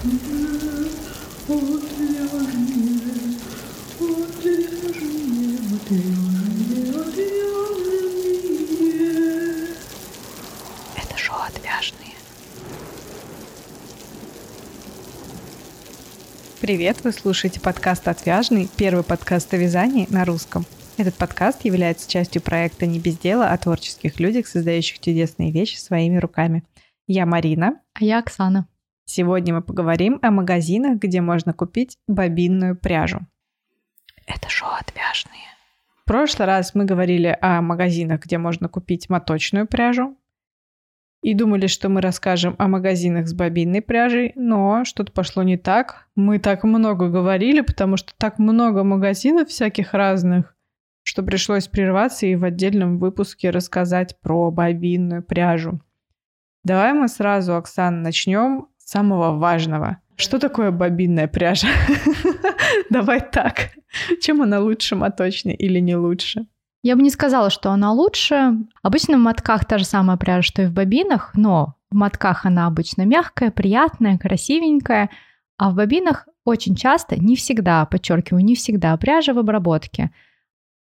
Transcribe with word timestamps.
Это 0.00 0.10
шоу 11.16 11.38
«Отвяжные». 11.40 12.14
Привет, 16.60 16.98
вы 17.02 17.10
слушаете 17.10 17.58
подкаст 17.58 18.06
«Отвяжный», 18.06 18.68
первый 18.76 19.02
подкаст 19.02 19.52
о 19.52 19.56
вязании 19.56 20.06
на 20.10 20.24
русском. 20.24 20.64
Этот 20.96 21.16
подкаст 21.16 21.64
является 21.64 22.08
частью 22.08 22.40
проекта 22.40 22.86
«Не 22.86 23.00
без 23.00 23.18
дела» 23.18 23.50
о 23.50 23.58
творческих 23.58 24.20
людях, 24.20 24.46
создающих 24.46 25.00
чудесные 25.00 25.50
вещи 25.50 25.76
своими 25.76 26.18
руками. 26.18 26.62
Я 27.08 27.26
Марина. 27.26 27.80
А 27.94 28.04
я 28.04 28.20
Оксана. 28.20 28.68
Сегодня 29.10 29.54
мы 29.54 29.62
поговорим 29.62 30.18
о 30.20 30.30
магазинах, 30.30 30.98
где 30.98 31.22
можно 31.22 31.54
купить 31.54 31.96
бобинную 32.06 32.76
пряжу. 32.76 33.20
Это 34.26 34.50
шоу 34.50 34.68
«Отвяжные». 34.78 35.48
В 36.02 36.04
прошлый 36.04 36.46
раз 36.46 36.74
мы 36.74 36.84
говорили 36.84 37.34
о 37.40 37.62
магазинах, 37.62 38.24
где 38.24 38.36
можно 38.36 38.68
купить 38.68 39.08
моточную 39.08 39.66
пряжу. 39.66 40.14
И 41.22 41.32
думали, 41.32 41.68
что 41.68 41.88
мы 41.88 42.02
расскажем 42.02 42.54
о 42.58 42.68
магазинах 42.68 43.28
с 43.28 43.32
бобинной 43.32 43.80
пряжей, 43.80 44.32
но 44.36 44.84
что-то 44.84 45.10
пошло 45.10 45.42
не 45.42 45.56
так. 45.56 46.06
Мы 46.14 46.38
так 46.38 46.62
много 46.62 47.08
говорили, 47.08 47.62
потому 47.62 47.96
что 47.96 48.12
так 48.18 48.38
много 48.38 48.84
магазинов 48.84 49.48
всяких 49.48 49.94
разных, 49.94 50.54
что 51.02 51.22
пришлось 51.22 51.66
прерваться 51.66 52.26
и 52.26 52.36
в 52.36 52.44
отдельном 52.44 52.98
выпуске 52.98 53.48
рассказать 53.48 54.20
про 54.20 54.50
бобинную 54.50 55.22
пряжу. 55.22 55.80
Давай 56.62 56.92
мы 56.92 57.08
сразу, 57.08 57.56
Оксана, 57.56 58.02
начнем 58.02 58.68
самого 58.88 59.36
важного. 59.36 59.98
Что 60.16 60.38
такое 60.38 60.70
бобинная 60.70 61.28
пряжа? 61.28 61.68
Давай 62.90 63.20
так. 63.20 63.70
Чем 64.20 64.42
она 64.42 64.60
лучше 64.60 64.96
моточной 64.96 65.54
или 65.54 65.78
не 65.78 65.94
лучше? 65.94 66.46
Я 66.82 66.96
бы 66.96 67.02
не 67.02 67.10
сказала, 67.10 67.50
что 67.50 67.70
она 67.70 67.92
лучше. 67.92 68.54
Обычно 68.82 69.18
в 69.18 69.20
мотках 69.20 69.66
та 69.66 69.78
же 69.78 69.84
самая 69.84 70.16
пряжа, 70.16 70.42
что 70.42 70.62
и 70.62 70.66
в 70.66 70.72
бобинах, 70.72 71.32
но 71.34 71.74
в 71.90 71.96
мотках 71.96 72.46
она 72.46 72.66
обычно 72.66 73.02
мягкая, 73.02 73.50
приятная, 73.50 74.16
красивенькая, 74.16 75.10
а 75.58 75.70
в 75.70 75.74
бобинах 75.74 76.26
очень 76.44 76.74
часто, 76.74 77.16
не 77.16 77.36
всегда, 77.36 77.84
подчеркиваю, 77.84 78.42
не 78.44 78.54
всегда 78.54 78.96
пряжа 78.96 79.34
в 79.34 79.38
обработке. 79.38 80.12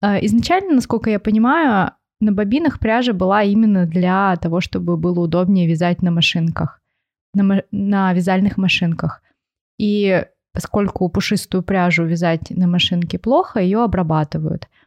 Э, 0.02 0.24
изначально, 0.26 0.74
насколько 0.74 1.08
я 1.08 1.18
понимаю, 1.18 1.92
на 2.20 2.32
бобинах 2.32 2.78
пряжа 2.78 3.14
была 3.14 3.42
именно 3.42 3.86
для 3.86 4.36
того, 4.36 4.60
чтобы 4.60 4.96
было 4.96 5.20
удобнее 5.20 5.66
вязать 5.66 6.02
на 6.02 6.10
машинках, 6.10 6.80
на, 7.42 7.62
на 7.70 8.12
вязальных 8.12 8.56
машинках. 8.56 9.22
И 9.78 10.24
поскольку 10.52 11.08
пушистую 11.08 11.62
пряжу 11.62 12.04
вязать 12.04 12.50
на 12.50 12.66
машинке 12.66 13.18
плохо, 13.18 13.60
ее 13.60 13.82
обрабатывают– 13.82 14.68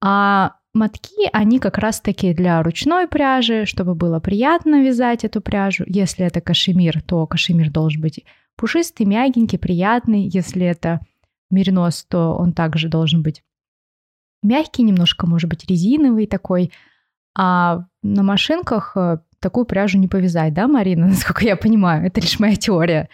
а 0.00 0.54
мотки, 0.72 1.28
они 1.32 1.58
как 1.58 1.78
раз-таки 1.78 2.32
для 2.32 2.62
ручной 2.62 3.06
пряжи, 3.06 3.66
чтобы 3.66 3.94
было 3.94 4.18
приятно 4.18 4.82
вязать 4.82 5.24
эту 5.24 5.40
пряжу. 5.40 5.84
Если 5.86 6.24
это 6.24 6.40
кашемир, 6.40 7.02
то 7.02 7.26
кашемир 7.26 7.70
должен 7.70 8.00
быть 8.00 8.24
пушистый, 8.56 9.06
мягенький, 9.06 9.58
приятный. 9.58 10.22
Если 10.22 10.64
это 10.64 11.00
меринос, 11.50 12.04
то 12.04 12.34
он 12.34 12.52
также 12.52 12.88
должен 12.88 13.22
быть 13.22 13.42
мягкий, 14.42 14.82
немножко, 14.82 15.26
может 15.26 15.50
быть, 15.50 15.66
резиновый 15.68 16.26
такой. 16.26 16.72
А 17.36 17.84
на 18.02 18.22
машинках 18.22 18.96
э, 18.96 19.18
такую 19.40 19.64
пряжу 19.66 19.98
не 19.98 20.08
повязать, 20.08 20.54
да, 20.54 20.68
Марина, 20.68 21.06
насколько 21.08 21.44
я 21.44 21.56
понимаю? 21.56 22.06
Это 22.06 22.20
лишь 22.20 22.38
моя 22.38 22.56
теория. 22.56 23.08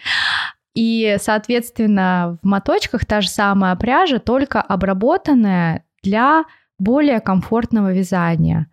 И, 0.75 1.17
соответственно, 1.19 2.37
в 2.43 2.45
моточках 2.45 3.05
та 3.05 3.21
же 3.21 3.29
самая 3.29 3.75
пряжа, 3.75 4.19
только 4.19 4.61
обработанная 4.61 5.83
для 6.03 6.43
более 6.77 7.19
комфортного 7.19 7.91
вязания. 7.91 8.67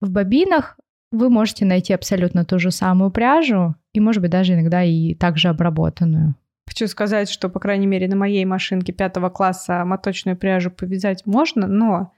В 0.00 0.10
бобинах 0.10 0.78
вы 1.10 1.30
можете 1.30 1.64
найти 1.64 1.94
абсолютно 1.94 2.44
ту 2.44 2.58
же 2.58 2.70
самую 2.70 3.10
пряжу 3.10 3.76
и, 3.94 4.00
может 4.00 4.20
быть, 4.20 4.30
даже 4.30 4.52
иногда 4.52 4.82
и 4.82 5.14
также 5.14 5.48
обработанную. 5.48 6.34
Хочу 6.66 6.88
сказать, 6.88 7.30
что, 7.30 7.48
по 7.48 7.60
крайней 7.60 7.86
мере, 7.86 8.08
на 8.08 8.16
моей 8.16 8.44
машинке 8.44 8.92
пятого 8.92 9.30
класса 9.30 9.84
моточную 9.84 10.36
пряжу 10.36 10.70
повязать 10.70 11.24
можно, 11.24 11.66
но 11.66 12.12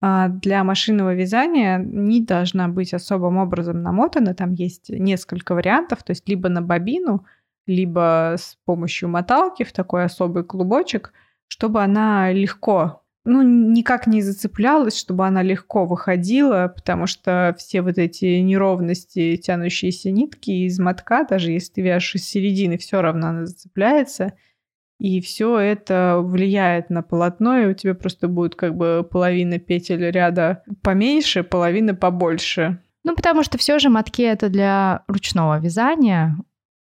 для 0.00 0.62
машинного 0.62 1.14
вязания 1.14 1.78
не 1.78 2.20
должна 2.20 2.68
быть 2.68 2.94
особым 2.94 3.36
образом 3.38 3.82
намотана. 3.82 4.34
Там 4.34 4.52
есть 4.52 4.90
несколько 4.90 5.54
вариантов, 5.54 6.02
то 6.04 6.12
есть 6.12 6.28
либо 6.28 6.48
на 6.48 6.62
бобину, 6.62 7.24
либо 7.66 8.36
с 8.38 8.56
помощью 8.64 9.08
моталки 9.08 9.64
в 9.64 9.72
такой 9.72 10.04
особый 10.04 10.44
клубочек, 10.44 11.12
чтобы 11.48 11.82
она 11.82 12.32
легко 12.32 13.02
ну, 13.28 13.42
никак 13.42 14.06
не 14.06 14.22
зацеплялась, 14.22 14.98
чтобы 14.98 15.26
она 15.26 15.42
легко 15.42 15.84
выходила, 15.84 16.72
потому 16.74 17.06
что 17.06 17.54
все 17.58 17.82
вот 17.82 17.98
эти 17.98 18.38
неровности, 18.40 19.36
тянущиеся 19.36 20.10
нитки 20.10 20.50
из 20.50 20.78
мотка, 20.78 21.26
даже 21.28 21.52
если 21.52 21.74
ты 21.74 21.82
вяжешь 21.82 22.14
из 22.14 22.24
середины, 22.26 22.78
все 22.78 23.02
равно 23.02 23.28
она 23.28 23.46
зацепляется. 23.46 24.32
И 24.98 25.20
все 25.20 25.58
это 25.58 26.20
влияет 26.20 26.90
на 26.90 27.02
полотно, 27.02 27.58
и 27.58 27.66
у 27.66 27.72
тебя 27.72 27.94
просто 27.94 28.26
будет 28.26 28.56
как 28.56 28.76
бы 28.76 29.06
половина 29.08 29.58
петель 29.58 30.10
ряда 30.10 30.64
поменьше, 30.82 31.44
половина 31.44 31.94
побольше. 31.94 32.80
Ну, 33.04 33.14
потому 33.14 33.44
что 33.44 33.58
все 33.58 33.78
же 33.78 33.90
мотки 33.90 34.22
это 34.22 34.48
для 34.48 35.04
ручного 35.06 35.60
вязания. 35.60 36.36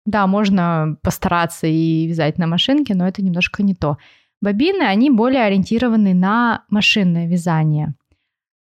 Да, 0.07 0.27
можно 0.27 0.97
постараться 1.03 1.67
и 1.67 2.07
вязать 2.07 2.39
на 2.39 2.47
машинке, 2.47 2.95
но 2.95 3.07
это 3.07 3.23
немножко 3.23 3.63
не 3.63 3.75
то. 3.75 3.99
Бобины, 4.41 4.83
они 4.83 5.11
более 5.11 5.43
ориентированы 5.43 6.15
на 6.15 6.65
машинное 6.71 7.27
вязание. 7.27 7.95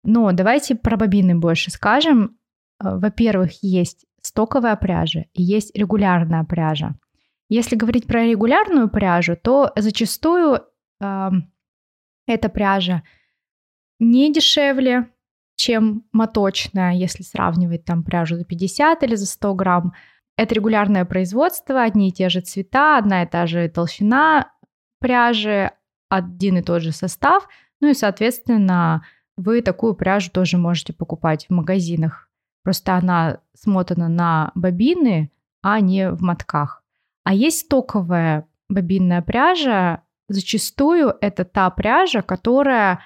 Но 0.02 0.32
давайте 0.32 0.74
про 0.74 0.96
бобины 0.96 1.36
больше 1.36 1.70
скажем. 1.70 2.36
Э, 2.82 2.96
во-первых, 2.98 3.52
есть 3.62 4.06
стоковая 4.22 4.76
пряжа 4.76 5.24
и 5.34 5.42
есть 5.42 5.76
регулярная 5.76 6.44
пряжа. 6.44 6.96
Если 7.48 7.76
говорить 7.76 8.06
про 8.06 8.24
регулярную 8.24 8.88
пряжу, 8.88 9.36
то 9.36 9.72
зачастую 9.76 10.62
э, 11.00 11.30
эта 12.26 12.48
пряжа 12.48 13.02
не 13.98 14.32
дешевле, 14.32 15.10
чем 15.56 16.04
моточная, 16.12 16.92
если 16.92 17.22
сравнивать 17.22 17.84
там 17.84 18.02
пряжу 18.02 18.36
за 18.36 18.44
50 18.44 19.02
или 19.02 19.14
за 19.14 19.26
100 19.26 19.54
грамм. 19.54 19.94
Это 20.36 20.54
регулярное 20.54 21.04
производство, 21.04 21.82
одни 21.82 22.08
и 22.08 22.12
те 22.12 22.28
же 22.28 22.40
цвета, 22.40 22.98
одна 22.98 23.22
и 23.22 23.26
та 23.26 23.46
же 23.46 23.68
толщина, 23.68 24.52
пряжи, 25.00 25.70
один 26.08 26.58
и 26.58 26.62
тот 26.62 26.82
же 26.82 26.92
состав, 26.92 27.48
ну 27.80 27.88
и, 27.88 27.94
соответственно, 27.94 29.04
вы 29.36 29.62
такую 29.62 29.94
пряжу 29.94 30.30
тоже 30.30 30.58
можете 30.58 30.92
покупать 30.92 31.46
в 31.46 31.52
магазинах. 31.52 32.30
Просто 32.62 32.94
она 32.94 33.40
смотана 33.54 34.08
на 34.08 34.52
бобины, 34.54 35.30
а 35.62 35.80
не 35.80 36.10
в 36.10 36.22
мотках. 36.22 36.82
А 37.26 37.34
есть 37.34 37.62
стоковая 37.62 38.46
бобинная 38.68 39.20
пряжа. 39.20 40.04
Зачастую 40.28 41.12
это 41.20 41.44
та 41.44 41.68
пряжа, 41.70 42.22
которая 42.22 43.00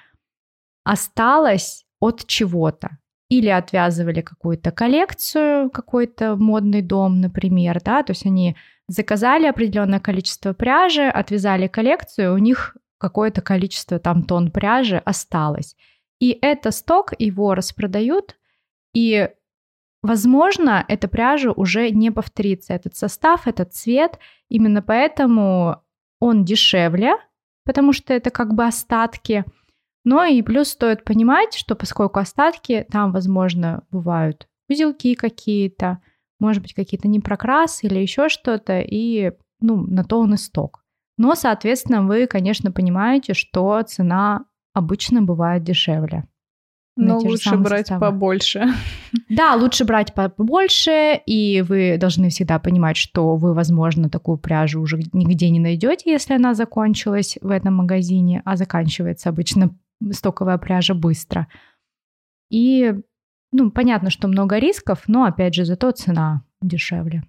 осталась 0.83 1.87
от 1.99 2.27
чего-то. 2.27 2.99
Или 3.29 3.47
отвязывали 3.47 4.21
какую-то 4.21 4.69
коллекцию, 4.69 5.71
какой-то 5.71 6.35
модный 6.35 6.83
дом, 6.83 7.19
например, 7.19 7.81
да, 7.83 8.03
то 8.03 8.11
есть 8.11 8.27
они 8.27 8.55
заказали 8.87 9.47
определенное 9.47 9.99
количество 9.99 10.53
пряжи, 10.53 11.07
отвязали 11.07 11.65
коллекцию, 11.65 12.35
у 12.35 12.37
них 12.37 12.77
какое-то 12.99 13.41
количество 13.41 13.97
там 13.97 14.21
тонн 14.21 14.51
пряжи 14.51 15.01
осталось. 15.03 15.75
И 16.19 16.37
это 16.43 16.69
сток, 16.69 17.13
его 17.17 17.55
распродают, 17.55 18.35
и, 18.93 19.31
возможно, 20.01 20.85
эта 20.87 21.07
пряжа 21.07 21.51
уже 21.51 21.89
не 21.91 22.11
повторится. 22.11 22.73
Этот 22.73 22.95
состав, 22.95 23.47
этот 23.47 23.73
цвет, 23.73 24.19
именно 24.49 24.81
поэтому 24.81 25.83
он 26.19 26.45
дешевле, 26.45 27.13
потому 27.65 27.93
что 27.93 28.13
это 28.13 28.29
как 28.29 28.53
бы 28.53 28.65
остатки. 28.65 29.45
Но 30.03 30.23
и 30.23 30.41
плюс 30.41 30.69
стоит 30.69 31.03
понимать, 31.03 31.53
что 31.53 31.75
поскольку 31.75 32.19
остатки, 32.19 32.85
там, 32.89 33.11
возможно, 33.11 33.83
бывают 33.91 34.47
узелки 34.69 35.15
какие-то, 35.15 36.01
может 36.39 36.61
быть, 36.61 36.73
какие-то 36.73 37.07
непрокрасы 37.07 37.87
или 37.87 37.99
еще 37.99 38.29
что-то, 38.29 38.79
и 38.79 39.31
ну, 39.59 39.85
на 39.85 40.03
то 40.03 40.19
он 40.19 40.33
и 40.33 40.37
сток. 40.37 40.83
Но, 41.17 41.35
соответственно, 41.35 42.05
вы, 42.05 42.25
конечно, 42.25 42.71
понимаете, 42.71 43.33
что 43.33 43.81
цена 43.83 44.45
обычно 44.73 45.21
бывает 45.21 45.63
дешевле. 45.63 46.27
Но 46.97 47.19
лучше 47.19 47.55
брать 47.57 47.87
составы. 47.87 48.11
побольше. 48.11 48.65
Да, 49.29 49.55
лучше 49.55 49.85
брать 49.85 50.13
побольше, 50.13 51.19
и 51.25 51.61
вы 51.61 51.97
должны 51.97 52.29
всегда 52.29 52.59
понимать, 52.59 52.97
что 52.97 53.35
вы, 53.35 53.53
возможно, 53.53 54.09
такую 54.09 54.37
пряжу 54.37 54.81
уже 54.81 54.99
нигде 55.13 55.49
не 55.49 55.59
найдете, 55.59 56.11
если 56.11 56.33
она 56.33 56.53
закончилась 56.53 57.37
в 57.41 57.49
этом 57.49 57.75
магазине, 57.75 58.41
а 58.43 58.57
заканчивается 58.57 59.29
обычно 59.29 59.73
стоковая 60.11 60.57
пряжа 60.57 60.93
быстро. 60.93 61.47
И 62.49 62.93
ну, 63.51 63.71
понятно, 63.71 64.09
что 64.09 64.27
много 64.27 64.59
рисков, 64.59 65.03
но, 65.07 65.25
опять 65.25 65.55
же, 65.55 65.65
зато 65.65 65.91
цена 65.91 66.43
дешевле. 66.61 67.23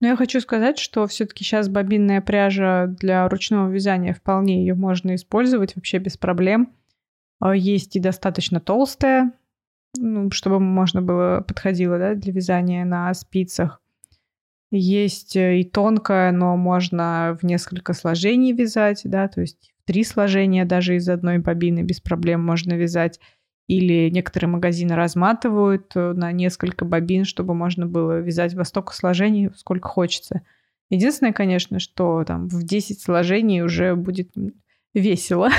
Но 0.00 0.08
я 0.08 0.16
хочу 0.16 0.40
сказать, 0.40 0.78
что 0.78 1.06
все-таки 1.06 1.44
сейчас 1.44 1.68
бобинная 1.68 2.20
пряжа 2.20 2.86
для 2.86 3.28
ручного 3.28 3.68
вязания 3.68 4.14
вполне 4.14 4.60
ее 4.60 4.74
можно 4.74 5.14
использовать 5.14 5.74
вообще 5.74 5.98
без 5.98 6.16
проблем. 6.16 6.72
А, 7.40 7.54
есть 7.54 7.96
и 7.96 8.00
достаточно 8.00 8.60
толстая, 8.60 9.32
ну, 9.96 10.30
чтобы 10.30 10.60
можно 10.60 11.02
было 11.02 11.44
подходило 11.46 11.98
да, 11.98 12.14
для 12.14 12.32
вязания 12.32 12.84
на 12.84 13.12
спицах. 13.14 13.80
Есть 14.70 15.36
э, 15.36 15.60
и 15.60 15.64
тонкая, 15.64 16.30
но 16.30 16.56
можно 16.56 17.38
в 17.40 17.44
несколько 17.44 17.94
сложений 17.94 18.52
вязать, 18.52 19.02
да, 19.04 19.28
то 19.28 19.40
есть 19.40 19.72
три 19.86 20.04
сложения 20.04 20.66
даже 20.66 20.96
из 20.96 21.08
одной 21.08 21.38
бобины 21.38 21.82
без 21.82 22.00
проблем 22.00 22.44
можно 22.44 22.74
вязать. 22.74 23.18
Или 23.66 24.08
некоторые 24.08 24.48
магазины 24.48 24.94
разматывают 24.94 25.92
э, 25.94 26.12
на 26.12 26.32
несколько 26.32 26.84
бобин, 26.84 27.24
чтобы 27.24 27.54
можно 27.54 27.86
было 27.86 28.18
вязать 28.20 28.54
во 28.54 28.64
столько 28.64 28.94
сложений, 28.94 29.50
сколько 29.56 29.88
хочется. 29.88 30.42
Единственное, 30.90 31.34
конечно, 31.34 31.78
что 31.78 32.24
там 32.24 32.48
в 32.48 32.62
10 32.62 33.00
сложений 33.00 33.62
уже 33.62 33.94
будет 33.94 34.30
весело. 34.98 35.50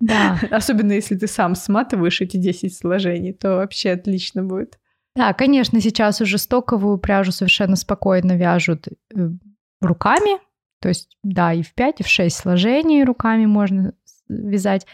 Да. 0.00 0.38
Особенно 0.50 0.92
если 0.92 1.16
ты 1.16 1.26
сам 1.26 1.54
сматываешь 1.54 2.20
эти 2.20 2.36
10 2.36 2.76
сложений, 2.76 3.34
то 3.34 3.56
вообще 3.56 3.92
отлично 3.92 4.42
будет. 4.42 4.78
Да, 5.16 5.32
конечно, 5.32 5.80
сейчас 5.80 6.20
уже 6.20 6.38
стоковую 6.38 6.98
пряжу 6.98 7.32
совершенно 7.32 7.76
спокойно 7.76 8.36
вяжут 8.36 8.86
э, 8.88 9.30
руками. 9.80 10.38
То 10.80 10.88
есть, 10.88 11.16
да, 11.24 11.52
и 11.52 11.62
в 11.62 11.74
5, 11.74 12.00
и 12.00 12.02
в 12.04 12.08
6 12.08 12.36
сложений 12.36 13.04
руками 13.04 13.46
можно 13.46 13.94
вязать. 14.28 14.86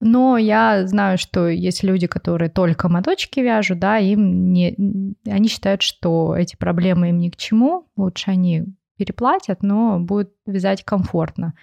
Но 0.00 0.38
я 0.38 0.86
знаю, 0.86 1.18
что 1.18 1.48
есть 1.48 1.82
люди, 1.82 2.06
которые 2.06 2.50
только 2.50 2.88
моточки 2.88 3.40
вяжут, 3.40 3.80
да, 3.80 3.98
им 3.98 4.52
не, 4.52 5.14
они 5.26 5.48
считают, 5.48 5.82
что 5.82 6.36
эти 6.36 6.56
проблемы 6.56 7.10
им 7.10 7.18
ни 7.18 7.30
к 7.30 7.36
чему, 7.36 7.88
лучше 7.96 8.30
они 8.30 8.64
переплатят, 8.96 9.62
но 9.62 9.98
будет 9.98 10.32
вязать 10.46 10.84
комфортно. 10.84 11.54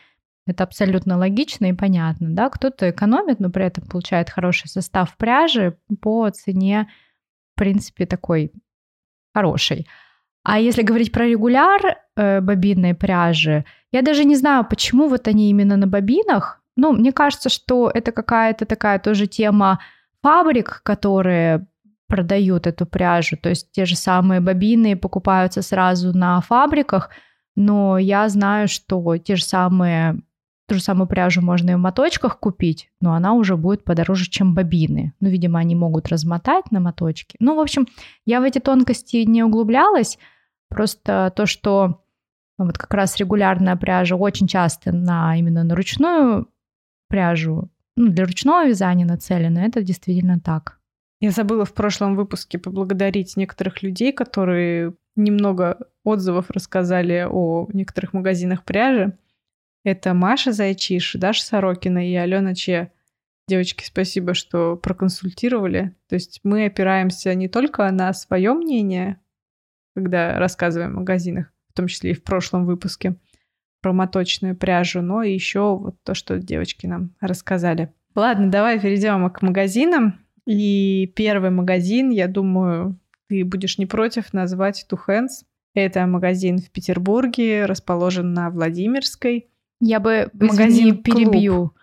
Это 0.47 0.63
абсолютно 0.63 1.17
логично 1.17 1.65
и 1.65 1.73
понятно, 1.73 2.29
да. 2.29 2.49
Кто-то 2.49 2.89
экономит, 2.89 3.39
но 3.39 3.49
при 3.49 3.65
этом 3.65 3.85
получает 3.85 4.29
хороший 4.29 4.67
состав 4.67 5.17
пряжи 5.17 5.77
по 6.01 6.29
цене, 6.29 6.87
в 7.53 7.59
принципе, 7.59 8.05
такой 8.05 8.51
хорошей. 9.33 9.87
А 10.43 10.59
если 10.59 10.83
говорить 10.83 11.11
про 11.11 11.25
регуляр 11.25 11.97
э, 12.15 12.41
бобинной 12.41 12.93
пряжи, 12.93 13.65
я 13.91 14.03
даже 14.03 14.23
не 14.23 14.35
знаю, 14.35 14.65
почему 14.69 15.07
вот 15.07 15.27
они 15.27 15.49
именно 15.49 15.77
на 15.77 15.87
бобинах. 15.87 16.61
Ну, 16.75 16.91
мне 16.91 17.11
кажется, 17.11 17.49
что 17.49 17.89
это 17.91 18.11
какая-то 18.11 18.65
такая 18.65 18.99
тоже 18.99 19.25
тема 19.25 19.79
фабрик, 20.21 20.81
которые 20.83 21.65
продают 22.07 22.67
эту 22.67 22.85
пряжу. 22.85 23.37
То 23.37 23.49
есть 23.49 23.71
те 23.71 23.85
же 23.85 23.95
самые 23.95 24.39
бобины 24.39 24.95
покупаются 24.95 25.63
сразу 25.63 26.15
на 26.15 26.39
фабриках, 26.41 27.09
но 27.55 27.97
я 27.97 28.29
знаю, 28.29 28.67
что 28.67 29.17
те 29.17 29.35
же 29.35 29.43
самые 29.43 30.19
Ту 30.67 30.75
же 30.75 30.81
самую 30.81 31.07
пряжу 31.07 31.41
можно 31.41 31.71
и 31.71 31.75
в 31.75 31.79
моточках 31.79 32.39
купить, 32.39 32.89
но 32.99 33.13
она 33.13 33.33
уже 33.33 33.55
будет 33.55 33.83
подороже, 33.83 34.29
чем 34.29 34.55
бобины. 34.55 35.13
Ну, 35.19 35.29
видимо, 35.29 35.59
они 35.59 35.75
могут 35.75 36.07
размотать 36.07 36.71
на 36.71 36.79
моточки. 36.79 37.35
Ну, 37.39 37.55
в 37.55 37.59
общем, 37.59 37.87
я 38.25 38.41
в 38.41 38.43
эти 38.43 38.59
тонкости 38.59 39.17
не 39.17 39.43
углублялась. 39.43 40.17
Просто 40.69 41.31
то, 41.35 41.45
что 41.45 42.01
вот 42.57 42.77
как 42.77 42.93
раз 42.93 43.17
регулярная 43.17 43.75
пряжа 43.75 44.15
очень 44.15 44.47
часто 44.47 44.91
на 44.91 45.37
именно 45.37 45.63
на 45.63 45.75
ручную 45.75 46.47
пряжу, 47.09 47.69
ну, 47.95 48.09
для 48.09 48.25
ручного 48.25 48.67
вязания 48.67 49.05
нацелена, 49.05 49.65
это 49.65 49.81
действительно 49.81 50.39
так. 50.39 50.79
Я 51.21 51.31
забыла 51.31 51.65
в 51.65 51.73
прошлом 51.73 52.15
выпуске 52.15 52.57
поблагодарить 52.57 53.37
некоторых 53.37 53.83
людей, 53.83 54.11
которые 54.11 54.93
немного 55.15 55.77
отзывов 56.03 56.49
рассказали 56.49 57.25
о 57.29 57.67
некоторых 57.71 58.13
магазинах 58.13 58.63
пряжи. 58.63 59.17
Это 59.85 60.15
Маша 60.15 60.51
Зайчиш, 60.51 61.13
Даша 61.13 61.45
Сорокина 61.45 62.09
и 62.09 62.15
Алена 62.15 62.55
Че. 62.55 62.91
Девочки, 63.47 63.83
спасибо, 63.85 64.33
что 64.33 64.75
проконсультировали. 64.75 65.95
То 66.09 66.15
есть 66.15 66.39
мы 66.43 66.65
опираемся 66.65 67.35
не 67.35 67.47
только 67.47 67.89
на 67.91 68.11
свое 68.13 68.53
мнение, 68.53 69.21
когда 69.95 70.39
рассказываем 70.39 70.97
о 70.97 70.99
магазинах, 71.01 71.53
в 71.69 71.73
том 71.77 71.85
числе 71.85 72.11
и 72.11 72.15
в 72.15 72.23
прошлом 72.23 72.65
выпуске 72.65 73.17
про 73.83 73.93
моточную 73.93 74.55
пряжу, 74.55 75.03
но 75.03 75.21
и 75.21 75.31
еще 75.31 75.77
вот 75.77 76.01
то, 76.01 76.15
что 76.15 76.39
девочки 76.39 76.87
нам 76.87 77.11
рассказали. 77.21 77.93
Ладно, 78.15 78.49
давай 78.49 78.79
перейдем 78.79 79.29
к 79.29 79.43
магазинам. 79.43 80.19
И 80.47 81.13
первый 81.15 81.51
магазин, 81.51 82.09
я 82.09 82.27
думаю, 82.27 82.99
ты 83.29 83.45
будешь 83.45 83.77
не 83.77 83.85
против 83.85 84.33
назвать 84.33 84.87
Two 84.89 84.97
Hands. 85.07 85.45
Это 85.75 86.07
магазин 86.07 86.57
в 86.57 86.71
Петербурге, 86.71 87.65
расположен 87.65 88.33
на 88.33 88.49
Владимирской. 88.49 89.47
Я 89.79 89.99
бы 89.99 90.29
магазин 90.33 91.01
перебью. 91.03 91.73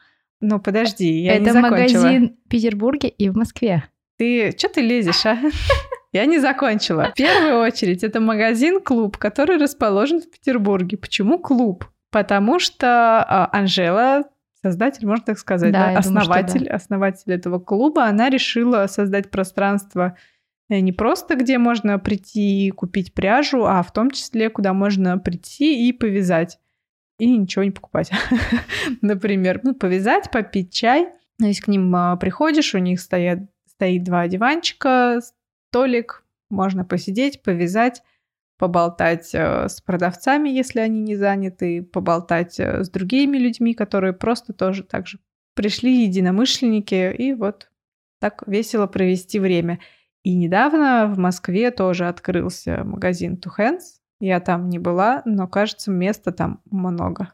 Ну, 0.41 0.61
подожди, 0.61 1.21
я 1.21 1.35
Это 1.35 1.44
не 1.44 1.53
закончила. 1.53 1.71
магазин 1.71 2.37
в 2.44 2.49
Петербурге 2.49 3.09
и 3.09 3.29
в 3.29 3.37
Москве. 3.37 3.85
Ты, 4.19 4.53
что 4.56 4.69
ты 4.69 4.81
лезешь, 4.81 5.25
а? 5.25 5.39
Я 6.12 6.27
не 6.27 6.39
закончила. 6.39 7.11
В 7.12 7.15
первую 7.15 7.61
очередь, 7.61 8.05
это 8.05 8.21
магазин-клуб, 8.21 9.17
который 9.17 9.56
расположен 9.56 10.21
в 10.21 10.31
Петербурге. 10.31 10.99
Почему 10.99 11.39
клуб? 11.39 11.87
Потому 12.11 12.59
что 12.59 13.25
а, 13.27 13.49
Анжела, 13.50 14.25
создатель, 14.62 15.06
можно 15.06 15.25
так 15.25 15.38
сказать, 15.38 15.73
да, 15.73 15.93
да? 15.93 15.99
основатель, 15.99 16.53
думаю, 16.53 16.69
да. 16.69 16.75
основатель 16.75 17.33
этого 17.33 17.59
клуба, 17.59 18.05
она 18.05 18.29
решила 18.29 18.87
создать 18.88 19.31
пространство 19.31 20.19
э, 20.69 20.81
не 20.81 20.93
просто 20.93 21.35
где 21.35 21.56
можно 21.56 21.99
прийти 21.99 22.67
и 22.67 22.71
купить 22.71 23.15
пряжу, 23.15 23.65
а 23.65 23.83
в 23.83 23.91
том 23.93 24.11
числе, 24.11 24.50
куда 24.50 24.75
можно 24.75 25.19
прийти 25.19 25.88
и 25.88 25.93
повязать 25.93 26.59
и 27.23 27.39
ничего 27.39 27.63
не 27.63 27.71
покупать. 27.71 28.11
Например, 29.01 29.61
ну, 29.63 29.77
повязать, 29.77 30.33
попить 30.33 30.73
чай. 30.73 31.09
Если 31.39 31.63
к 31.63 31.69
ним 31.69 31.95
а, 31.95 32.17
приходишь, 32.17 32.75
у 32.75 32.79
них 32.79 33.01
стоят, 33.01 33.39
стоит 33.69 34.03
два 34.03 34.27
диванчика, 34.27 35.21
столик, 35.69 36.25
можно 36.51 36.85
посидеть, 36.85 37.41
повязать, 37.43 38.03
поболтать 38.59 39.33
э, 39.35 39.69
с 39.69 39.81
продавцами, 39.81 40.49
если 40.49 40.81
они 40.81 41.01
не 41.01 41.15
заняты, 41.15 41.85
поболтать 41.85 42.59
э, 42.59 42.83
с 42.83 42.91
другими 42.91 43.37
людьми, 43.37 43.75
которые 43.75 44.15
просто 44.15 44.53
тоже 44.53 44.83
так 44.83 45.07
же 45.07 45.21
пришли 45.55 46.03
единомышленники, 46.03 47.15
и 47.15 47.35
вот 47.35 47.71
так 48.19 48.43
весело 48.49 48.89
провести 48.89 49.39
время. 49.39 49.79
И 50.25 50.35
недавно 50.35 51.07
в 51.07 51.19
Москве 51.19 51.71
тоже 51.71 52.09
открылся 52.09 52.83
магазин 52.83 53.35
Two 53.35 53.52
Hands, 53.57 54.01
я 54.23 54.38
там 54.38 54.69
не 54.69 54.79
была, 54.79 55.23
но 55.25 55.49
кажется, 55.49 55.91
места 55.91 56.31
там 56.31 56.61
много. 56.71 57.33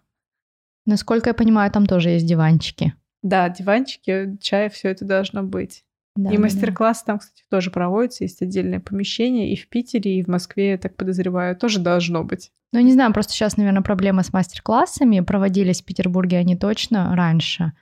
Насколько 0.87 1.31
я 1.31 1.35
понимаю, 1.35 1.71
там 1.71 1.85
тоже 1.85 2.11
есть 2.11 2.27
диванчики. 2.27 2.95
Да, 3.23 3.49
диванчики, 3.51 4.39
чай, 4.41 4.71
все 4.71 4.89
это 4.89 5.05
должно 5.05 5.43
быть. 5.43 5.85
Да, 6.17 6.31
и 6.31 6.37
да, 6.37 6.43
мастер-класс 6.43 7.03
там, 7.03 7.19
кстати, 7.19 7.45
тоже 7.51 7.71
проводится, 7.71 8.25
есть 8.25 8.41
отдельное 8.41 8.81
помещение, 8.81 9.53
и 9.53 9.57
в 9.57 9.69
Питере, 9.69 10.19
и 10.19 10.25
в 10.25 10.29
Москве, 10.29 10.71
я 10.71 10.79
так 10.79 10.97
подозреваю, 10.97 11.55
тоже 11.57 11.79
должно 11.79 12.25
быть. 12.25 12.51
Ну, 12.73 12.81
не 12.81 12.93
знаю, 12.93 13.13
просто 13.13 13.33
сейчас, 13.33 13.59
наверное, 13.59 13.83
проблема 13.83 14.23
с 14.23 14.33
мастер-классами. 14.33 15.21
Проводились 15.21 15.83
в 15.83 15.85
Петербурге 15.85 16.39
они 16.39 16.57
точно 16.57 17.15
раньше. 17.15 17.73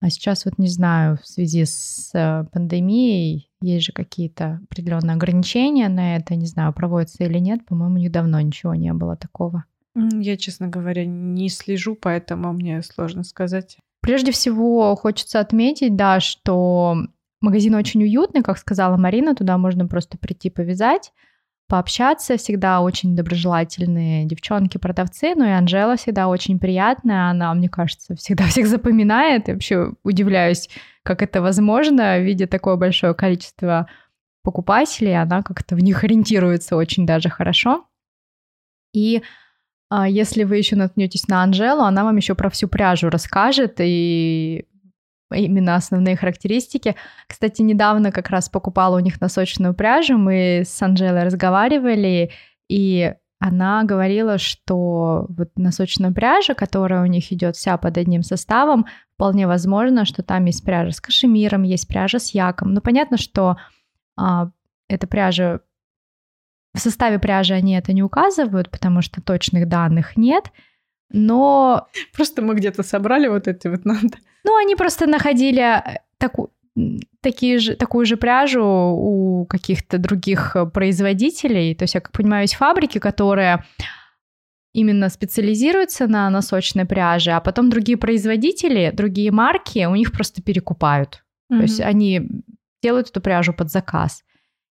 А 0.00 0.10
сейчас 0.10 0.44
вот 0.44 0.58
не 0.58 0.68
знаю, 0.68 1.18
в 1.22 1.26
связи 1.26 1.64
с 1.64 2.10
э, 2.14 2.44
пандемией 2.52 3.50
есть 3.60 3.86
же 3.86 3.92
какие-то 3.92 4.60
определенные 4.64 5.14
ограничения 5.14 5.88
на 5.88 6.16
это, 6.16 6.34
не 6.36 6.46
знаю, 6.46 6.72
проводится 6.72 7.24
или 7.24 7.38
нет. 7.38 7.64
По-моему, 7.66 7.96
недавно 7.98 8.42
ничего 8.42 8.74
не 8.74 8.92
было 8.92 9.16
такого. 9.16 9.64
Я, 9.94 10.36
честно 10.36 10.68
говоря, 10.68 11.06
не 11.06 11.48
слежу, 11.48 11.96
поэтому 12.00 12.52
мне 12.52 12.82
сложно 12.82 13.24
сказать. 13.24 13.78
Прежде 14.02 14.30
всего, 14.30 14.94
хочется 14.94 15.40
отметить, 15.40 15.96
да, 15.96 16.20
что 16.20 16.96
магазин 17.40 17.74
очень 17.74 18.02
уютный, 18.02 18.42
как 18.42 18.58
сказала 18.58 18.96
Марина, 18.96 19.34
туда 19.34 19.56
можно 19.56 19.86
просто 19.86 20.18
прийти 20.18 20.50
повязать 20.50 21.12
пообщаться. 21.68 22.36
Всегда 22.36 22.80
очень 22.80 23.16
доброжелательные 23.16 24.24
девчонки-продавцы. 24.26 25.34
Ну 25.34 25.44
и 25.44 25.50
Анжела 25.50 25.96
всегда 25.96 26.28
очень 26.28 26.58
приятная. 26.58 27.30
Она, 27.30 27.52
мне 27.54 27.68
кажется, 27.68 28.14
всегда 28.16 28.44
всех 28.48 28.66
запоминает. 28.66 29.48
Я 29.48 29.54
вообще 29.54 29.92
удивляюсь, 30.02 30.68
как 31.02 31.22
это 31.22 31.42
возможно, 31.42 32.18
видя 32.18 32.46
такое 32.46 32.76
большое 32.76 33.14
количество 33.14 33.88
покупателей. 34.42 35.20
Она 35.20 35.42
как-то 35.42 35.76
в 35.76 35.80
них 35.80 36.04
ориентируется 36.04 36.76
очень 36.76 37.06
даже 37.06 37.28
хорошо. 37.28 37.84
И 38.92 39.22
а, 39.90 40.08
если 40.08 40.44
вы 40.44 40.56
еще 40.56 40.76
наткнетесь 40.76 41.28
на 41.28 41.42
Анжелу, 41.42 41.82
она 41.82 42.04
вам 42.04 42.16
еще 42.16 42.34
про 42.34 42.50
всю 42.50 42.68
пряжу 42.68 43.08
расскажет 43.08 43.76
и 43.80 44.66
именно 45.34 45.74
основные 45.74 46.16
характеристики. 46.16 46.96
Кстати, 47.26 47.62
недавно 47.62 48.12
как 48.12 48.30
раз 48.30 48.48
покупала 48.48 48.96
у 48.96 49.00
них 49.00 49.20
носочную 49.20 49.74
пряжу, 49.74 50.18
мы 50.18 50.62
с 50.64 50.82
Анжелой 50.82 51.24
разговаривали, 51.24 52.30
и 52.68 53.14
она 53.38 53.84
говорила, 53.84 54.38
что 54.38 55.26
вот 55.28 55.50
носочная 55.56 56.10
пряжа, 56.12 56.54
которая 56.54 57.02
у 57.02 57.06
них 57.06 57.32
идет 57.32 57.56
вся 57.56 57.76
под 57.76 57.98
одним 57.98 58.22
составом, 58.22 58.86
вполне 59.14 59.46
возможно, 59.46 60.04
что 60.04 60.22
там 60.22 60.46
есть 60.46 60.64
пряжа 60.64 60.92
с 60.92 61.00
кашемиром, 61.00 61.62
есть 61.62 61.86
пряжа 61.86 62.18
с 62.18 62.32
яком. 62.32 62.72
Ну, 62.72 62.80
понятно, 62.80 63.18
что 63.18 63.56
а, 64.16 64.50
эта 64.88 65.06
пряжа 65.06 65.60
В 66.74 66.78
составе 66.78 67.18
пряжи 67.18 67.54
они 67.54 67.74
это 67.74 67.92
не 67.92 68.02
указывают, 68.02 68.70
потому 68.70 69.02
что 69.02 69.20
точных 69.20 69.68
данных 69.68 70.16
нет, 70.16 70.50
но... 71.10 71.88
Просто 72.14 72.42
мы 72.42 72.54
где-то 72.54 72.82
собрали 72.82 73.28
вот 73.28 73.48
эти 73.48 73.68
вот 73.68 73.84
надо. 73.84 74.18
Ну, 74.44 74.56
они 74.56 74.76
просто 74.76 75.06
находили 75.06 75.62
э, 75.62 75.98
такую 76.18 76.50
такие 77.20 77.58
же, 77.58 77.74
такую 77.74 78.06
же 78.06 78.16
пряжу 78.16 78.62
у 78.62 79.46
каких-то 79.46 79.98
других 79.98 80.56
э, 80.56 80.66
производителей. 80.66 81.74
То 81.74 81.84
есть, 81.84 81.94
я 81.94 82.00
как 82.00 82.12
понимаю, 82.12 82.42
есть 82.42 82.54
фабрики, 82.54 82.98
которые 82.98 83.64
именно 84.72 85.08
специализируются 85.08 86.06
на 86.06 86.28
носочной 86.28 86.84
пряже, 86.84 87.30
а 87.30 87.40
потом 87.40 87.70
другие 87.70 87.96
производители, 87.96 88.92
другие 88.94 89.32
марки, 89.32 89.86
у 89.86 89.94
них 89.94 90.12
просто 90.12 90.42
перекупают. 90.42 91.24
Mm-hmm. 91.50 91.56
То 91.56 91.62
есть 91.62 91.80
они 91.80 92.28
делают 92.82 93.08
эту 93.08 93.22
пряжу 93.22 93.54
под 93.54 93.70
заказ. 93.70 94.22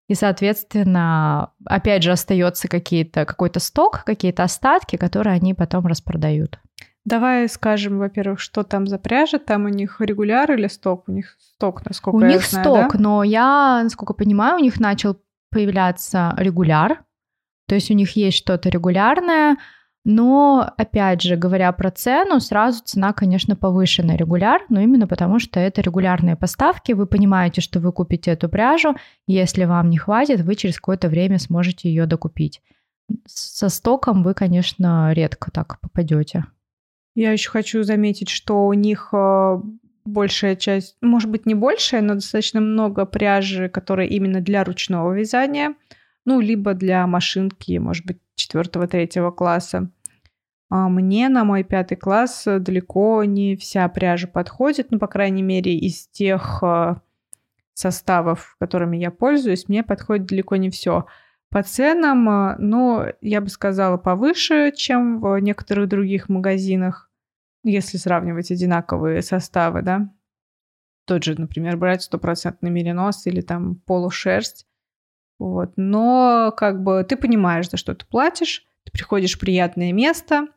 И, 0.08 0.14
соответственно, 0.14 1.52
опять 1.66 2.04
же, 2.04 2.12
остается 2.12 2.68
какие-то, 2.68 3.26
какой-то 3.26 3.60
сток, 3.60 4.04
какие-то 4.06 4.44
остатки, 4.44 4.98
которые 4.98 5.36
они 5.36 5.54
потом 5.54 5.88
распродают. 5.88 6.60
Давай 7.06 7.48
скажем, 7.48 8.00
во-первых, 8.00 8.40
что 8.40 8.64
там 8.64 8.88
за 8.88 8.98
пряжа, 8.98 9.38
там 9.38 9.66
у 9.66 9.70
них 9.70 10.02
регуляр 10.02 10.52
или 10.52 10.68
сток? 10.68 11.08
У 11.08 11.12
них 11.12 11.38
сток, 11.40 11.86
насколько 11.86 12.16
у 12.16 12.22
я 12.22 12.28
них 12.28 12.46
знаю, 12.46 12.66
сток, 12.66 12.94
да? 12.94 13.00
но 13.00 13.24
я, 13.24 13.82
насколько 13.84 14.14
понимаю, 14.14 14.58
у 14.58 14.64
них 14.64 14.80
начал 14.80 15.20
появляться 15.52 16.34
регуляр, 16.38 17.04
то 17.68 17.76
есть 17.76 17.92
у 17.92 17.94
них 17.94 18.16
есть 18.16 18.38
что-то 18.38 18.70
регулярное, 18.70 19.58
но, 20.08 20.72
опять 20.78 21.24
же, 21.24 21.36
говоря 21.36 21.72
про 21.72 21.90
цену, 21.90 22.40
сразу 22.40 22.84
цена, 22.86 23.12
конечно, 23.12 23.56
повышена 23.56 24.16
регуляр, 24.16 24.62
но 24.70 24.80
именно 24.80 25.08
потому, 25.08 25.40
что 25.40 25.60
это 25.60 25.82
регулярные 25.82 26.36
поставки, 26.36 26.92
вы 26.92 27.08
понимаете, 27.08 27.62
что 27.62 27.80
вы 27.80 27.92
купите 27.92 28.30
эту 28.30 28.48
пряжу, 28.48 28.96
если 29.26 29.66
вам 29.66 29.90
не 29.90 29.98
хватит, 29.98 30.42
вы 30.42 30.54
через 30.56 30.76
какое-то 30.76 31.10
время 31.10 31.40
сможете 31.40 31.90
ее 31.90 32.06
докупить. 32.06 32.62
Со 33.26 33.68
стоком 33.70 34.22
вы, 34.22 34.36
конечно, 34.36 35.12
редко 35.12 35.50
так 35.50 35.80
попадете. 35.82 36.46
Я 37.16 37.32
еще 37.32 37.50
хочу 37.50 37.82
заметить, 37.82 38.30
что 38.30 38.68
у 38.68 38.74
них 38.74 39.10
э, 39.12 39.60
большая 40.06 40.56
часть, 40.56 40.98
может 41.02 41.32
быть, 41.32 41.48
не 41.48 41.56
большая, 41.56 42.02
но 42.02 42.14
достаточно 42.14 42.62
много 42.62 43.06
пряжи, 43.06 43.70
которая 43.70 44.06
именно 44.06 44.40
для 44.40 44.64
ручного 44.64 45.14
вязания, 45.14 45.74
ну, 46.26 46.40
либо 46.42 46.76
для 46.76 47.08
машинки, 47.08 47.78
может 47.80 48.06
быть, 48.06 48.20
четвертого-третьего 48.36 49.32
класса. 49.32 49.90
А 50.70 50.90
мне 50.90 51.30
на 51.30 51.44
мой 51.44 51.64
пятый 51.64 51.96
класс 51.96 52.44
далеко 52.46 53.24
не 53.24 53.56
вся 53.56 53.88
пряжа 53.88 54.28
подходит, 54.28 54.92
ну, 54.92 55.00
по 55.00 55.08
крайней 55.08 55.44
мере, 55.44 55.78
из 55.78 56.08
тех 56.08 56.64
э, 56.64 56.96
составов, 57.74 58.56
которыми 58.60 58.98
я 58.98 59.12
пользуюсь, 59.12 59.70
мне 59.70 59.84
подходит 59.84 60.26
далеко 60.26 60.56
не 60.56 60.72
все. 60.72 61.06
По 61.50 61.62
ценам, 61.62 62.30
э, 62.30 62.56
ну, 62.58 63.06
я 63.22 63.42
бы 63.42 63.50
сказала, 63.50 63.98
повыше, 63.98 64.72
чем 64.76 65.20
в 65.20 65.38
некоторых 65.40 65.88
других 65.88 66.30
магазинах, 66.30 67.12
если 67.64 67.98
сравнивать 67.98 68.52
одинаковые 68.52 69.22
составы, 69.22 69.84
да. 69.84 70.10
Тот 71.06 71.24
же, 71.24 71.40
например, 71.40 71.78
брать 71.78 72.02
стопроцентный 72.02 72.72
меринос 72.72 73.28
или 73.28 73.42
там 73.42 73.76
полушерсть. 73.86 74.66
Вот. 75.38 75.74
Но 75.76 76.54
как 76.58 76.82
бы 76.82 77.06
ты 77.08 77.16
понимаешь, 77.18 77.70
за 77.70 77.78
что 77.78 77.94
ты 77.94 78.06
платишь, 78.06 78.66
ты 78.86 78.92
приходишь 78.92 79.36
в 79.36 79.40
приятное 79.40 79.92
место, 79.92 80.48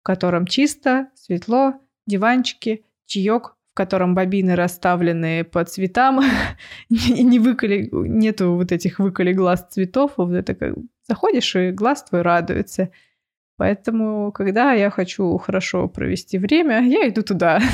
в 0.00 0.04
котором 0.04 0.46
чисто, 0.46 1.08
светло, 1.14 1.74
диванчики, 2.06 2.84
чаек, 3.06 3.56
в 3.72 3.74
котором 3.74 4.14
бобины 4.14 4.54
расставлены 4.54 5.44
по 5.44 5.64
цветам, 5.64 6.20
не 6.90 7.38
выколи, 7.38 7.88
нету 7.92 8.54
вот 8.54 8.70
этих 8.70 8.98
выколи 8.98 9.32
глаз 9.32 9.66
цветов, 9.70 10.12
вот 10.16 10.32
это 10.32 10.54
как 10.54 10.74
заходишь, 11.08 11.56
и 11.56 11.70
глаз 11.70 12.04
твой 12.04 12.22
радуется. 12.22 12.90
Поэтому, 13.56 14.32
когда 14.32 14.72
я 14.72 14.90
хочу 14.90 15.38
хорошо 15.38 15.88
провести 15.88 16.38
время, 16.38 16.82
я 16.82 17.08
иду 17.08 17.22
туда. 17.22 17.60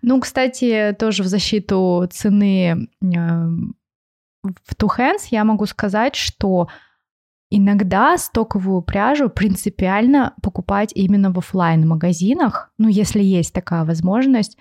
Ну, 0.00 0.20
кстати, 0.20 0.94
тоже 0.96 1.24
в 1.24 1.26
защиту 1.26 2.08
цены 2.12 2.88
эм, 3.02 3.74
в 4.42 4.76
Two 4.76 4.88
Hands 4.96 5.26
я 5.30 5.42
могу 5.44 5.66
сказать, 5.66 6.14
что 6.14 6.68
Иногда 7.50 8.18
стоковую 8.18 8.82
пряжу 8.82 9.30
принципиально 9.30 10.34
покупать 10.42 10.92
именно 10.94 11.32
в 11.32 11.38
офлайн 11.38 11.88
магазинах 11.88 12.70
ну, 12.78 12.88
если 12.88 13.22
есть 13.22 13.54
такая 13.54 13.84
возможность, 13.84 14.58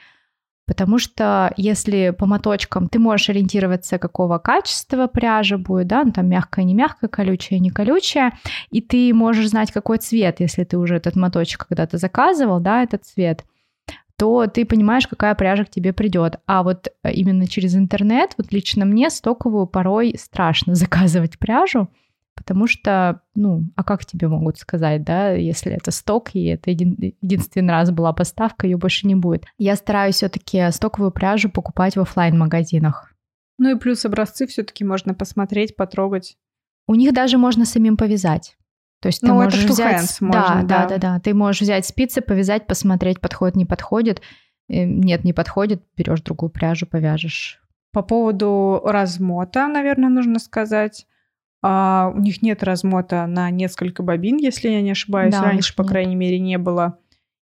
потому 0.65 0.98
что 0.98 1.53
если 1.58 2.15
по 2.17 2.25
моточкам 2.25 2.88
ты 2.88 3.00
можешь 3.00 3.29
ориентироваться, 3.29 3.98
какого 3.98 4.38
качества 4.38 5.08
пряжа 5.08 5.58
будет, 5.58 5.88
да, 5.88 6.03
ну, 6.03 6.12
там 6.12 6.27
мягкая, 6.27 6.65
не 6.65 6.74
мягкая, 6.74 7.10
колючая, 7.10 7.60
не 7.60 7.70
колючая, 7.70 8.34
и 8.70 8.82
ты 8.82 9.13
можешь 9.13 9.50
знать, 9.50 9.72
какой 9.72 9.98
цвет, 9.98 10.39
если 10.39 10.63
ты 10.63 10.77
уже 10.77 10.96
этот 10.96 11.15
моточек 11.15 11.67
когда-то 11.67 11.98
заказывал, 11.98 12.60
да, 12.60 12.84
этот 12.84 13.06
цвет, 13.06 13.46
то 14.17 14.48
ты 14.48 14.65
понимаешь, 14.65 15.08
какая 15.08 15.36
пряжа 15.36 15.63
к 15.63 15.70
тебе 15.70 15.94
придет. 15.94 16.39
А 16.48 16.63
вот 16.63 16.88
именно 17.03 17.48
через 17.48 17.75
интернет, 17.75 18.34
вот 18.38 18.51
лично 18.51 18.84
мне 18.84 19.10
стоковую 19.10 19.67
порой 19.67 20.15
страшно 20.17 20.75
заказывать 20.75 21.38
пряжу, 21.38 21.89
Потому 22.38 22.67
что, 22.67 23.22
ну, 23.34 23.63
а 23.75 23.84
как 23.84 24.06
тебе 24.06 24.27
могут 24.27 24.60
сказать, 24.60 25.03
да, 25.03 25.32
если 25.32 25.74
это 25.74 25.89
сток, 25.89 26.36
и 26.36 26.46
это 26.46 26.70
един, 26.70 26.96
единственный 27.20 27.72
раз 27.72 27.89
была 27.89 28.13
поставка, 28.13 28.67
ее 28.67 28.77
больше 28.77 29.08
не 29.08 29.15
будет. 29.15 29.46
Я 29.58 29.75
стараюсь 29.75 30.15
все-таки 30.15 30.72
стоковую 30.72 31.12
пряжу 31.12 31.50
покупать 31.50 31.98
в 31.98 32.01
офлайн 32.01 32.38
магазинах 32.38 33.12
Ну 33.58 33.75
и 33.75 33.79
плюс 33.79 34.06
образцы 34.06 34.46
все-таки 34.46 34.84
можно 34.84 35.15
посмотреть, 35.15 35.75
потрогать. 35.75 36.38
У 36.88 36.94
них 36.94 37.12
даже 37.12 37.39
можно 37.39 37.65
самим 37.65 37.98
повязать. 37.98 38.56
То 39.01 39.08
есть 39.08 39.22
ты 39.22 39.27
ну, 39.27 39.34
можешь 39.34 39.63
это 39.63 39.74
взять, 39.74 40.22
можно, 40.22 40.63
да, 40.63 40.63
да, 40.63 40.63
да, 40.63 40.88
да, 40.88 40.98
да, 40.98 41.20
ты 41.20 41.34
можешь 41.34 41.62
взять 41.62 41.86
спицы, 41.86 42.22
повязать, 42.22 42.67
посмотреть, 42.67 43.20
подходит, 43.20 43.56
не 43.56 43.65
подходит. 43.65 44.22
Э, 44.70 44.86
нет, 44.86 45.24
не 45.24 45.34
подходит, 45.34 45.84
берешь 45.96 46.22
другую 46.22 46.50
пряжу, 46.50 46.86
повяжешь. 46.86 47.62
По 47.91 48.03
поводу 48.03 48.82
размота, 48.84 49.67
наверное, 49.67 50.10
нужно 50.10 50.39
сказать. 50.39 51.08
А, 51.69 52.12
у 52.15 52.19
них 52.19 52.41
нет 52.41 52.63
размота 52.63 53.27
на 53.27 53.50
несколько 53.51 54.01
бобин, 54.03 54.38
если 54.38 54.69
я 54.69 54.81
не 54.81 54.91
ошибаюсь. 54.91 55.33
Да, 55.33 55.41
Раньше, 55.41 55.75
по 55.75 55.81
нет. 55.81 55.91
крайней 55.91 56.15
мере, 56.15 56.39
не 56.39 56.57
было. 56.57 57.00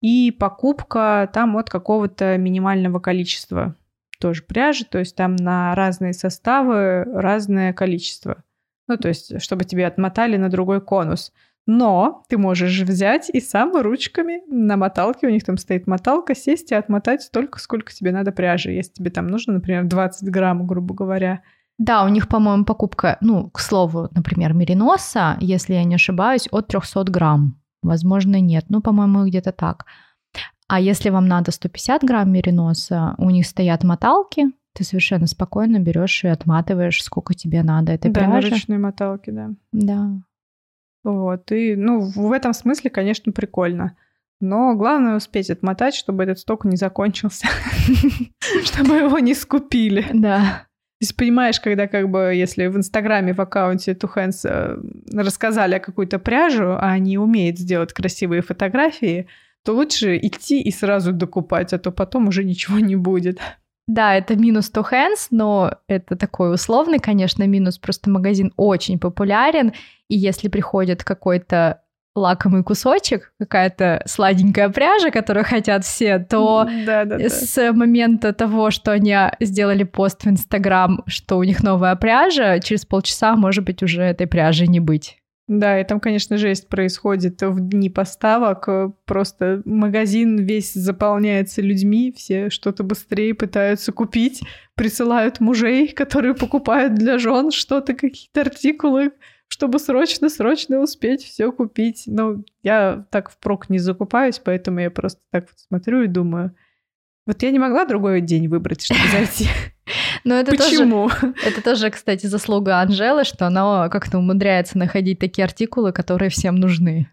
И 0.01 0.31
покупка 0.33 1.31
там 1.33 1.57
от 1.57 1.71
какого-то 1.71 2.37
минимального 2.37 2.99
количества 2.99 3.77
тоже 4.19 4.43
пряжи, 4.43 4.85
то 4.85 4.99
есть 4.99 5.15
там 5.15 5.37
на 5.37 5.75
разные 5.75 6.13
составы 6.13 7.05
разное 7.05 7.73
количество. 7.73 8.43
Ну, 8.89 8.97
то 8.97 9.09
есть, 9.09 9.41
чтобы 9.41 9.65
тебе 9.65 9.87
отмотали 9.87 10.37
на 10.37 10.49
другой 10.49 10.81
конус. 10.81 11.33
Но 11.67 12.25
ты 12.29 12.37
можешь 12.37 12.81
взять 12.81 13.31
и 13.31 13.41
сам 13.41 13.81
ручками 13.81 14.43
на 14.49 14.77
моталке, 14.77 15.29
у 15.29 15.31
них 15.31 15.45
там 15.45 15.57
стоит 15.57 15.87
моталка, 15.87 16.35
сесть 16.35 16.73
и 16.73 16.75
отмотать 16.75 17.23
столько, 17.23 17.61
сколько 17.61 17.93
тебе 17.93 18.11
надо 18.11 18.33
пряжи. 18.33 18.73
Если 18.73 18.95
тебе 18.95 19.11
там 19.11 19.29
нужно, 19.29 19.53
например, 19.53 19.85
20 19.85 20.29
грамм, 20.31 20.67
грубо 20.67 20.95
говоря, 20.95 21.43
да, 21.81 22.05
у 22.05 22.09
них, 22.09 22.29
по-моему, 22.29 22.67
покупка, 22.67 23.17
ну, 23.23 23.49
к 23.49 23.59
слову, 23.59 24.11
например, 24.15 24.53
мериноса, 24.53 25.39
если 25.41 25.73
я 25.73 25.85
не 25.85 25.95
ошибаюсь, 25.95 26.47
от 26.53 26.67
300 26.67 27.05
грамм. 27.05 27.59
Возможно, 27.83 28.39
нет. 28.39 28.67
Ну, 28.69 28.83
по-моему, 28.83 29.27
где-то 29.27 29.53
так. 29.53 29.87
А 30.69 30.79
если 30.79 31.09
вам 31.09 31.27
надо 31.27 31.53
150 31.53 32.05
грамм 32.05 32.31
мериноса, 32.31 33.15
у 33.17 33.31
них 33.31 33.47
стоят 33.47 33.83
моталки, 33.83 34.53
ты 34.75 34.85
совершенно 34.85 35.27
спокойно 35.27 35.79
берешь 35.79 36.23
и 36.23 36.29
отматываешь, 36.29 37.03
сколько 37.03 37.33
тебе 37.33 37.63
надо 37.63 37.93
этой 37.93 38.11
да, 38.11 38.21
пряжи. 38.21 38.51
Да, 38.51 38.55
ручные 38.57 38.79
моталки, 38.79 39.31
да. 39.31 39.51
Да. 39.73 40.11
Вот, 41.03 41.51
и, 41.51 41.77
ну, 41.77 42.01
в 42.01 42.31
этом 42.33 42.53
смысле, 42.53 42.91
конечно, 42.91 43.33
прикольно. 43.33 43.97
Но 44.39 44.75
главное 44.75 45.17
успеть 45.17 45.49
отмотать, 45.49 45.95
чтобы 45.95 46.25
этот 46.25 46.39
сток 46.41 46.67
не 46.67 46.77
закончился, 46.77 47.49
чтобы 48.65 48.97
его 48.97 49.19
не 49.19 49.33
скупили. 49.33 50.05
Да. 50.13 50.67
То 51.01 51.05
есть 51.05 51.17
понимаешь, 51.17 51.59
когда 51.59 51.89
как 51.89 52.11
бы, 52.11 52.35
если 52.35 52.67
в 52.67 52.77
Инстаграме, 52.77 53.33
в 53.33 53.41
аккаунте 53.41 53.93
Hands 53.93 54.41
э, 54.45 54.77
рассказали 55.19 55.77
о 55.77 55.81
какую-то 55.81 56.19
пряжу, 56.19 56.73
а 56.73 56.91
они 56.91 57.17
умеют 57.17 57.59
сделать 57.59 57.95
красивые 57.95 58.43
фотографии, 58.43 59.27
то 59.65 59.73
лучше 59.73 60.19
идти 60.19 60.61
и 60.61 60.71
сразу 60.71 61.13
докупать, 61.15 61.73
а 61.73 61.79
то 61.79 61.91
потом 61.91 62.29
уже 62.29 62.45
ничего 62.45 62.81
не 62.81 62.97
будет. 62.97 63.39
Да, 63.87 64.15
это 64.15 64.37
минус 64.37 64.71
Two 64.71 64.85
Hands, 64.93 65.29
но 65.31 65.73
это 65.89 66.17
такой 66.17 66.53
условный, 66.53 66.99
конечно, 66.99 67.47
минус. 67.47 67.79
Просто 67.79 68.11
магазин 68.11 68.53
очень 68.59 68.99
популярен, 68.99 69.73
и 70.09 70.19
если 70.19 70.49
приходит 70.49 71.03
какой-то 71.03 71.81
лакомый 72.15 72.65
кусочек, 72.65 73.33
какая-то 73.39 74.03
сладенькая 74.07 74.69
пряжа, 74.69 75.11
которую 75.11 75.45
хотят 75.45 75.85
все, 75.85 76.19
то 76.19 76.67
да, 76.87 77.05
да, 77.05 77.19
да. 77.19 77.29
с 77.29 77.73
момента 77.73 78.33
того, 78.33 78.71
что 78.71 78.93
они 78.93 79.17
сделали 79.41 79.85
пост 79.85 80.25
в 80.25 80.29
Инстаграм, 80.29 81.03
что 81.07 81.39
у 81.39 81.45
них 81.45 81.63
новая 81.63 81.95
пряжа, 81.97 82.59
через 82.59 82.85
полчаса, 82.85 83.37
может 83.37 83.65
быть, 83.65 83.83
уже 83.83 84.03
этой 84.03 84.27
пряжи 84.27 84.67
не 84.67 84.81
быть. 84.81 85.21
Да, 85.51 85.81
и 85.81 85.85
там, 85.85 85.99
конечно, 85.99 86.37
жесть 86.37 86.69
происходит 86.69 87.43
в 87.43 87.59
дни 87.59 87.91
поставок. 87.91 88.69
Просто 89.05 89.63
магазин 89.65 90.37
весь 90.37 90.73
заполняется 90.73 91.61
людьми, 91.61 92.15
все 92.17 92.51
что-то 92.51 92.85
быстрее 92.85 93.35
пытаются 93.35 93.91
купить, 93.91 94.43
присылают 94.77 95.41
мужей, 95.41 95.89
которые 95.89 96.35
покупают 96.35 96.95
для 96.95 97.19
жен 97.19 97.51
что-то, 97.51 97.95
какие-то 97.95 98.43
артикулы, 98.43 99.11
чтобы 99.51 99.81
срочно-срочно 99.81 100.79
успеть 100.79 101.25
все 101.25 101.53
купить. 101.53 102.05
Но 102.07 102.43
я 102.63 103.05
так 103.11 103.31
впрок 103.31 103.69
не 103.69 103.79
закупаюсь, 103.79 104.39
поэтому 104.39 104.81
я 104.81 104.91
просто 104.91 105.21
так 105.31 105.49
вот 105.51 105.59
смотрю 105.59 106.03
и 106.03 106.07
думаю, 106.07 106.55
вот 107.27 107.43
я 107.43 107.51
не 107.51 107.59
могла 107.59 107.85
другой 107.85 108.21
день 108.21 108.49
выбрать, 108.49 108.83
чтобы 108.83 109.01
зайти. 109.13 109.49
Но 110.25 110.37
это 110.37 110.53
Почему? 110.53 111.09
Тоже, 111.09 111.35
это 111.45 111.63
тоже, 111.63 111.91
кстати, 111.91 112.27
заслуга 112.27 112.81
Анжелы, 112.81 113.25
что 113.25 113.47
она 113.47 113.89
как-то 113.89 114.19
умудряется 114.19 114.79
находить 114.79 115.19
такие 115.19 115.45
артикулы, 115.45 115.93
которые 115.93 116.31
всем 116.31 116.55
нужны. 116.57 117.11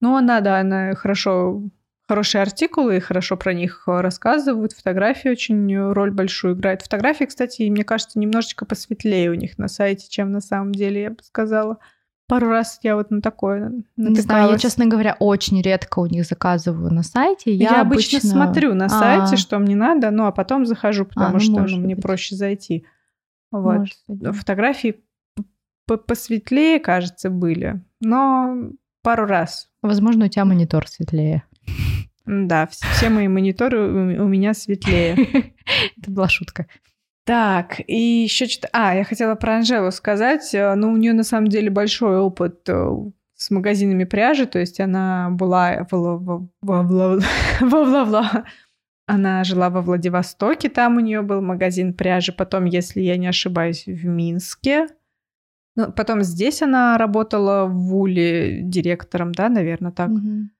Ну, 0.00 0.16
она, 0.16 0.40
да, 0.40 0.60
она 0.60 0.94
хорошо 0.94 1.62
хорошие 2.10 2.42
артикулы, 2.42 3.00
хорошо 3.00 3.36
про 3.36 3.52
них 3.52 3.84
рассказывают. 3.86 4.72
Фотографии 4.72 5.28
очень 5.28 5.92
роль 5.92 6.10
большую 6.10 6.56
играют. 6.56 6.82
Фотографии, 6.82 7.22
кстати, 7.22 7.70
мне 7.70 7.84
кажется, 7.84 8.18
немножечко 8.18 8.66
посветлее 8.66 9.30
у 9.30 9.34
них 9.34 9.58
на 9.58 9.68
сайте, 9.68 10.08
чем 10.10 10.32
на 10.32 10.40
самом 10.40 10.72
деле, 10.72 11.02
я 11.02 11.10
бы 11.10 11.22
сказала. 11.22 11.78
Пару 12.26 12.48
раз 12.48 12.80
я 12.82 12.96
вот 12.96 13.12
на 13.12 13.22
такое 13.22 13.84
натыкалась. 13.96 14.16
Не 14.16 14.20
знаю, 14.22 14.50
я, 14.50 14.58
честно 14.58 14.86
говоря, 14.86 15.16
очень 15.20 15.62
редко 15.62 16.00
у 16.00 16.06
них 16.06 16.26
заказываю 16.26 16.92
на 16.92 17.04
сайте. 17.04 17.54
Я, 17.54 17.70
я 17.70 17.80
обычно... 17.82 18.18
обычно 18.18 18.30
смотрю 18.30 18.74
на 18.74 18.88
сайте, 18.88 19.22
А-а-а. 19.22 19.36
что 19.36 19.60
мне 19.60 19.76
надо, 19.76 20.10
ну 20.10 20.26
а 20.26 20.32
потом 20.32 20.66
захожу, 20.66 21.04
потому 21.04 21.28
а, 21.28 21.32
ну, 21.34 21.38
что 21.38 21.60
ну, 21.60 21.76
мне 21.76 21.94
быть. 21.94 22.02
проще 22.02 22.34
зайти. 22.34 22.86
Вот. 23.52 23.86
Фотографии 24.08 25.04
посветлее, 25.86 26.80
кажется, 26.80 27.30
были, 27.30 27.84
но 28.00 28.56
пару 29.02 29.26
раз. 29.26 29.68
Возможно, 29.80 30.24
у 30.24 30.28
тебя 30.28 30.44
монитор 30.44 30.88
светлее. 30.88 31.44
Да, 32.30 32.68
все 32.68 33.08
мои 33.08 33.26
мониторы 33.26 33.80
у 34.20 34.28
меня 34.28 34.54
светлее. 34.54 35.14
Это 35.98 36.10
была 36.10 36.28
шутка. 36.28 36.66
Так, 37.24 37.80
и 37.86 38.22
еще 38.22 38.46
что-то... 38.46 38.68
А, 38.72 38.94
я 38.94 39.04
хотела 39.04 39.34
про 39.34 39.56
Анжелу 39.56 39.90
сказать. 39.90 40.54
Э, 40.54 40.74
ну, 40.74 40.92
у 40.92 40.96
нее 40.96 41.12
на 41.12 41.24
самом 41.24 41.48
деле 41.48 41.70
большой 41.70 42.18
опыт 42.18 42.68
э, 42.68 42.90
с 43.34 43.50
магазинами 43.50 44.04
пряжи, 44.04 44.46
то 44.46 44.58
есть 44.58 44.80
она 44.80 45.30
была 45.30 45.86
во. 45.90 46.48
Она 49.06 49.42
жила 49.42 49.70
во 49.70 49.82
Владивостоке, 49.82 50.68
там 50.68 50.96
у 50.96 51.00
нее 51.00 51.22
был 51.22 51.40
магазин 51.40 51.94
пряжи. 51.94 52.32
Потом, 52.32 52.64
если 52.64 53.00
я 53.00 53.16
не 53.16 53.26
ошибаюсь, 53.26 53.86
в 53.86 54.04
Минске. 54.06 54.86
Ну, 55.74 55.90
потом 55.92 56.22
здесь 56.22 56.62
она 56.62 56.96
работала 56.96 57.66
в 57.66 57.94
Уле 57.96 58.62
директором, 58.62 59.32
да, 59.32 59.48
наверное, 59.48 59.90
так. 59.90 60.10
Угу. 60.10 60.50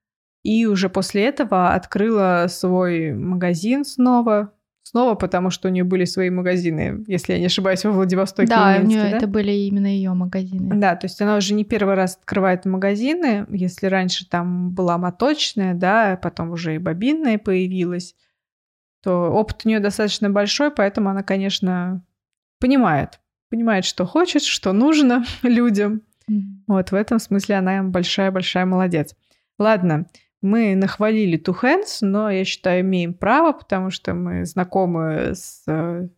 И 0.43 0.67
уже 0.67 0.89
после 0.89 1.27
этого 1.27 1.75
открыла 1.75 2.47
свой 2.49 3.13
магазин 3.13 3.85
снова. 3.85 4.53
Снова, 4.83 5.15
потому 5.15 5.51
что 5.51 5.69
у 5.69 5.71
нее 5.71 5.85
были 5.85 6.05
свои 6.05 6.31
магазины, 6.31 7.05
если 7.07 7.35
я 7.35 7.39
не 7.39 7.47
ошибаюсь, 7.47 7.85
во 7.85 7.93
Владивостоке. 7.93 8.49
Да, 8.49 8.79
Минске, 8.79 8.87
у 8.87 8.89
нее 8.89 9.11
да? 9.11 9.17
это 9.19 9.27
были 9.29 9.53
именно 9.53 9.87
ее 9.87 10.13
магазины. 10.15 10.75
Да, 10.81 10.97
то 10.97 11.05
есть 11.05 11.21
она 11.21 11.37
уже 11.37 11.55
не 11.55 11.65
первый 11.65 11.95
раз 11.95 12.17
открывает 12.17 12.65
магазины. 12.65 13.47
Если 13.51 13.87
раньше 13.87 14.27
там 14.29 14.71
была 14.71 14.99
моточная, 14.99 15.75
да, 15.75 16.19
потом 16.21 16.51
уже 16.51 16.75
и 16.75 16.79
бобинная 16.79 17.39
появилась, 17.39 18.17
то 19.03 19.31
опыт 19.31 19.63
у 19.65 19.69
нее 19.69 19.81
достаточно 19.81 20.31
большой, 20.31 20.71
поэтому 20.71 21.11
она, 21.11 21.23
конечно, 21.23 22.03
понимает, 22.59 23.21
понимает, 23.51 23.85
что 23.85 24.07
хочет, 24.07 24.43
что 24.43 24.73
нужно 24.73 25.25
людям. 25.43 26.03
Mm-hmm. 26.29 26.65
Вот 26.67 26.91
в 26.91 26.95
этом 26.95 27.19
смысле 27.19 27.57
она 27.57 27.83
большая-большая 27.83 28.67
молодец. 28.67 29.15
Ладно, 29.59 30.07
мы 30.43 30.75
нахвалили 30.75 31.39
Two 31.39 31.57
Hands, 31.63 31.99
но 32.01 32.31
я 32.31 32.45
считаю, 32.45 32.81
имеем 32.81 33.15
право, 33.15 33.53
потому 33.53 33.91
что 33.91 34.15
мы 34.15 34.45
знакомы 34.45 35.35
с 35.35 35.65
э, 35.67 36.09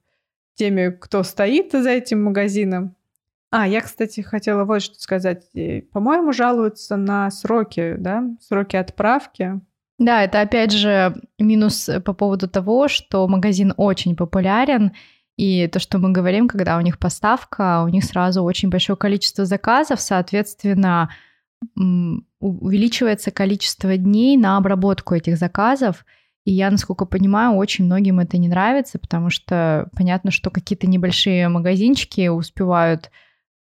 теми, 0.54 0.90
кто 0.90 1.22
стоит 1.22 1.72
за 1.72 1.90
этим 1.90 2.22
магазином. 2.24 2.94
А, 3.50 3.66
я, 3.66 3.80
кстати, 3.80 4.20
хотела 4.20 4.64
вот 4.64 4.82
что 4.82 5.00
сказать. 5.00 5.44
Э, 5.54 5.82
по-моему, 5.82 6.32
жалуются 6.32 6.96
на 6.96 7.30
сроки, 7.30 7.96
да, 7.98 8.24
сроки 8.40 8.76
отправки. 8.76 9.60
Да, 9.98 10.24
это 10.24 10.40
опять 10.40 10.72
же 10.72 11.14
минус 11.38 11.88
по 12.04 12.12
поводу 12.12 12.48
того, 12.48 12.88
что 12.88 13.28
магазин 13.28 13.74
очень 13.76 14.16
популярен, 14.16 14.92
и 15.36 15.66
то, 15.68 15.78
что 15.78 15.98
мы 15.98 16.12
говорим, 16.12 16.48
когда 16.48 16.76
у 16.76 16.80
них 16.80 16.98
поставка, 16.98 17.82
у 17.84 17.88
них 17.88 18.04
сразу 18.04 18.42
очень 18.42 18.68
большое 18.68 18.96
количество 18.96 19.44
заказов, 19.44 20.00
соответственно, 20.00 21.10
увеличивается 22.40 23.30
количество 23.30 23.96
дней 23.96 24.36
на 24.36 24.56
обработку 24.56 25.14
этих 25.14 25.36
заказов. 25.36 26.04
И 26.44 26.52
я, 26.52 26.70
насколько 26.70 27.06
понимаю, 27.06 27.56
очень 27.56 27.84
многим 27.84 28.18
это 28.18 28.36
не 28.36 28.48
нравится, 28.48 28.98
потому 28.98 29.30
что 29.30 29.88
понятно, 29.96 30.30
что 30.30 30.50
какие-то 30.50 30.88
небольшие 30.88 31.48
магазинчики 31.48 32.28
успевают 32.28 33.10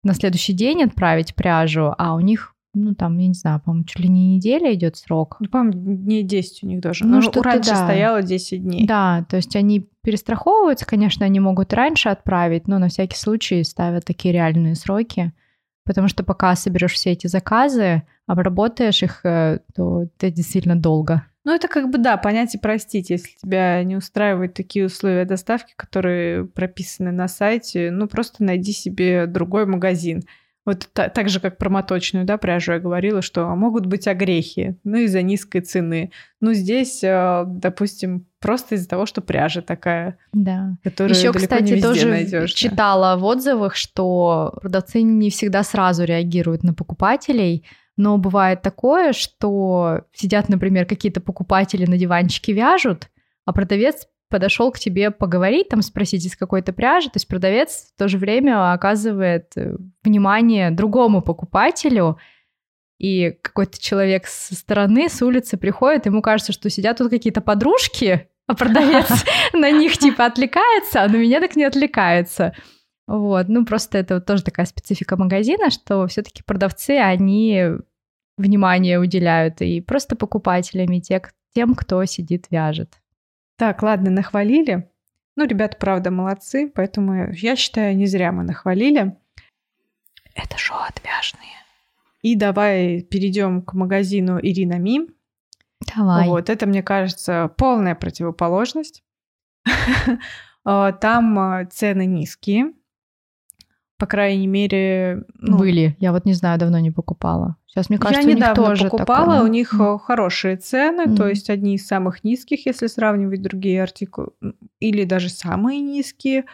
на 0.03 0.15
следующий 0.15 0.55
день 0.55 0.83
отправить 0.83 1.35
пряжу, 1.35 1.95
а 1.99 2.15
у 2.15 2.21
них, 2.21 2.55
ну 2.73 2.95
там, 2.95 3.19
я 3.19 3.29
не 3.29 3.35
знаю, 3.35 3.61
по-моему, 3.63 3.85
чуть 3.85 4.01
ли 4.01 4.09
не 4.09 4.37
неделя 4.37 4.73
идет 4.73 4.97
срок. 4.97 5.37
Ну, 5.41 5.49
по-моему, 5.49 5.95
дней 5.97 6.23
10 6.23 6.63
у 6.63 6.67
них 6.69 6.81
даже. 6.81 7.05
Ну, 7.05 7.21
что 7.21 7.43
раньше 7.43 7.71
да. 7.71 7.85
стояло 7.85 8.23
10 8.23 8.63
дней. 8.63 8.87
Да, 8.87 9.27
то 9.29 9.37
есть 9.37 9.55
они 9.57 9.91
перестраховываются, 10.03 10.87
конечно, 10.87 11.27
они 11.27 11.39
могут 11.39 11.75
раньше 11.75 12.09
отправить, 12.09 12.67
но 12.67 12.79
на 12.79 12.89
всякий 12.89 13.17
случай 13.17 13.63
ставят 13.63 14.07
такие 14.07 14.33
реальные 14.33 14.75
сроки. 14.75 15.33
Потому 15.85 16.09
что 16.09 16.23
пока 16.25 16.55
соберешь 16.57 16.93
все 16.93 17.11
эти 17.11 17.27
заказы, 17.27 18.03
обработаешь 18.27 19.03
их, 19.03 19.25
э, 19.25 19.61
то 19.75 20.03
это 20.03 20.31
действительно 20.31 20.77
долго. 20.77 21.25
Ну, 21.45 21.55
это 21.55 21.69
как 21.69 21.91
бы, 21.91 21.99
да, 21.99 22.17
понять 22.19 22.55
и 22.55 22.59
простить, 22.59 23.11
если 23.11 23.31
тебя 23.43 23.83
не 23.83 23.97
устраивают 23.97 24.55
такие 24.55 24.87
условия 24.87 25.25
доставки, 25.25 25.73
которые 25.75 26.45
прописаны 26.45 27.13
на 27.13 27.29
сайте, 27.29 27.91
ну, 27.91 28.09
просто 28.09 28.45
найди 28.45 28.73
себе 28.73 29.27
другой 29.27 29.65
магазин. 29.65 30.23
Вот 30.71 30.89
та, 30.93 31.09
так 31.09 31.29
же, 31.29 31.41
как 31.41 31.59
про 31.59 31.69
моточную, 31.69 32.25
да, 32.25 32.39
пряжу 32.39 32.75
я 32.75 32.79
говорила, 32.79 33.23
что 33.23 33.45
могут 33.57 33.87
быть 33.87 34.07
огрехи, 34.07 34.77
ну, 34.85 34.99
из-за 34.99 35.21
низкой 35.21 35.63
цены. 35.63 36.13
Ну, 36.41 36.53
здесь, 36.53 37.03
э, 37.03 37.43
допустим, 37.45 38.29
просто 38.39 38.77
из-за 38.77 38.89
того, 38.89 39.05
что 39.05 39.21
пряжа 39.21 39.63
такая, 39.63 40.17
да. 40.33 40.77
которую 40.85 41.17
Еще, 41.17 41.33
кстати, 41.33 41.73
не 41.73 41.83
тоже 41.83 42.07
найдешь. 42.07 42.53
читала 42.53 43.17
в 43.17 43.25
отзывах, 43.25 43.75
что 43.75 44.57
продавцы 44.63 45.03
не 45.03 45.31
всегда 45.31 45.65
сразу 45.65 46.05
реагируют 46.05 46.63
на 46.63 46.73
покупателей, 46.73 47.67
но 47.97 48.17
бывает 48.17 48.63
такое, 48.63 49.13
что 49.13 50.03
сидят, 50.13 50.49
например, 50.49 50.87
какие-то 50.87 51.21
покупатели 51.21 51.85
на 51.85 51.99
диванчике 51.99 52.53
вяжут, 52.53 53.09
а 53.45 53.53
продавец 53.53 54.07
подошел 54.31 54.73
к 54.73 54.79
тебе 54.79 55.11
поговорить, 55.11 55.69
там 55.69 55.83
спросить 55.83 56.25
из 56.25 56.37
какой-то 56.37 56.73
пряжи, 56.73 57.09
то 57.09 57.17
есть 57.17 57.29
продавец 57.29 57.93
в 57.95 57.99
то 57.99 58.09
же 58.09 58.17
время 58.17 58.73
оказывает 58.73 59.53
э, 59.57 59.77
внимание 60.03 60.71
другому 60.71 61.21
покупателю, 61.21 62.19
и 62.99 63.37
какой-то 63.43 63.81
человек 63.81 64.27
со 64.27 64.55
стороны, 64.55 65.09
с 65.09 65.21
улицы 65.23 65.57
приходит, 65.57 66.07
ему 66.07 66.23
кажется, 66.23 66.53
что 66.53 66.71
сидят 66.71 66.99
тут 66.99 67.11
какие-то 67.11 67.41
подружки, 67.41 68.29
а 68.47 68.55
продавец 68.55 69.09
на 69.53 69.71
них 69.71 69.99
типа 69.99 70.27
отвлекается, 70.27 71.03
а 71.03 71.09
на 71.09 71.17
меня 71.17 71.41
так 71.41 71.57
не 71.57 71.65
отвлекается. 71.65 72.55
Вот, 73.07 73.49
ну 73.49 73.65
просто 73.65 73.99
это 73.99 74.15
вот 74.15 74.27
тоже 74.27 74.45
такая 74.45 74.67
специфика 74.67 75.17
магазина, 75.17 75.71
что 75.71 76.07
все-таки 76.07 76.43
продавцы, 76.43 76.91
они 76.91 77.71
внимание 78.37 79.01
уделяют 79.01 79.61
и 79.63 79.81
просто 79.81 80.15
покупателями, 80.15 81.03
тем, 81.55 81.75
кто 81.75 82.05
сидит, 82.05 82.47
вяжет. 82.51 83.00
Так, 83.61 83.83
ладно, 83.83 84.11
нахвалили. 84.11 84.91
Ну, 85.37 85.47
ребята, 85.47 85.77
правда, 85.77 86.11
молодцы, 86.11 86.73
поэтому 86.75 87.31
я 87.35 87.57
считаю, 87.57 87.95
не 87.95 88.07
зря 88.07 88.33
мы 88.33 88.43
нахвалили. 88.43 89.19
Это 90.35 90.57
шоу 90.57 90.79
отвяжные. 90.79 91.59
И 92.23 92.37
давай 92.37 93.03
перейдем 93.03 93.61
к 93.61 93.75
магазину 93.75 94.39
Ирина 94.41 94.79
Ми. 94.79 95.11
Давай. 95.95 96.27
Вот, 96.27 96.49
это, 96.49 96.65
мне 96.65 96.83
кажется, 96.83 97.53
полная 97.59 97.95
противоположность. 97.95 99.05
А, 100.65 100.93
там 100.93 101.39
а, 101.39 101.67
цены 101.67 102.07
низкие, 102.07 102.73
по 104.01 104.07
крайней 104.07 104.47
мере... 104.47 105.25
Ну, 105.39 105.59
Были. 105.59 105.95
Я 106.01 106.13
вот 106.13 106.25
не 106.25 106.33
знаю, 106.33 106.59
давно 106.59 106.79
не 106.79 106.91
покупала. 106.91 107.57
Сейчас, 107.67 107.91
мне 107.91 107.99
кажется, 107.99 108.27
я 108.27 108.35
у 108.35 108.39
них 108.39 108.55
тоже 108.55 108.85
покупала, 108.85 109.35
такое. 109.35 109.43
у 109.43 109.47
них 109.47 109.75
mm. 109.75 109.99
хорошие 109.99 110.57
цены, 110.57 111.03
mm. 111.03 111.17
то 111.17 111.29
есть 111.29 111.51
одни 111.51 111.75
из 111.75 111.87
самых 111.87 112.25
низких, 112.25 112.65
если 112.65 112.87
сравнивать 112.87 113.43
другие 113.43 113.83
артикулы, 113.83 114.31
или 114.81 115.05
даже 115.05 115.29
самые 115.29 115.81
низкие. 115.81 116.47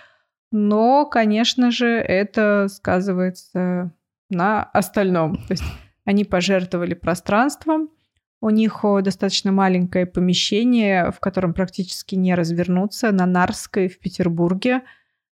Но, 0.50 1.06
конечно 1.06 1.70
же, 1.70 1.86
это 1.86 2.66
сказывается 2.68 3.92
на 4.28 4.64
остальном. 4.64 5.36
То 5.36 5.52
есть 5.52 5.64
они 6.04 6.24
пожертвовали 6.24 6.94
пространством, 6.94 7.90
у 8.40 8.50
них 8.50 8.84
достаточно 9.02 9.52
маленькое 9.52 10.04
помещение, 10.04 11.12
в 11.12 11.20
котором 11.20 11.54
практически 11.54 12.16
не 12.16 12.34
развернуться, 12.34 13.12
на 13.12 13.24
Нарской 13.24 13.88
в 13.88 14.00
Петербурге– 14.00 14.82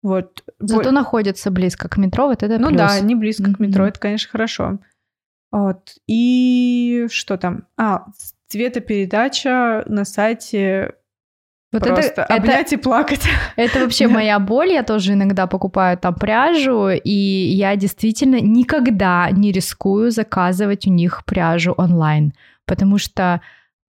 вот. 0.07 0.45
Зато 0.61 0.85
Бо... 0.85 0.91
находится 0.93 1.51
близко 1.51 1.89
к 1.89 1.97
метро, 1.97 2.29
вот 2.29 2.45
это 2.45 2.59
Ну 2.61 2.69
плюс. 2.69 2.79
да, 2.79 3.01
не 3.01 3.17
близко 3.17 3.51
mm-hmm. 3.51 3.55
к 3.57 3.59
метро, 3.59 3.87
это, 3.87 3.99
конечно, 3.99 4.31
хорошо. 4.31 4.79
Вот. 5.51 5.95
И 6.07 7.09
что 7.11 7.37
там? 7.37 7.67
А, 7.77 8.07
цветопередача 8.47 9.83
на 9.87 10.05
сайте 10.05 10.95
Вот 11.73 11.83
Просто 11.83 12.23
это, 12.23 12.25
обнять 12.25 12.69
это, 12.69 12.77
и 12.77 12.79
плакать. 12.79 13.27
Это 13.57 13.81
вообще 13.81 14.07
моя 14.07 14.39
боль. 14.39 14.71
Я 14.73 14.85
тоже 14.85 15.15
иногда 15.15 15.49
покупаю 15.49 15.99
там 15.99 16.15
пряжу, 16.15 16.91
и 16.91 17.11
я 17.11 17.75
действительно 17.75 18.41
никогда 18.41 19.29
не 19.33 19.51
рискую 19.51 20.13
заказывать 20.13 20.87
у 20.87 20.91
них 20.91 21.25
пряжу 21.25 21.75
онлайн, 21.77 22.33
потому 22.65 22.99
что 22.99 23.41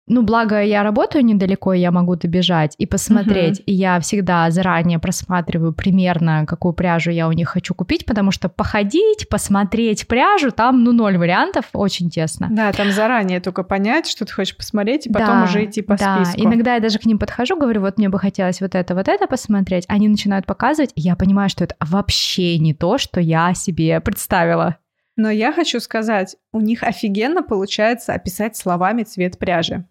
ну, 0.07 0.21
благо, 0.21 0.61
я 0.61 0.83
работаю 0.83 1.25
недалеко, 1.25 1.73
я 1.73 1.91
могу 1.91 2.15
добежать 2.15 2.75
и 2.77 2.85
посмотреть. 2.85 3.59
Uh-huh. 3.59 3.65
И 3.65 3.73
я 3.73 3.99
всегда 3.99 4.49
заранее 4.51 4.99
просматриваю 4.99 5.73
примерно, 5.73 6.45
какую 6.45 6.73
пряжу 6.73 7.11
я 7.11 7.27
у 7.27 7.33
них 7.33 7.49
хочу 7.49 7.75
купить, 7.75 8.05
потому 8.05 8.31
что 8.31 8.47
походить, 8.47 9.27
посмотреть 9.29 10.07
пряжу, 10.07 10.51
там, 10.51 10.83
ну, 10.83 10.93
ноль 10.93 11.17
вариантов, 11.17 11.65
очень 11.73 12.09
тесно. 12.09 12.47
Да, 12.49 12.71
там 12.71 12.91
заранее 12.91 13.41
только 13.41 13.63
понять, 13.63 14.07
что 14.07 14.25
ты 14.25 14.33
хочешь 14.33 14.55
посмотреть, 14.55 15.07
и 15.07 15.11
потом 15.11 15.39
да, 15.39 15.43
уже 15.43 15.65
идти 15.65 15.81
по 15.81 15.97
да. 15.97 16.23
списку. 16.23 16.41
Иногда 16.41 16.75
я 16.75 16.79
даже 16.79 16.99
к 16.99 17.05
ним 17.05 17.19
подхожу, 17.19 17.57
говорю, 17.57 17.81
вот 17.81 17.97
мне 17.97 18.07
бы 18.07 18.17
хотелось 18.17 18.61
вот 18.61 18.75
это, 18.75 18.95
вот 18.95 19.09
это 19.09 19.27
посмотреть. 19.27 19.83
Они 19.89 20.07
начинают 20.07 20.45
показывать, 20.45 20.91
и 20.95 21.01
я 21.01 21.17
понимаю, 21.17 21.49
что 21.49 21.65
это 21.65 21.75
вообще 21.81 22.57
не 22.59 22.73
то, 22.73 22.97
что 22.97 23.19
я 23.19 23.53
себе 23.53 23.99
представила. 23.99 24.77
Но 25.17 25.31
я 25.31 25.51
хочу 25.51 25.79
сказать, 25.79 26.37
у 26.53 26.61
них 26.61 26.83
офигенно 26.83 27.41
получается 27.41 28.13
описать 28.13 28.55
словами 28.55 29.03
цвет 29.03 29.37
пряжи. 29.39 29.85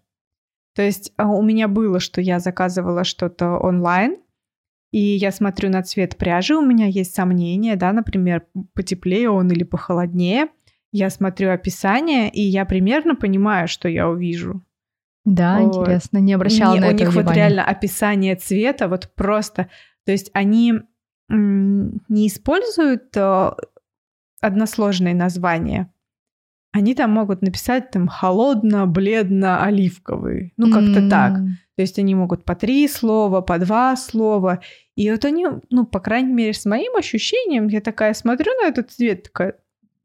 То 0.77 0.83
есть 0.83 1.11
а, 1.17 1.27
у 1.31 1.41
меня 1.41 1.67
было, 1.67 1.99
что 1.99 2.21
я 2.21 2.39
заказывала 2.39 3.03
что-то 3.03 3.57
онлайн, 3.57 4.17
и 4.91 4.99
я 4.99 5.31
смотрю 5.31 5.71
на 5.71 5.81
цвет 5.81 6.17
пряжи, 6.17 6.55
у 6.55 6.63
меня 6.63 6.85
есть 6.85 7.15
сомнения, 7.15 7.75
да, 7.75 7.91
например, 7.91 8.45
потеплее 8.75 9.31
он 9.31 9.51
или 9.51 9.63
похолоднее. 9.63 10.49
Я 10.91 11.09
смотрю 11.09 11.49
описание, 11.49 12.29
и 12.29 12.41
я 12.41 12.63
примерно 12.63 13.15
понимаю, 13.15 13.67
что 13.67 13.89
я 13.89 14.07
увижу. 14.07 14.63
Да, 15.25 15.61
вот. 15.61 15.81
интересно, 15.81 16.19
не 16.19 16.33
обращала 16.33 16.75
не, 16.75 16.79
на 16.79 16.85
у 16.85 16.89
это 16.91 16.99
них 16.99 17.09
внимания. 17.09 17.27
вот 17.27 17.35
реально 17.35 17.63
описание 17.63 18.35
цвета, 18.35 18.87
вот 18.87 19.11
просто, 19.15 19.69
то 20.05 20.11
есть 20.11 20.29
они 20.33 20.75
не 21.27 22.27
используют 22.27 23.17
э, 23.17 23.51
односложные 24.41 25.15
названия 25.15 25.91
они 26.71 26.93
там 26.95 27.11
могут 27.11 27.41
написать 27.41 27.91
там 27.91 28.07
холодно, 28.07 28.85
бледно, 28.85 29.63
оливковый. 29.63 30.53
Ну, 30.57 30.71
как-то 30.71 30.99
mm. 30.99 31.09
так. 31.09 31.33
То 31.75 31.81
есть 31.81 31.99
они 31.99 32.15
могут 32.15 32.43
по 32.43 32.55
три 32.55 32.87
слова, 32.87 33.41
по 33.41 33.57
два 33.59 33.95
слова. 33.95 34.61
И 34.95 35.09
вот 35.11 35.25
они, 35.25 35.47
ну, 35.69 35.85
по 35.85 35.99
крайней 35.99 36.33
мере, 36.33 36.53
с 36.53 36.65
моим 36.65 36.95
ощущением, 36.95 37.67
я 37.67 37.81
такая 37.81 38.13
смотрю 38.13 38.51
на 38.61 38.67
этот 38.67 38.91
цвет, 38.91 39.23
такая, 39.23 39.55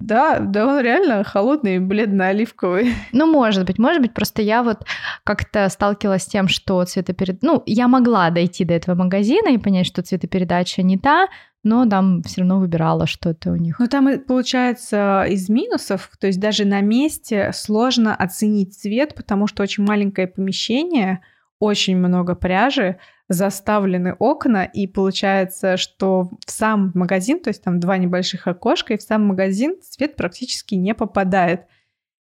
да, 0.03 0.41
да, 0.41 0.67
он 0.67 0.81
реально 0.81 1.25
холодный, 1.25 1.79
бледно-оливковый. 1.79 2.95
Ну, 3.13 3.31
может 3.31 3.65
быть, 3.65 3.79
может 3.79 4.03
быть, 4.03 4.15
просто 4.15 4.43
я 4.43 4.63
вот 4.63 4.85
как-то 5.25 5.69
сталкивалась 5.69 6.25
с 6.25 6.27
тем, 6.27 6.49
что 6.49 6.85
цветоперед... 6.85 7.39
Ну, 7.43 7.63
я 7.67 7.89
могла 7.89 8.31
дойти 8.31 8.65
до 8.65 8.75
этого 8.75 8.95
магазина 8.97 9.49
и 9.49 9.59
понять, 9.59 9.87
что 9.87 10.03
цветопередача 10.03 10.83
не 10.83 10.99
та, 10.99 11.29
но 11.63 11.87
там 11.87 12.23
все 12.23 12.41
равно 12.41 12.59
выбирала 12.59 13.07
что-то 13.07 13.51
у 13.51 13.57
них. 13.57 13.79
Ну, 13.79 13.87
там, 13.87 14.19
получается, 14.21 15.25
из 15.29 15.49
минусов, 15.49 16.11
то 16.19 16.27
есть 16.27 16.41
даже 16.41 16.65
на 16.65 16.81
месте 16.81 17.51
сложно 17.55 18.15
оценить 18.15 18.75
цвет, 18.75 19.15
потому 19.15 19.47
что 19.47 19.63
очень 19.63 19.85
маленькое 19.85 20.27
помещение, 20.27 21.21
очень 21.59 21.97
много 21.97 22.35
пряжи, 22.35 22.99
заставлены 23.29 24.15
окна, 24.19 24.65
и 24.65 24.87
получается, 24.87 25.77
что 25.77 26.31
в 26.45 26.51
сам 26.51 26.91
магазин, 26.95 27.41
то 27.41 27.49
есть 27.49 27.63
там 27.63 27.79
два 27.79 27.97
небольших 27.97 28.47
окошка, 28.47 28.95
и 28.95 28.99
в 28.99 29.03
сам 29.03 29.25
магазин 29.27 29.77
цвет 29.81 30.17
практически 30.17 30.75
не 30.75 30.95
попадает. 30.95 31.63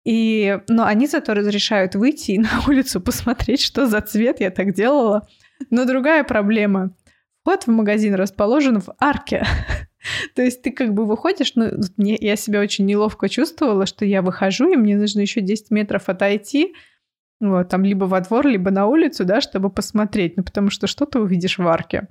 И, 0.05 0.59
но 0.67 0.85
они 0.85 1.07
зато 1.07 1.33
разрешают 1.33 1.93
выйти 1.93 2.31
и 2.31 2.39
на 2.39 2.49
улицу 2.67 3.01
посмотреть, 3.01 3.61
что 3.61 3.85
за 3.85 4.01
цвет 4.01 4.39
я 4.39 4.49
так 4.49 4.73
делала. 4.73 5.27
Но 5.69 5.85
другая 5.85 6.23
проблема. 6.23 6.95
Вход 7.49 7.63
в 7.63 7.71
магазин 7.71 8.13
расположен 8.13 8.79
в 8.79 8.93
арке. 8.99 9.43
То 10.35 10.43
есть 10.43 10.62
ты 10.62 10.71
как 10.71 10.93
бы 10.93 11.07
выходишь, 11.07 11.53
ну, 11.55 11.71
мне, 11.97 12.15
я 12.21 12.35
себя 12.35 12.62
очень 12.62 12.85
неловко 12.85 13.27
чувствовала, 13.27 13.88
что 13.88 14.05
я 14.05 14.21
выхожу, 14.21 14.71
и 14.71 14.75
мне 14.75 14.95
нужно 14.95 15.21
еще 15.21 15.41
10 15.41 15.71
метров 15.71 16.09
отойти, 16.09 16.75
вот, 17.39 17.69
там 17.69 17.83
либо 17.83 18.05
во 18.05 18.21
двор, 18.21 18.45
либо 18.45 18.69
на 18.69 18.85
улицу, 18.85 19.25
да, 19.25 19.41
чтобы 19.41 19.71
посмотреть, 19.71 20.38
ну, 20.38 20.43
потому 20.43 20.69
что 20.69 20.85
что 20.85 21.07
ты 21.07 21.17
увидишь 21.17 21.57
в 21.57 21.67
арке. 21.67 22.07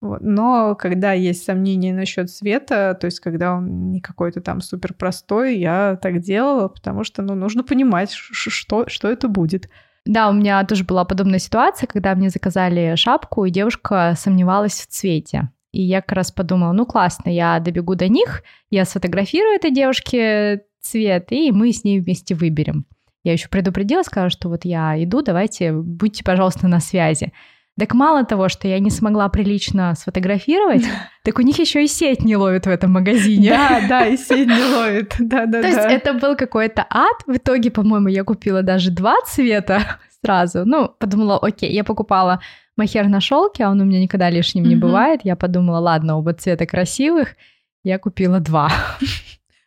Вот. 0.00 0.22
Но 0.22 0.74
когда 0.74 1.12
есть 1.12 1.44
сомнения 1.44 1.94
насчет 1.94 2.28
цвета, 2.28 2.94
то 2.94 3.04
есть 3.04 3.20
когда 3.20 3.54
он 3.54 3.92
не 3.92 4.00
какой-то 4.00 4.40
там 4.40 4.60
супер 4.60 4.92
простой, 4.92 5.56
я 5.56 5.96
так 6.02 6.18
делала, 6.18 6.66
потому 6.66 7.04
что, 7.04 7.22
ну, 7.22 7.36
нужно 7.36 7.62
понимать, 7.62 8.10
что, 8.10 8.88
что 8.88 9.08
это 9.08 9.28
будет. 9.28 9.70
Да, 10.04 10.28
у 10.28 10.32
меня 10.34 10.62
тоже 10.64 10.84
была 10.84 11.04
подобная 11.04 11.38
ситуация, 11.38 11.86
когда 11.86 12.14
мне 12.14 12.28
заказали 12.28 12.94
шапку, 12.96 13.44
и 13.44 13.50
девушка 13.50 14.14
сомневалась 14.16 14.80
в 14.80 14.86
цвете. 14.86 15.50
И 15.72 15.82
я 15.82 16.02
как 16.02 16.12
раз 16.12 16.30
подумала, 16.30 16.72
ну 16.72 16.86
классно, 16.86 17.30
я 17.30 17.58
добегу 17.58 17.94
до 17.94 18.08
них, 18.08 18.42
я 18.70 18.84
сфотографирую 18.84 19.56
этой 19.56 19.70
девушке 19.70 20.64
цвет, 20.80 21.32
и 21.32 21.50
мы 21.50 21.72
с 21.72 21.84
ней 21.84 22.00
вместе 22.00 22.34
выберем. 22.34 22.84
Я 23.24 23.32
еще 23.32 23.48
предупредила, 23.48 24.02
сказала, 24.02 24.30
что 24.30 24.50
вот 24.50 24.66
я 24.66 25.02
иду, 25.02 25.22
давайте, 25.22 25.72
будьте, 25.72 26.22
пожалуйста, 26.22 26.68
на 26.68 26.80
связи. 26.80 27.32
Так 27.76 27.92
мало 27.92 28.24
того, 28.24 28.48
что 28.48 28.68
я 28.68 28.78
не 28.78 28.90
смогла 28.90 29.28
прилично 29.28 29.94
сфотографировать, 29.96 30.84
так 31.24 31.38
у 31.38 31.42
них 31.42 31.58
еще 31.58 31.82
и 31.82 31.88
сеть 31.88 32.24
не 32.24 32.36
ловит 32.36 32.66
в 32.66 32.70
этом 32.70 32.92
магазине. 32.92 33.50
Да, 33.50 33.80
да, 33.88 34.06
и 34.06 34.16
сеть 34.16 34.46
не 34.46 34.64
ловит. 34.74 35.14
Да, 35.18 35.46
да, 35.46 35.60
То 35.60 35.68
есть 35.68 35.80
это 35.80 36.14
был 36.14 36.36
какой-то 36.36 36.86
ад. 36.88 37.22
В 37.26 37.36
итоге, 37.36 37.70
по-моему, 37.70 38.08
я 38.08 38.22
купила 38.22 38.62
даже 38.62 38.90
два 38.90 39.16
цвета 39.26 39.98
сразу. 40.24 40.64
Ну, 40.64 40.88
подумала, 40.88 41.38
окей, 41.38 41.72
я 41.72 41.82
покупала 41.82 42.40
махер 42.76 43.08
на 43.08 43.20
шелке, 43.20 43.64
а 43.64 43.70
он 43.70 43.80
у 43.80 43.84
меня 43.84 44.00
никогда 44.00 44.30
лишним 44.30 44.64
не 44.64 44.76
бывает. 44.76 45.20
Я 45.24 45.34
подумала, 45.34 45.78
ладно, 45.78 46.16
оба 46.16 46.32
цвета 46.32 46.66
красивых. 46.66 47.34
Я 47.82 47.98
купила 47.98 48.38
два. 48.40 48.70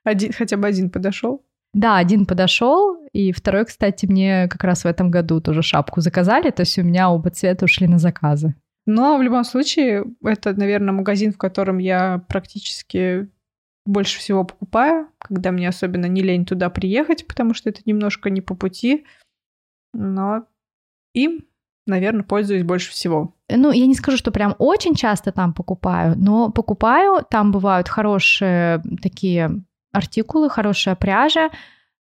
Один, 0.04 0.32
хотя 0.32 0.56
бы 0.56 0.68
один 0.68 0.90
подошел? 0.90 1.44
Да, 1.78 1.98
один 1.98 2.26
подошел, 2.26 2.98
и 3.14 3.32
второй, 3.32 3.66
кстати, 3.66 4.08
мне 4.08 4.48
как 4.48 4.64
раз 4.64 4.84
в 4.84 4.88
этом 4.88 5.12
году 5.12 5.40
тоже 5.40 5.62
шапку 5.62 6.02
заказали, 6.02 6.50
то 6.50 6.62
есть 6.62 6.80
у 6.80 6.82
меня 6.82 7.12
оба 7.12 7.30
цвета 7.30 7.66
ушли 7.66 7.88
на 7.88 8.00
заказы. 8.00 8.56
Но 8.88 9.16
в 9.16 9.22
любом 9.22 9.44
случае, 9.44 10.06
это, 10.24 10.60
наверное, 10.60 10.92
магазин, 10.92 11.32
в 11.32 11.38
котором 11.38 11.78
я 11.78 12.24
практически 12.30 13.30
больше 13.86 14.18
всего 14.18 14.44
покупаю, 14.44 15.10
когда 15.20 15.52
мне 15.52 15.70
особенно 15.70 16.08
не 16.08 16.24
лень 16.24 16.48
туда 16.48 16.72
приехать, 16.72 17.28
потому 17.28 17.54
что 17.54 17.70
это 17.70 17.82
немножко 17.86 18.32
не 18.32 18.42
по 18.42 18.56
пути. 18.56 19.06
Но 19.94 20.46
им, 21.14 21.46
наверное, 21.86 22.24
пользуюсь 22.24 22.64
больше 22.64 22.90
всего. 22.90 23.36
Ну, 23.52 23.72
я 23.72 23.86
не 23.86 23.94
скажу, 23.94 24.18
что 24.18 24.32
прям 24.32 24.56
очень 24.58 24.96
часто 24.96 25.32
там 25.32 25.54
покупаю, 25.54 26.16
но 26.18 26.50
покупаю, 26.50 27.24
там 27.30 27.52
бывают 27.52 27.88
хорошие 27.88 28.82
такие 29.00 29.64
артикулы, 29.92 30.50
хорошая 30.50 30.96
пряжа. 30.96 31.50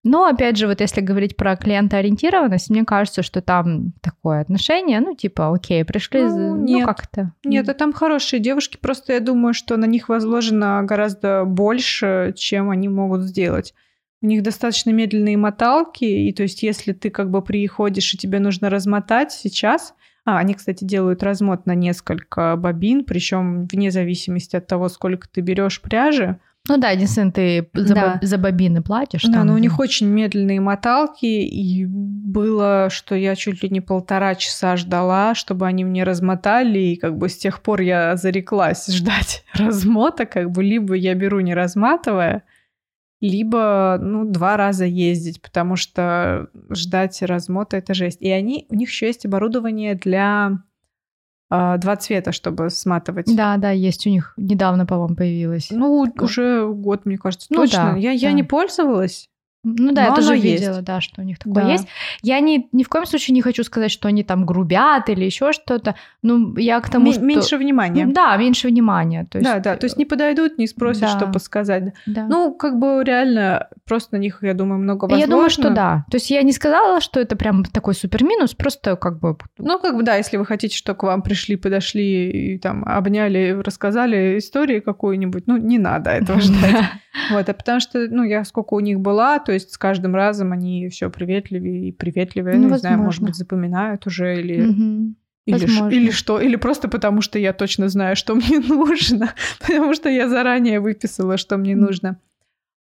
Но, 0.04 0.26
опять 0.26 0.56
же, 0.56 0.68
вот 0.68 0.80
если 0.80 1.00
говорить 1.00 1.36
про 1.36 1.56
клиентоориентированность, 1.56 2.70
мне 2.70 2.84
кажется, 2.84 3.22
что 3.22 3.40
там 3.40 3.92
такое 4.00 4.40
отношение, 4.40 5.00
ну, 5.00 5.16
типа, 5.16 5.52
окей, 5.52 5.84
пришли, 5.84 6.22
ну, 6.22 6.54
ну 6.54 6.62
нет, 6.62 6.86
как-то. 6.86 7.32
Нет, 7.44 7.68
а 7.68 7.74
там 7.74 7.92
хорошие 7.92 8.38
девушки, 8.38 8.78
просто 8.80 9.14
я 9.14 9.20
думаю, 9.20 9.52
что 9.52 9.76
на 9.76 9.86
них 9.86 10.08
возложено 10.08 10.80
гораздо 10.84 11.44
больше, 11.44 12.34
чем 12.36 12.70
они 12.70 12.88
могут 12.88 13.22
сделать. 13.22 13.74
У 14.22 14.26
них 14.26 14.44
достаточно 14.44 14.90
медленные 14.90 15.36
моталки, 15.36 16.04
и 16.04 16.32
то 16.32 16.44
есть 16.44 16.62
если 16.62 16.92
ты 16.92 17.10
как 17.10 17.30
бы 17.30 17.42
приходишь 17.42 18.14
и 18.14 18.18
тебе 18.18 18.38
нужно 18.38 18.70
размотать 18.70 19.32
сейчас, 19.32 19.94
а, 20.24 20.38
они, 20.38 20.54
кстати, 20.54 20.84
делают 20.84 21.22
размот 21.22 21.66
на 21.66 21.74
несколько 21.74 22.56
бобин, 22.56 23.04
причем 23.04 23.66
вне 23.66 23.90
зависимости 23.90 24.56
от 24.56 24.66
того, 24.66 24.88
сколько 24.88 25.28
ты 25.28 25.40
берешь 25.40 25.80
пряжи, 25.80 26.38
ну 26.68 26.78
да, 26.78 26.90
единственное, 26.90 27.30
ты 27.30 27.68
за, 27.74 27.94
да. 27.94 28.18
за 28.22 28.38
бобины 28.38 28.82
платишь. 28.82 29.22
Да, 29.24 29.32
там, 29.34 29.46
но 29.46 29.54
у 29.54 29.58
них 29.58 29.78
очень 29.78 30.08
медленные 30.08 30.60
моталки, 30.60 31.26
и 31.26 31.86
было, 31.86 32.88
что 32.90 33.14
я 33.14 33.36
чуть 33.36 33.62
ли 33.62 33.70
не 33.70 33.80
полтора 33.80 34.34
часа 34.34 34.76
ждала, 34.76 35.34
чтобы 35.34 35.66
они 35.66 35.84
мне 35.84 36.04
размотали, 36.04 36.78
и 36.78 36.96
как 36.96 37.16
бы 37.16 37.28
с 37.28 37.36
тех 37.36 37.62
пор 37.62 37.80
я 37.80 38.16
зареклась 38.16 38.86
ждать 38.92 39.44
размота, 39.54 40.26
как 40.26 40.50
бы 40.50 40.64
либо 40.64 40.94
я 40.94 41.14
беру 41.14 41.40
не 41.40 41.54
разматывая, 41.54 42.42
либо, 43.20 43.98
ну, 44.00 44.24
два 44.24 44.56
раза 44.56 44.84
ездить, 44.84 45.40
потому 45.40 45.76
что 45.76 46.48
ждать 46.70 47.22
размота— 47.22 47.76
это 47.78 47.94
жесть. 47.94 48.20
И 48.20 48.30
они, 48.30 48.66
у 48.68 48.74
них 48.74 48.90
еще 48.90 49.06
есть 49.06 49.24
оборудование 49.24 49.94
для 49.94 50.58
два 51.50 51.96
цвета, 51.96 52.32
чтобы 52.32 52.70
сматывать. 52.70 53.34
Да, 53.34 53.56
да, 53.56 53.70
есть 53.70 54.06
у 54.06 54.10
них 54.10 54.32
недавно, 54.36 54.86
по-моему, 54.86 55.14
появилось. 55.16 55.68
Ну, 55.70 56.06
уже 56.18 56.66
год, 56.66 57.06
мне 57.06 57.18
кажется. 57.18 57.46
Ну, 57.50 57.62
Точно. 57.62 57.92
Да, 57.92 57.96
я, 57.96 58.10
я 58.10 58.32
не 58.32 58.42
пользовалась. 58.42 59.28
Ну 59.68 59.92
да, 59.92 60.02
Но 60.02 60.08
я 60.10 60.14
тоже 60.14 60.36
видела, 60.36 60.74
есть. 60.74 60.84
да, 60.84 61.00
что 61.00 61.22
у 61.22 61.24
них 61.24 61.40
такое 61.40 61.64
да. 61.64 61.72
есть. 61.72 61.88
Я 62.22 62.38
ни, 62.38 62.68
ни 62.70 62.84
в 62.84 62.88
коем 62.88 63.04
случае 63.04 63.34
не 63.34 63.42
хочу 63.42 63.64
сказать, 63.64 63.90
что 63.90 64.06
они 64.06 64.22
там 64.22 64.46
грубят 64.46 65.08
или 65.08 65.24
еще 65.24 65.52
что-то. 65.52 65.96
Ну, 66.22 66.56
я 66.56 66.80
к 66.80 66.88
тому, 66.88 67.08
М- 67.08 67.12
что... 67.12 67.22
Меньше 67.22 67.56
внимания. 67.56 68.06
Да, 68.06 68.36
меньше 68.36 68.68
внимания. 68.68 69.26
То 69.28 69.38
есть... 69.38 69.50
Да, 69.50 69.58
да, 69.58 69.76
то 69.76 69.86
есть 69.86 69.96
не 69.96 70.04
подойдут, 70.04 70.56
не 70.56 70.68
спросят, 70.68 71.02
да. 71.02 71.08
что 71.08 71.26
подсказать. 71.26 71.94
Да. 72.06 72.26
Ну, 72.28 72.54
как 72.54 72.78
бы 72.78 73.02
реально 73.02 73.66
просто 73.84 74.14
на 74.14 74.20
них, 74.20 74.38
я 74.42 74.54
думаю, 74.54 74.78
много 74.78 75.06
возможно. 75.06 75.20
Я 75.20 75.26
думаю, 75.26 75.50
что 75.50 75.70
да. 75.70 76.04
То 76.12 76.16
есть 76.16 76.30
я 76.30 76.42
не 76.42 76.52
сказала, 76.52 77.00
что 77.00 77.18
это 77.18 77.34
прям 77.34 77.64
такой 77.64 77.94
супер 77.94 78.22
минус, 78.22 78.54
просто 78.54 78.94
как 78.94 79.18
бы... 79.18 79.36
Ну, 79.58 79.80
как 79.80 79.96
бы 79.96 80.04
да, 80.04 80.14
если 80.14 80.36
вы 80.36 80.46
хотите, 80.46 80.76
что 80.76 80.94
к 80.94 81.02
вам 81.02 81.22
пришли, 81.22 81.56
подошли 81.56 82.30
и 82.30 82.58
там 82.58 82.84
обняли, 82.86 83.60
рассказали 83.64 84.38
истории 84.38 84.78
какую-нибудь, 84.78 85.48
ну, 85.48 85.56
не 85.56 85.78
надо 85.78 86.10
этого 86.10 86.40
ждать. 86.40 86.84
Вот, 87.30 87.48
а 87.48 87.54
потому 87.54 87.80
что, 87.80 88.06
ну, 88.08 88.22
я 88.22 88.44
сколько 88.44 88.74
у 88.74 88.80
них 88.80 89.00
была, 89.00 89.38
то 89.38 89.55
есть 89.56 89.72
с 89.72 89.78
каждым 89.78 90.14
разом 90.14 90.52
они 90.52 90.88
все 90.88 91.10
приветливее 91.10 91.88
и 91.88 91.92
приветливее, 91.92 92.56
ну, 92.56 92.68
не 92.68 92.78
знаю, 92.78 92.98
может 92.98 93.22
быть, 93.22 93.34
запоминают 93.34 94.06
уже 94.06 94.40
или... 94.40 95.14
Или, 95.46 95.94
или 95.94 96.10
что? 96.10 96.40
Или 96.40 96.56
просто 96.56 96.88
потому, 96.88 97.20
что 97.20 97.38
я 97.38 97.52
точно 97.52 97.88
знаю, 97.88 98.16
что 98.16 98.34
мне 98.34 98.58
нужно. 98.68 99.32
потому 99.60 99.94
что 99.94 100.08
я 100.08 100.28
заранее 100.28 100.80
выписала, 100.80 101.36
что 101.36 101.56
мне 101.56 101.76
нужно. 101.76 102.20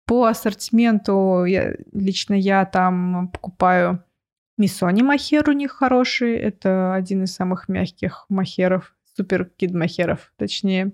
По 0.06 0.28
ассортименту 0.28 1.44
я, 1.44 1.76
лично 1.92 2.36
я 2.36 2.64
там 2.64 3.28
покупаю 3.34 4.02
Мисони 4.58 5.02
махер 5.02 5.50
у 5.50 5.54
них 5.54 5.72
хороший. 5.72 6.36
Это 6.36 6.94
один 6.94 7.24
из 7.24 7.34
самых 7.34 7.68
мягких 7.68 8.26
махеров. 8.30 8.96
Супер 9.16 9.46
кид 9.46 9.74
махеров, 9.74 10.32
точнее. 10.38 10.94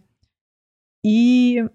И 1.03 1.65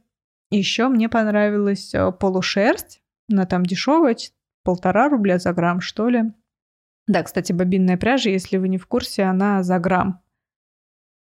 еще 0.51 0.89
мне 0.89 1.09
понравилась 1.09 1.95
э, 1.95 2.13
полушерсть. 2.13 3.03
Она 3.31 3.47
там 3.47 3.65
дешевая, 3.65 4.17
полтора 4.63 5.09
рубля 5.09 5.39
за 5.39 5.53
грамм, 5.53 5.81
что 5.81 6.09
ли. 6.09 6.33
Да, 7.07 7.23
кстати, 7.23 7.53
бобинная 7.53 7.97
пряжа, 7.97 8.31
если 8.31 8.57
вы 8.57 8.69
не 8.69 8.79
в 8.79 8.87
курсе, 8.87 9.25
она 9.25 9.63
за 9.63 9.79
грамм 9.79 10.21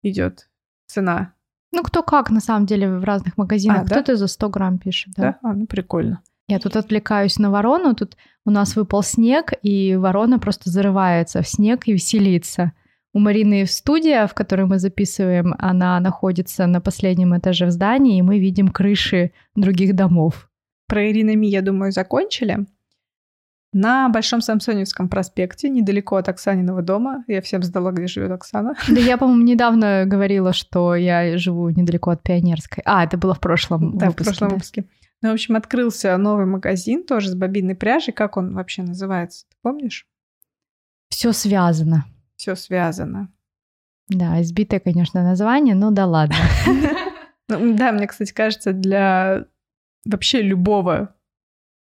идет 0.03 0.49
цена. 0.87 1.33
Ну, 1.71 1.83
кто 1.83 2.03
как, 2.03 2.31
на 2.31 2.39
самом 2.39 2.65
деле, 2.65 2.97
в 2.97 3.03
разных 3.03 3.37
магазинах. 3.37 3.81
А, 3.81 3.85
Кто-то 3.85 4.13
да? 4.13 4.15
за 4.15 4.27
100 4.27 4.49
грамм 4.49 4.77
пишет. 4.79 5.13
Да? 5.15 5.21
да? 5.21 5.39
А, 5.49 5.53
ну, 5.53 5.67
прикольно. 5.67 6.21
Я 6.47 6.59
тут 6.59 6.75
отвлекаюсь 6.75 7.37
на 7.37 7.51
ворону. 7.51 7.93
Тут 7.93 8.17
у 8.43 8.49
нас 8.49 8.75
выпал 8.75 9.03
снег, 9.03 9.53
и 9.61 9.95
ворона 9.95 10.39
просто 10.39 10.71
зарывается 10.71 11.43
в 11.43 11.47
снег 11.47 11.87
и 11.87 11.93
веселится. 11.93 12.73
У 13.13 13.19
Марины 13.19 13.65
студия, 13.65 14.25
в 14.25 14.33
которой 14.33 14.65
мы 14.65 14.79
записываем, 14.79 15.55
она 15.59 15.99
находится 15.99 16.65
на 16.65 16.81
последнем 16.81 17.37
этаже 17.37 17.67
в 17.67 17.71
здании, 17.71 18.17
и 18.17 18.23
мы 18.23 18.39
видим 18.39 18.69
крыши 18.69 19.31
других 19.55 19.95
домов. 19.95 20.48
Про 20.89 21.07
Ирина 21.11 21.35
Ми, 21.35 21.47
я 21.47 21.61
думаю, 21.61 21.91
закончили. 21.91 22.65
На 23.73 24.09
Большом 24.09 24.41
Самсоневском 24.41 25.07
проспекте, 25.09 25.69
недалеко 25.69 26.15
от 26.15 26.27
Оксаниного 26.27 26.81
дома. 26.81 27.23
Я 27.27 27.41
всем 27.41 27.61
сдала, 27.61 27.91
где 27.91 28.07
живет 28.07 28.31
Оксана. 28.31 28.73
Да 28.87 28.99
я, 28.99 29.17
по-моему, 29.17 29.43
недавно 29.43 30.05
говорила, 30.07 30.51
что 30.53 30.95
я 30.95 31.37
живу 31.37 31.69
недалеко 31.69 32.09
от 32.09 32.23
Пионерской. 32.23 32.81
А, 32.85 33.03
это 33.03 33.17
было 33.17 33.35
в 33.35 33.39
прошлом 33.39 33.97
да, 33.97 34.07
выпуске. 34.07 34.23
в 34.23 34.25
прошлом 34.25 34.49
да? 34.49 34.53
выпуске. 34.55 34.85
Ну, 35.21 35.29
в 35.29 35.33
общем, 35.33 35.55
открылся 35.55 36.17
новый 36.17 36.47
магазин 36.47 37.03
тоже 37.05 37.29
с 37.29 37.35
бобинной 37.35 37.75
пряжей. 37.75 38.11
Как 38.11 38.37
он 38.37 38.55
вообще 38.55 38.81
называется? 38.81 39.45
Ты 39.47 39.55
помнишь? 39.61 40.07
Все 41.09 41.31
связано. 41.33 42.05
Все 42.35 42.55
связано. 42.55 43.29
Да, 44.07 44.41
избитое, 44.41 44.79
конечно, 44.79 45.21
название, 45.21 45.75
но 45.75 45.91
да 45.91 46.07
ладно. 46.07 46.35
Ну, 47.51 47.75
да, 47.75 47.91
мне, 47.91 48.05
кстати, 48.05 48.31
кажется, 48.31 48.73
для 48.73 49.47
вообще 50.05 50.41
любого 50.41 51.15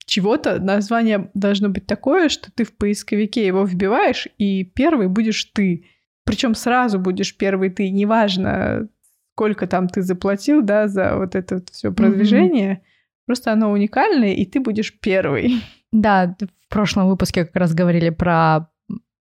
чего-то 0.06 0.60
название 0.60 1.32
должно 1.34 1.70
быть 1.70 1.88
такое, 1.88 2.30
что 2.30 2.52
ты 2.52 2.64
в 2.64 2.76
поисковике 2.78 3.46
его 3.46 3.64
вбиваешь, 3.66 4.28
и 4.38 4.64
первый 4.64 5.08
будешь 5.08 5.46
ты. 5.46 5.86
Причем 6.26 6.56
сразу 6.56 7.00
будешь 7.00 7.36
первый 7.36 7.70
ты, 7.70 7.90
неважно, 7.90 8.88
сколько 9.34 9.68
там 9.68 9.88
ты 9.88 10.02
заплатил, 10.02 10.62
да, 10.62 10.88
за 10.88 11.18
вот 11.18 11.36
это 11.36 11.62
все 11.72 11.92
продвижение. 11.92 12.74
Mm-hmm. 12.74 13.26
Просто 13.26 13.52
оно 13.52 13.72
уникальное, 13.72 14.34
и 14.34 14.46
ты 14.46 14.60
будешь 14.60 14.98
первый. 15.00 15.62
Да, 15.92 16.36
в 16.40 16.70
прошлом 16.70 17.08
выпуске 17.08 17.46
как 17.46 17.56
раз 17.56 17.74
говорили 17.74 18.10
про 18.10 18.70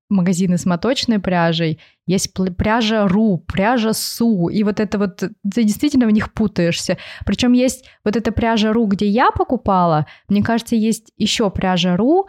магазины 0.09 0.59
с 0.59 0.67
моточной 0.67 1.19
пряжей, 1.19 1.81
есть 2.07 2.33
пряжа 2.57 3.09
Ру, 3.09 3.39
пряжа 3.39 3.93
Су, 3.93 4.49
и 4.49 4.63
вот 4.63 4.81
это 4.81 4.99
вот, 4.99 5.19
ты 5.19 5.65
действительно 5.65 6.07
в 6.07 6.11
них 6.11 6.33
путаешься. 6.33 6.99
Причем 7.25 7.53
есть 7.53 7.89
вот 8.05 8.17
эта 8.17 8.33
пряжа 8.33 8.73
Ру, 8.73 8.87
где 8.87 9.07
я 9.07 9.31
покупала, 9.31 10.07
мне 10.29 10.43
кажется, 10.43 10.77
есть 10.77 11.13
еще 11.17 11.51
пряжа 11.51 11.97
Ру, 11.97 12.27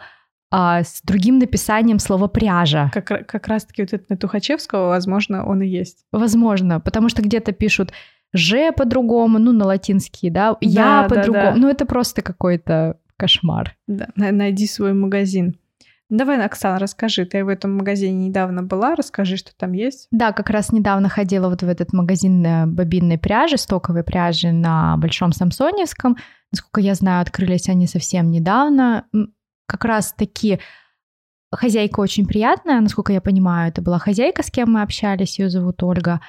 а, 0.50 0.82
с 0.84 1.00
другим 1.02 1.38
написанием 1.38 1.98
слова 1.98 2.28
пряжа. 2.28 2.90
Как, 2.92 3.26
как 3.26 3.46
раз-таки 3.48 3.82
вот 3.82 3.92
это 3.92 4.04
на 4.08 4.16
Тухачевского, 4.16 4.88
возможно, 4.88 5.44
он 5.44 5.62
и 5.62 5.66
есть. 5.66 6.04
Возможно, 6.12 6.80
потому 6.80 7.08
что 7.08 7.22
где-то 7.22 7.52
пишут 7.52 7.92
Ж 8.32 8.72
по-другому, 8.72 9.38
ну, 9.38 9.52
на 9.52 9.66
латинский, 9.66 10.30
да, 10.30 10.52
да 10.52 10.58
я 10.60 11.06
по-другому. 11.08 11.44
Да, 11.44 11.52
да. 11.52 11.56
Ну, 11.56 11.68
это 11.68 11.86
просто 11.86 12.22
какой-то 12.22 12.98
кошмар. 13.16 13.76
Да, 13.86 14.08
найди 14.16 14.66
свой 14.66 14.92
магазин. 14.92 15.56
Давай, 16.08 16.44
Оксана, 16.44 16.78
расскажи, 16.78 17.24
ты 17.24 17.44
в 17.44 17.48
этом 17.48 17.76
магазине 17.76 18.28
недавно 18.28 18.62
была, 18.62 18.94
расскажи, 18.94 19.36
что 19.36 19.50
там 19.56 19.72
есть. 19.72 20.06
Да, 20.12 20.32
как 20.32 20.50
раз 20.50 20.70
недавно 20.70 21.08
ходила 21.08 21.48
вот 21.48 21.62
в 21.62 21.68
этот 21.68 21.92
магазин 21.92 22.46
э, 22.46 22.66
бобинной 22.66 23.18
пряжи, 23.18 23.56
стоковой 23.56 24.04
пряжи 24.04 24.52
на 24.52 24.96
Большом 24.98 25.32
Самсоневском. 25.32 26.16
Насколько 26.52 26.80
я 26.80 26.94
знаю, 26.94 27.22
открылись 27.22 27.68
они 27.68 27.88
совсем 27.88 28.30
недавно. 28.30 29.06
Как 29.66 29.84
раз 29.84 30.12
таки 30.12 30.60
хозяйка 31.50 31.98
очень 31.98 32.26
приятная, 32.26 32.80
насколько 32.80 33.12
я 33.12 33.20
понимаю, 33.20 33.70
это 33.70 33.82
была 33.82 33.98
хозяйка, 33.98 34.44
с 34.44 34.50
кем 34.50 34.72
мы 34.72 34.82
общались, 34.82 35.40
ее 35.40 35.50
зовут 35.50 35.82
Ольга. 35.82 36.20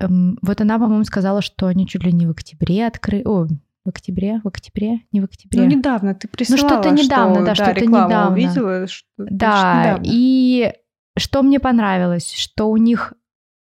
Эм, 0.00 0.36
вот 0.42 0.60
она, 0.60 0.80
по-моему, 0.80 1.04
сказала, 1.04 1.42
что 1.42 1.66
они 1.66 1.86
чуть 1.86 2.02
ли 2.02 2.12
не 2.12 2.26
в 2.26 2.30
октябре 2.30 2.86
открыли, 2.86 3.24
в 3.84 3.88
октябре, 3.88 4.40
в 4.42 4.48
октябре, 4.48 5.00
не 5.12 5.20
в 5.20 5.24
октябре. 5.24 5.62
Ну, 5.62 5.66
недавно 5.66 6.14
ты 6.14 6.26
прислала, 6.26 6.60
Ну, 6.60 6.68
что-то 6.68 6.90
недавно, 6.90 7.34
что, 7.34 7.44
да, 7.44 7.54
что-то 7.54 7.86
недавно. 7.86 8.32
увидела. 8.32 8.86
Что, 8.86 9.06
да, 9.18 9.82
недавно. 9.82 10.02
и 10.06 10.72
что 11.16 11.42
мне 11.42 11.60
понравилось, 11.60 12.32
что 12.32 12.70
у 12.70 12.76
них 12.76 13.12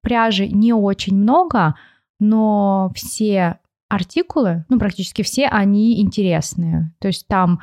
пряжи 0.02 0.48
не 0.48 0.74
очень 0.74 1.15
много, 1.15 1.76
но 2.19 2.91
все 2.95 3.60
артикулы, 3.88 4.65
ну, 4.69 4.80
практически 4.80 5.22
все, 5.22 5.48
они 5.48 6.02
интересные. 6.02 6.93
То 7.00 7.08
есть 7.08 7.28
там 7.28 7.62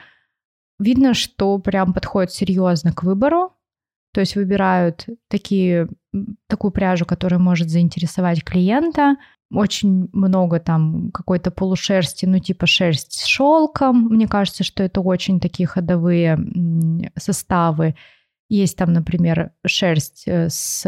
видно, 0.78 1.14
что 1.14 1.58
прям 1.58 1.92
подходит 1.92 2.32
серьезно 2.32 2.92
к 2.92 3.02
выбору, 3.02 3.52
то 4.12 4.20
есть 4.20 4.36
выбирают 4.36 5.06
такие, 5.28 5.88
такую 6.46 6.70
пряжу, 6.70 7.04
которая 7.04 7.40
может 7.40 7.68
заинтересовать 7.70 8.44
клиента– 8.44 9.16
очень 9.52 10.08
много 10.12 10.58
там 10.58 11.10
какой-то 11.12 11.50
полушерсти, 11.50 12.26
ну 12.26 12.38
типа 12.38 12.66
шерсть 12.66 13.12
с 13.12 13.24
шелком. 13.24 14.08
Мне 14.08 14.26
кажется, 14.26 14.64
что 14.64 14.82
это 14.82 15.00
очень 15.00 15.40
такие 15.40 15.66
ходовые 15.66 16.38
составы. 17.16 17.94
Есть 18.48 18.76
там, 18.76 18.92
например, 18.92 19.52
шерсть 19.64 20.24
э, 20.26 20.48
с 20.48 20.84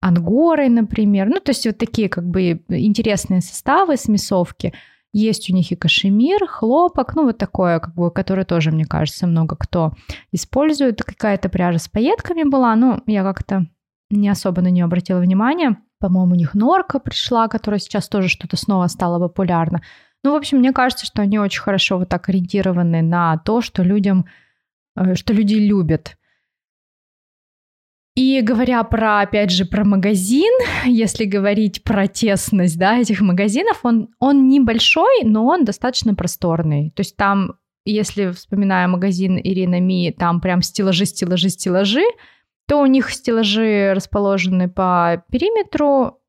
ангорой, 0.00 0.68
например. 0.68 1.28
Ну, 1.28 1.40
то 1.40 1.50
есть 1.50 1.66
вот 1.66 1.78
такие 1.78 2.08
как 2.08 2.28
бы 2.28 2.62
интересные 2.68 3.40
составы, 3.40 3.96
смесовки. 3.96 4.74
Есть 5.14 5.48
у 5.48 5.54
них 5.54 5.70
и 5.72 5.76
кашемир, 5.76 6.46
хлопок, 6.46 7.14
ну 7.14 7.24
вот 7.24 7.38
такое, 7.38 7.78
как 7.78 7.94
бы, 7.94 8.10
которое 8.10 8.44
тоже, 8.44 8.72
мне 8.72 8.84
кажется, 8.84 9.26
много 9.26 9.56
кто 9.56 9.92
использует. 10.32 11.02
Какая-то 11.02 11.48
пряжа 11.48 11.78
с 11.78 11.88
пайетками 11.88 12.42
была, 12.42 12.74
но 12.76 13.00
я 13.06 13.22
как-то 13.22 13.66
не 14.10 14.28
особо 14.28 14.60
на 14.60 14.68
нее 14.68 14.84
обратила 14.84 15.20
внимание. 15.20 15.76
По-моему, 16.00 16.32
у 16.32 16.36
них 16.36 16.54
норка 16.54 16.98
пришла, 16.98 17.48
которая 17.48 17.78
сейчас 17.78 18.08
тоже 18.08 18.28
что-то 18.28 18.56
снова 18.56 18.86
стала 18.88 19.18
популярна. 19.18 19.82
Ну, 20.22 20.32
в 20.32 20.36
общем, 20.36 20.58
мне 20.58 20.72
кажется, 20.72 21.06
что 21.06 21.22
они 21.22 21.38
очень 21.38 21.60
хорошо 21.60 21.98
вот 21.98 22.08
так 22.08 22.28
ориентированы 22.28 23.02
на 23.02 23.38
то, 23.38 23.60
что 23.60 23.82
людям, 23.82 24.26
э, 24.96 25.14
что 25.14 25.32
люди 25.32 25.54
любят. 25.54 26.16
И 28.16 28.40
говоря 28.42 28.82
про, 28.84 29.22
опять 29.22 29.50
же, 29.50 29.64
про 29.64 29.84
магазин, 29.84 30.52
если 30.86 31.24
говорить 31.24 31.82
про 31.82 32.06
тесность, 32.06 32.78
да, 32.78 32.98
этих 32.98 33.20
магазинов, 33.20 33.80
он, 33.82 34.08
он 34.18 34.48
небольшой, 34.48 35.24
но 35.24 35.44
он 35.46 35.64
достаточно 35.64 36.14
просторный. 36.14 36.90
То 36.90 37.00
есть 37.00 37.16
там, 37.16 37.54
если 37.84 38.30
вспоминая 38.30 38.86
магазин 38.86 39.38
Ирина 39.38 39.80
Ми, 39.80 40.14
там 40.16 40.40
прям 40.40 40.62
стеллажи, 40.62 41.06
стеллажи, 41.06 41.50
стеллажи, 41.50 42.04
то 42.66 42.80
у 42.80 42.86
них 42.86 43.10
стеллажи 43.10 43.92
расположены 43.94 44.68
по 44.68 45.24
периметру. 45.30 46.20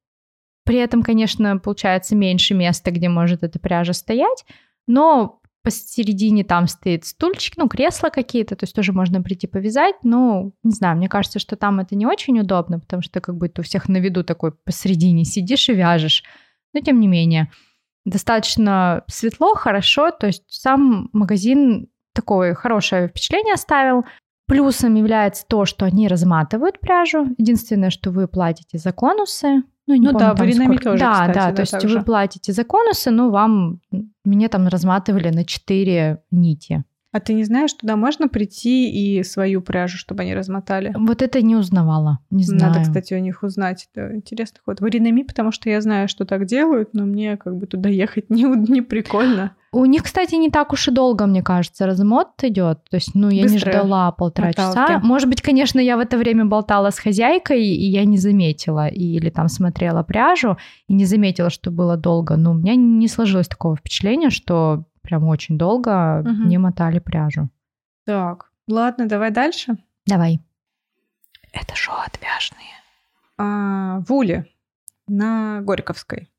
При 0.65 0.77
этом, 0.77 1.03
конечно, 1.03 1.57
получается 1.57 2.15
меньше 2.15 2.53
места, 2.53 2.91
где 2.91 3.07
может 3.07 3.43
эта 3.43 3.59
пряжа 3.59 3.93
стоять, 3.93 4.45
но 4.87 5.41
посередине 5.65 6.43
там 6.43 6.67
стоит 6.67 7.05
стульчик, 7.05 7.57
ну, 7.57 7.67
кресла 7.67 8.09
какие-то, 8.09 8.55
то 8.55 8.65
есть 8.65 8.75
тоже 8.75 8.93
можно 8.93 9.21
прийти 9.23 9.47
повязать, 9.47 9.95
но, 10.03 10.51
не 10.63 10.71
знаю, 10.71 10.95
мне 10.95 11.09
кажется, 11.09 11.39
что 11.39 11.55
там 11.55 11.79
это 11.79 11.95
не 11.95 12.05
очень 12.05 12.39
удобно, 12.39 12.79
потому 12.79 13.01
что 13.01 13.19
как 13.19 13.35
будто 13.35 13.61
у 13.61 13.63
всех 13.63 13.89
на 13.89 13.97
виду 13.97 14.23
такой 14.23 14.51
посередине 14.51 15.25
сидишь 15.25 15.67
и 15.69 15.73
вяжешь. 15.73 16.23
Но 16.73 16.81
тем 16.81 16.99
не 16.99 17.07
менее, 17.07 17.51
достаточно 18.05 19.03
светло, 19.07 19.55
хорошо, 19.55 20.11
то 20.11 20.27
есть 20.27 20.43
сам 20.47 21.09
магазин 21.13 21.87
такое 22.13 22.53
хорошее 22.53 23.07
впечатление 23.07 23.55
оставил. 23.55 24.05
Плюсом 24.47 24.95
является 24.95 25.45
то, 25.47 25.65
что 25.65 25.85
они 25.85 26.07
разматывают 26.07 26.79
пряжу. 26.79 27.27
Единственное, 27.37 27.89
что 27.89 28.11
вы 28.11 28.27
платите 28.27 28.77
за 28.77 28.91
конусы. 28.91 29.63
Ну, 29.87 29.93
не 29.93 30.07
Ну 30.07 30.13
помню, 30.13 30.19
да, 30.19 30.33
в 30.33 30.35
сколько. 30.65 30.83
тоже, 30.83 30.99
Да, 30.99 31.11
кстати, 31.13 31.35
да, 31.35 31.49
да, 31.49 31.55
то 31.55 31.61
есть 31.61 31.73
вы 31.83 31.89
же. 31.89 32.01
платите 32.03 32.53
за 32.53 32.63
конусы, 32.63 33.11
но 33.11 33.29
вам, 33.29 33.79
мне 34.23 34.47
там 34.49 34.67
разматывали 34.67 35.29
на 35.29 35.45
4 35.45 36.23
нити. 36.31 36.83
А 37.15 37.21
ты 37.21 37.31
не 37.33 37.45
знаешь, 37.45 37.71
туда 37.71 37.95
можно 37.95 38.27
прийти 38.27 38.91
и 38.91 39.23
свою 39.23 39.61
пряжу, 39.61 39.97
чтобы 39.97 40.23
они 40.23 40.35
размотали? 40.35 40.93
Вот 40.97 41.21
это 41.21 41.41
не 41.41 41.55
узнавала, 41.55 42.19
не 42.29 42.43
знаю. 42.43 42.73
Надо, 42.73 42.81
кстати, 42.81 43.13
у 43.13 43.19
них 43.19 43.41
узнать. 43.41 43.87
Это 43.93 44.13
интересный 44.13 44.59
ход. 44.65 44.81
В 44.81 44.85
Ринами, 44.85 45.21
потому 45.23 45.53
что 45.53 45.69
я 45.69 45.79
знаю, 45.79 46.09
что 46.09 46.25
так 46.25 46.45
делают, 46.45 46.89
но 46.91 47.05
мне 47.05 47.37
как 47.37 47.55
бы 47.55 47.67
туда 47.67 47.87
ехать 48.05 48.29
не, 48.29 48.43
не 48.43 48.81
прикольно. 48.81 49.55
У 49.71 49.85
них, 49.85 50.03
кстати, 50.03 50.35
не 50.35 50.49
так 50.49 50.73
уж 50.73 50.89
и 50.89 50.91
долго, 50.91 51.25
мне 51.25 51.41
кажется, 51.41 51.85
размот 51.85 52.31
идет. 52.43 52.79
То 52.89 52.97
есть, 52.97 53.15
ну, 53.15 53.29
я 53.29 53.43
не 53.43 53.53
Быстрые 53.53 53.77
ждала 53.77 54.11
полтора 54.11 54.51
часа. 54.51 54.81
моталки. 54.81 55.05
Может 55.05 55.29
быть, 55.29 55.41
конечно, 55.41 55.79
я 55.79 55.95
в 55.95 56.01
это 56.01 56.17
время 56.17 56.43
болтала 56.43 56.89
с 56.89 56.99
хозяйкой, 56.99 57.63
и 57.63 57.85
я 57.91 58.03
не 58.03 58.17
заметила, 58.17 58.89
или 58.89 59.29
там 59.29 59.47
смотрела 59.47 60.03
пряжу, 60.03 60.57
и 60.89 60.93
не 60.93 61.05
заметила, 61.05 61.49
что 61.49 61.71
было 61.71 61.95
долго. 61.95 62.35
Но 62.35 62.51
у 62.51 62.55
меня 62.55 62.75
не 62.75 63.07
сложилось 63.07 63.47
такого 63.47 63.77
впечатления, 63.77 64.31
что 64.31 64.83
прям 65.05 65.23
очень 65.27 65.57
долго 65.57 66.21
Мгм. 66.25 66.47
не 66.49 66.57
мотали 66.57 66.99
пряжу. 66.99 67.49
Так, 68.05 68.51
ладно, 68.67 69.07
давай 69.07 69.31
дальше. 69.31 69.77
Давай. 70.05 70.39
Это 71.53 71.75
шоу 71.75 71.95
отвяжные. 72.05 72.67
А, 73.37 73.99
в 74.07 74.11
Уле 74.13 74.45
на 75.07 75.61
Горьковской. 75.61 76.29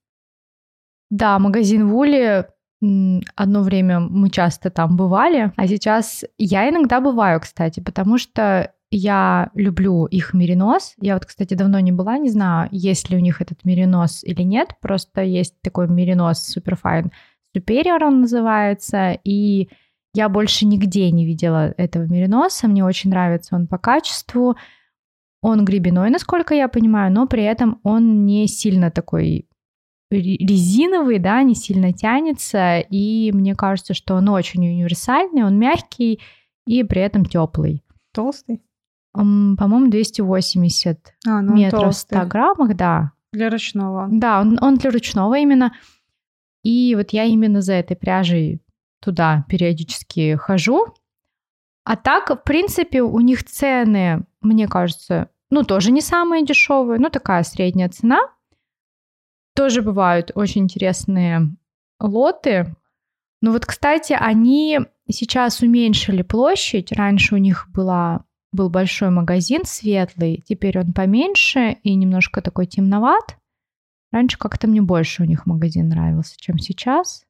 Да, 1.10 1.38
магазин 1.38 1.88
Вули. 1.88 2.46
Одно 3.36 3.62
время 3.62 4.00
мы 4.00 4.28
часто 4.28 4.68
там 4.70 4.96
бывали, 4.96 5.50
а 5.56 5.66
сейчас 5.66 6.24
я 6.36 6.68
иногда 6.68 7.00
бываю, 7.00 7.40
кстати, 7.40 7.80
потому 7.80 8.18
что 8.18 8.70
я 8.90 9.50
люблю 9.54 10.04
их 10.06 10.34
меринос. 10.34 10.94
Я 11.00 11.14
вот, 11.14 11.24
кстати, 11.24 11.54
давно 11.54 11.80
не 11.80 11.90
была, 11.92 12.18
не 12.18 12.28
знаю, 12.28 12.68
есть 12.70 13.08
ли 13.10 13.16
у 13.16 13.20
них 13.20 13.40
этот 13.40 13.64
меринос 13.64 14.22
или 14.24 14.42
нет. 14.42 14.70
Просто 14.80 15.22
есть 15.22 15.60
такой 15.62 15.88
меринос 15.88 16.54
Superfine 16.56 17.10
Superior 17.56 18.04
он 18.04 18.20
называется, 18.22 19.18
и 19.24 19.68
я 20.14 20.28
больше 20.28 20.66
нигде 20.66 21.10
не 21.10 21.24
видела 21.26 21.74
этого 21.76 22.04
мериноса. 22.04 22.68
Мне 22.68 22.84
очень 22.84 23.10
нравится 23.10 23.54
он 23.56 23.66
по 23.66 23.78
качеству. 23.78 24.56
Он 25.42 25.64
гребеной, 25.64 26.10
насколько 26.10 26.54
я 26.54 26.68
понимаю, 26.68 27.12
но 27.12 27.26
при 27.26 27.44
этом 27.44 27.80
он 27.82 28.24
не 28.26 28.46
сильно 28.48 28.90
такой 28.90 29.46
ре- 30.10 30.36
резиновый, 30.38 31.18
да, 31.18 31.42
не 31.42 31.54
сильно 31.54 31.92
тянется, 31.92 32.78
и 32.80 33.30
мне 33.32 33.54
кажется, 33.54 33.94
что 33.94 34.14
он 34.14 34.28
очень 34.28 34.66
универсальный, 34.66 35.44
он 35.44 35.58
мягкий 35.58 36.20
и 36.66 36.82
при 36.82 37.00
этом 37.02 37.24
теплый. 37.24 37.84
Толстый? 38.12 38.62
По-моему, 39.12 39.88
280 39.90 41.14
А, 41.26 41.40
ну 41.42 41.54
метров 41.54 41.80
в 41.80 41.84
толстый. 41.84 42.14
100 42.18 42.26
граммах, 42.26 42.76
да. 42.76 43.12
Для 43.32 43.50
ручного. 43.50 44.08
Да, 44.10 44.40
он, 44.40 44.58
он 44.60 44.76
для 44.76 44.90
ручного 44.90 45.38
именно. 45.38 45.72
И 46.66 46.96
вот 46.96 47.10
я 47.10 47.22
именно 47.22 47.62
за 47.62 47.74
этой 47.74 47.96
пряжей 47.96 48.60
туда 49.00 49.44
периодически 49.48 50.34
хожу. 50.34 50.92
А 51.84 51.94
так, 51.94 52.28
в 52.28 52.42
принципе, 52.42 53.02
у 53.02 53.20
них 53.20 53.44
цены, 53.44 54.26
мне 54.40 54.66
кажется, 54.66 55.30
ну, 55.48 55.62
тоже 55.62 55.92
не 55.92 56.00
самые 56.00 56.44
дешевые, 56.44 56.98
ну, 56.98 57.08
такая 57.08 57.44
средняя 57.44 57.88
цена. 57.88 58.18
Тоже 59.54 59.80
бывают 59.80 60.32
очень 60.34 60.62
интересные 60.62 61.56
лоты. 62.00 62.74
Ну 63.42 63.52
вот, 63.52 63.64
кстати, 63.64 64.16
они 64.18 64.80
сейчас 65.08 65.60
уменьшили 65.60 66.22
площадь. 66.22 66.90
Раньше 66.90 67.36
у 67.36 67.38
них 67.38 67.68
была, 67.72 68.24
был 68.50 68.70
большой 68.70 69.10
магазин 69.10 69.60
светлый, 69.64 70.42
теперь 70.44 70.80
он 70.80 70.92
поменьше 70.92 71.76
и 71.84 71.94
немножко 71.94 72.42
такой 72.42 72.66
темноват. 72.66 73.36
Раньше 74.12 74.38
как-то 74.38 74.66
мне 74.68 74.80
больше 74.80 75.22
у 75.22 75.26
них 75.26 75.46
магазин 75.46 75.88
нравился, 75.88 76.36
чем 76.38 76.58
сейчас. 76.58 77.24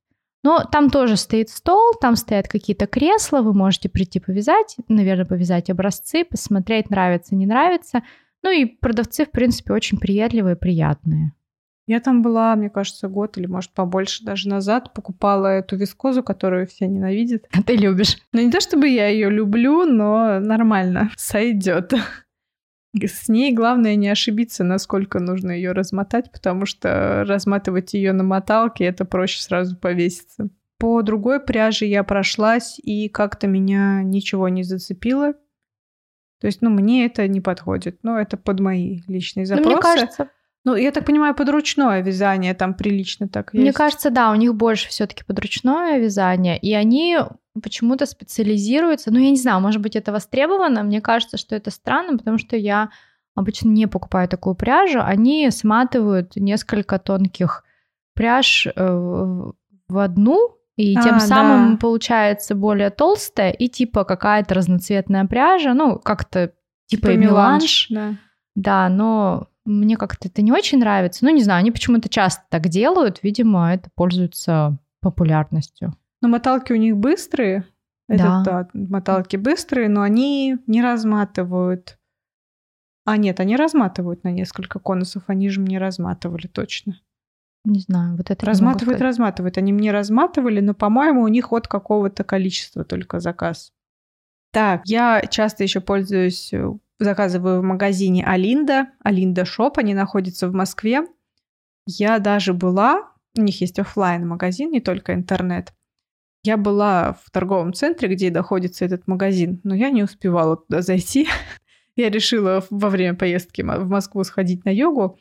Но 0.44 0.62
там 0.70 0.90
тоже 0.90 1.16
стоит 1.16 1.50
стол, 1.50 1.94
там 2.00 2.14
стоят 2.14 2.46
какие-то 2.46 2.86
кресла, 2.86 3.42
вы 3.42 3.52
можете 3.52 3.88
прийти 3.88 4.20
повязать, 4.20 4.76
наверное, 4.86 5.24
повязать 5.26 5.70
образцы, 5.70 6.24
посмотреть, 6.24 6.88
нравится, 6.90 7.34
не 7.34 7.46
нравится. 7.46 8.02
Ну 8.44 8.50
и 8.50 8.64
продавцы, 8.64 9.24
в 9.24 9.32
принципе, 9.32 9.72
очень 9.72 9.98
приятливые, 9.98 10.54
приятные. 10.54 11.32
Я 11.88 12.00
там 12.00 12.22
была, 12.22 12.54
мне 12.56 12.68
кажется, 12.68 13.06
год 13.08 13.38
или, 13.38 13.46
может, 13.46 13.72
побольше 13.72 14.24
даже 14.24 14.48
назад. 14.48 14.92
Покупала 14.92 15.46
эту 15.46 15.76
вискозу, 15.76 16.22
которую 16.22 16.66
все 16.66 16.88
ненавидят. 16.88 17.44
А 17.52 17.62
ты 17.66 17.76
любишь? 17.76 18.18
Ну, 18.32 18.40
не 18.40 18.50
то 18.50 18.60
чтобы 18.60 18.88
я 18.88 19.08
ее 19.08 19.30
люблю, 19.30 19.84
но 19.84 20.40
нормально, 20.40 21.10
сойдет. 21.16 21.92
С 23.02 23.28
ней 23.28 23.52
главное 23.52 23.94
не 23.96 24.09
ошибиться, 24.09 24.64
насколько 24.64 25.18
нужно 25.20 25.50
ее 25.50 25.72
размотать, 25.72 26.30
потому 26.32 26.66
что 26.66 27.24
разматывать 27.26 27.94
ее 27.94 28.12
на 28.12 28.22
моталке 28.24 28.85
это 28.85 29.04
проще 29.04 29.42
сразу 29.42 29.76
повеситься. 29.76 30.48
По 30.78 31.02
другой 31.02 31.40
пряже 31.40 31.87
я 31.87 32.04
прошлась, 32.04 32.78
и 32.82 33.09
как-то 33.09 33.46
меня 33.46 34.02
ничего 34.02 34.48
не 34.48 34.62
зацепило. 34.62 35.35
То 36.40 36.46
есть, 36.46 36.61
ну, 36.61 36.68
мне 36.70 37.06
это 37.06 37.26
не 37.28 37.40
подходит. 37.40 37.98
Ну, 38.02 38.16
это 38.16 38.37
под 38.37 38.61
мои 38.61 39.00
личные 39.09 39.44
Ну, 39.44 39.48
запросы. 39.56 39.70
мне 39.70 39.80
кажется, 39.80 40.30
Ну, 40.66 40.74
я 40.74 40.90
так 40.90 41.05
понимаю, 41.05 41.33
под 41.33 41.48
ручное 41.48 42.02
вязание 42.02 42.52
там 42.52 42.74
прилично 42.74 43.29
так 43.29 43.52
Мне 43.52 43.66
есть. 43.66 43.76
кажется, 43.76 44.11
да, 44.11 44.33
у 44.33 44.35
них 44.35 44.52
больше 44.57 44.88
все-таки 44.88 45.22
подручное 45.22 45.98
вязание, 46.00 46.59
и 46.59 46.74
они 46.74 47.18
почему-то 47.62 48.05
специализируются. 48.05 49.12
Ну, 49.12 49.20
я 49.20 49.31
не 49.31 49.37
знаю, 49.37 49.61
может 49.61 49.81
быть, 49.81 49.94
это 49.94 50.11
востребовано. 50.11 50.83
Мне 50.83 51.00
кажется, 51.00 51.37
что 51.37 51.55
это 51.55 51.70
странно, 51.70 52.18
потому 52.18 52.38
что 52.38 52.57
я 52.57 52.90
обычно 53.37 53.68
не 53.68 53.87
покупаю 53.87 54.29
такую 54.29 54.57
пряжу. 54.57 54.98
Они 55.00 55.48
сматывают 55.52 56.35
несколько 56.35 56.98
тонких 56.98 57.62
пряж 58.14 58.66
э, 58.66 58.72
в 58.76 59.98
одну, 59.98 60.57
и 60.74 60.96
А, 60.96 61.02
тем 61.02 61.12
да. 61.12 61.20
самым 61.20 61.79
получается 61.79 62.57
более 62.57 62.90
толстая 62.90 63.52
и 63.52 63.68
типа 63.68 64.02
какая-то 64.05 64.55
разноцветная 64.55 65.26
пряжа, 65.26 65.74
ну, 65.74 66.00
как-то 66.00 66.52
типа, 66.87 67.07
Типа 67.07 67.16
меланж. 67.16 67.87
Да. 67.88 68.14
Да, 68.57 68.88
но 68.88 69.46
мне 69.66 69.96
как-то 69.96 70.29
это 70.29 70.42
не 70.42 70.52
очень 70.52 70.79
нравится. 70.79 71.24
Ну, 71.24 71.31
не 71.31 71.42
знаю, 71.42 71.59
они 71.61 71.70
почему-то 71.70 72.09
часто 72.09 72.44
так 72.48 72.68
делают. 72.68 73.22
Видимо, 73.22 73.72
это 73.72 73.90
пользуется 73.94 74.79
популярностью. 75.00 75.94
Но 76.22 76.29
моталки 76.29 76.72
у 76.72 76.76
них 76.76 76.96
быстрые. 76.96 77.66
Это 78.09 78.22
Да. 78.24 78.42
да, 78.42 78.68
моталки 78.72 79.37
быстрые, 79.37 79.88
но 79.88 80.02
они 80.02 80.57
не 80.66 80.81
разматывают. 80.81 81.98
А 83.05 83.16
нет, 83.16 83.40
они 83.40 83.57
разматывают 83.57 84.24
на 84.24 84.33
несколько 84.33 84.79
конусов. 84.79 85.24
Они 85.26 85.48
же 85.48 85.61
мне 85.61 85.79
разматывали 85.79 86.46
точно. 86.46 87.00
Не 87.64 87.81
знаю, 87.81 88.16
вот 88.16 88.31
это 88.31 88.46
Разматывают, 88.46 89.00
разматывают. 89.00 89.59
Они 89.59 89.72
мне 89.72 89.90
разматывали, 89.90 90.61
но, 90.61 90.72
по-моему, 90.72 91.22
у 91.22 91.29
них 91.29 91.52
от 91.52 91.66
какого-то 91.66 92.22
количества 92.22 92.85
только 92.85 93.18
заказ. 93.18 93.72
Так, 94.52 94.83
я 94.85 95.20
часто 95.29 95.64
еще 95.64 95.81
пользуюсь, 95.81 96.52
э, 96.52 96.72
заказываю 96.98 97.61
в 97.61 97.64
магазине 97.64 98.24
Алинда. 98.24 98.88
Алинда 99.02 99.44
Shop, 99.44 99.78
они 99.78 99.94
находятся 99.94 100.48
в 100.48 100.52
Москве. 100.52 101.06
Я 101.87 102.18
даже 102.18 102.52
была, 102.52 103.12
у 103.37 103.42
них 103.42 103.61
есть 103.61 103.78
оффлайн 103.78 104.26
магазин 104.26 104.70
не 104.70 104.80
только 104.80 105.14
интернет. 105.14 105.72
Я 106.42 106.56
была 106.56 107.18
в 107.24 107.30
торговом 107.30 107.72
центре, 107.72 108.09
где 108.09 108.30
находится 108.30 108.85
этот 108.85 109.06
магазин, 109.06 109.61
но 109.64 109.74
я 109.74 109.90
не 109.90 110.02
успевала 110.02 110.56
туда 110.56 110.82
зайти. 110.82 111.28
Я 111.96 112.11
решила 112.11 112.62
во 112.68 112.90
время 112.90 113.16
поездки 113.16 113.62
в 113.62 113.88
Москву 113.88 114.22
сходить 114.22 114.66
на 114.66 114.68
йогу. 114.68 115.18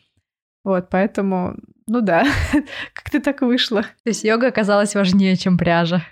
Вот, 0.66 0.90
поэтому, 0.90 1.56
ну 1.88 2.02
да, 2.02 2.26
как-то 2.94 3.22
так 3.22 3.42
вышло. 3.42 3.84
То 3.84 4.10
есть 4.10 4.26
йога 4.26 4.48
оказалась 4.48 4.94
важнее, 4.94 5.38
чем 5.38 5.58
пряжа. 5.58 6.04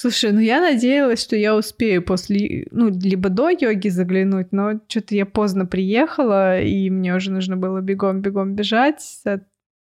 Слушай, 0.00 0.30
ну 0.30 0.38
я 0.38 0.60
надеялась, 0.60 1.20
что 1.20 1.34
я 1.34 1.56
успею 1.56 2.04
после, 2.04 2.68
ну, 2.70 2.88
либо 2.88 3.30
до 3.30 3.50
йоги 3.50 3.88
заглянуть, 3.88 4.52
но 4.52 4.74
что-то 4.86 5.16
я 5.16 5.26
поздно 5.26 5.66
приехала, 5.66 6.60
и 6.60 6.88
мне 6.88 7.16
уже 7.16 7.32
нужно 7.32 7.56
было 7.56 7.80
бегом-бегом 7.80 8.54
бежать, 8.54 9.02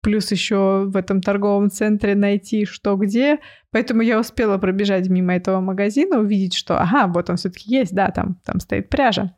плюс 0.03 0.33
еще 0.33 0.87
в 0.88 0.96
этом 0.96 1.20
торговом 1.20 1.70
центре 1.70 2.16
найти 2.16 2.64
что 2.64 2.96
где, 2.96 3.38
поэтому 3.70 4.03
я 4.03 4.18
успела 4.18 4.59
пробежать 4.59 5.09
мимо 5.09 5.33
этого 5.33 5.61
магазина, 5.61 6.18
увидеть, 6.18 6.55
что, 6.55 6.81
ага, 6.81 7.07
вот 7.07 7.31
он 7.31 7.37
все-таки 7.37 7.70
есть, 7.70 7.94
да, 7.94 8.11
там, 8.11 8.40
там 8.44 8.59
стоит 8.59 8.88
пряжа. 8.88 9.37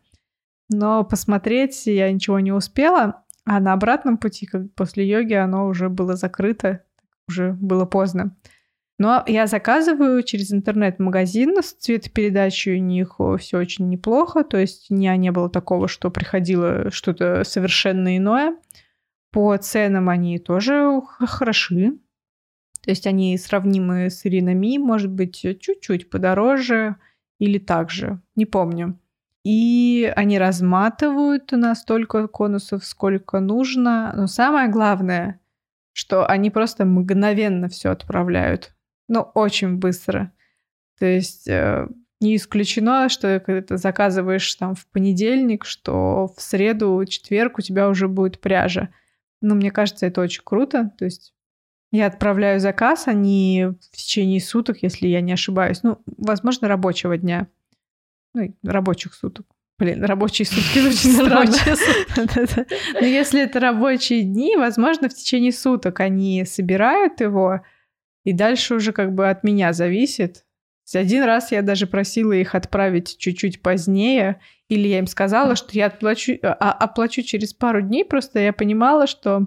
Но 0.70 1.04
посмотреть 1.04 1.86
я 1.86 2.10
ничего 2.10 2.40
не 2.40 2.52
успела, 2.52 3.24
а 3.44 3.60
на 3.60 3.74
обратном 3.74 4.16
пути, 4.16 4.46
как 4.46 4.72
после 4.74 5.06
йоги, 5.06 5.34
оно 5.34 5.66
уже 5.66 5.90
было 5.90 6.16
закрыто, 6.16 6.82
уже 7.28 7.52
было 7.52 7.84
поздно. 7.84 8.34
Но 9.02 9.24
я 9.26 9.48
заказываю 9.48 10.22
через 10.22 10.52
интернет-магазин 10.52 11.56
с 11.60 11.72
цветопередачей 11.72 12.76
у 12.76 12.80
них 12.80 13.16
все 13.40 13.58
очень 13.58 13.88
неплохо, 13.88 14.44
то 14.44 14.56
есть 14.58 14.92
у 14.92 14.94
меня 14.94 15.16
не 15.16 15.32
было 15.32 15.50
такого, 15.50 15.88
что 15.88 16.08
приходило 16.08 16.88
что-то 16.92 17.42
совершенно 17.42 18.16
иное. 18.16 18.56
По 19.32 19.56
ценам 19.56 20.08
они 20.08 20.38
тоже 20.38 21.00
хороши, 21.18 21.98
то 22.80 22.90
есть 22.90 23.08
они 23.08 23.36
сравнимы 23.38 24.08
с 24.08 24.24
Иринами, 24.24 24.78
может 24.78 25.10
быть, 25.10 25.34
чуть-чуть 25.58 26.08
подороже 26.08 26.94
или 27.40 27.58
так 27.58 27.90
же, 27.90 28.20
не 28.36 28.46
помню. 28.46 29.00
и 29.42 30.12
они 30.14 30.38
разматывают 30.38 31.50
настолько 31.50 32.28
конусов, 32.28 32.84
сколько 32.84 33.40
нужно. 33.40 34.12
Но 34.14 34.28
самое 34.28 34.68
главное, 34.68 35.40
что 35.92 36.24
они 36.24 36.50
просто 36.50 36.84
мгновенно 36.84 37.68
все 37.68 37.90
отправляют. 37.90 38.71
Ну, 39.08 39.20
очень 39.34 39.76
быстро. 39.76 40.32
То 40.98 41.06
есть 41.06 41.48
э, 41.48 41.88
не 42.20 42.36
исключено, 42.36 43.08
что 43.08 43.40
когда 43.40 43.62
ты 43.62 43.76
заказываешь 43.76 44.54
там 44.54 44.74
в 44.74 44.86
понедельник, 44.86 45.64
что 45.64 46.28
в 46.36 46.40
среду, 46.40 47.04
четверг 47.06 47.58
у 47.58 47.62
тебя 47.62 47.88
уже 47.88 48.08
будет 48.08 48.40
пряжа. 48.40 48.90
Ну, 49.40 49.54
мне 49.54 49.70
кажется, 49.70 50.06
это 50.06 50.20
очень 50.20 50.42
круто. 50.44 50.92
То 50.98 51.04
есть 51.04 51.34
я 51.90 52.06
отправляю 52.06 52.60
заказ, 52.60 53.08
они 53.08 53.66
в 53.92 53.96
течение 53.96 54.40
суток, 54.40 54.82
если 54.82 55.08
я 55.08 55.20
не 55.20 55.32
ошибаюсь. 55.32 55.82
Ну, 55.82 55.98
возможно, 56.06 56.68
рабочего 56.68 57.18
дня. 57.18 57.48
Ну, 58.34 58.54
рабочих 58.62 59.14
суток. 59.14 59.46
Блин, 59.78 60.04
рабочие 60.04 60.46
сутки 60.46 60.78
очень 60.78 61.12
странно. 61.12 62.66
Но 63.00 63.06
если 63.06 63.42
это 63.42 63.58
рабочие 63.58 64.22
дни, 64.22 64.56
возможно, 64.56 65.08
в 65.08 65.14
течение 65.14 65.52
суток 65.52 66.00
они 66.00 66.44
собирают 66.44 67.20
его, 67.20 67.62
и 68.24 68.32
дальше 68.32 68.74
уже 68.74 68.92
как 68.92 69.14
бы 69.14 69.28
от 69.28 69.44
меня 69.44 69.72
зависит. 69.72 70.44
Один 70.94 71.24
раз 71.24 71.52
я 71.52 71.62
даже 71.62 71.86
просила 71.86 72.32
их 72.32 72.54
отправить 72.54 73.16
чуть-чуть 73.18 73.62
позднее, 73.62 74.40
или 74.68 74.88
я 74.88 74.98
им 74.98 75.06
сказала, 75.06 75.56
что 75.56 75.70
я 75.72 75.86
отплачу, 75.86 76.34
а, 76.42 76.72
оплачу 76.72 77.22
через 77.22 77.54
пару 77.54 77.80
дней, 77.80 78.04
просто 78.04 78.40
я 78.40 78.52
понимала, 78.52 79.06
что 79.06 79.46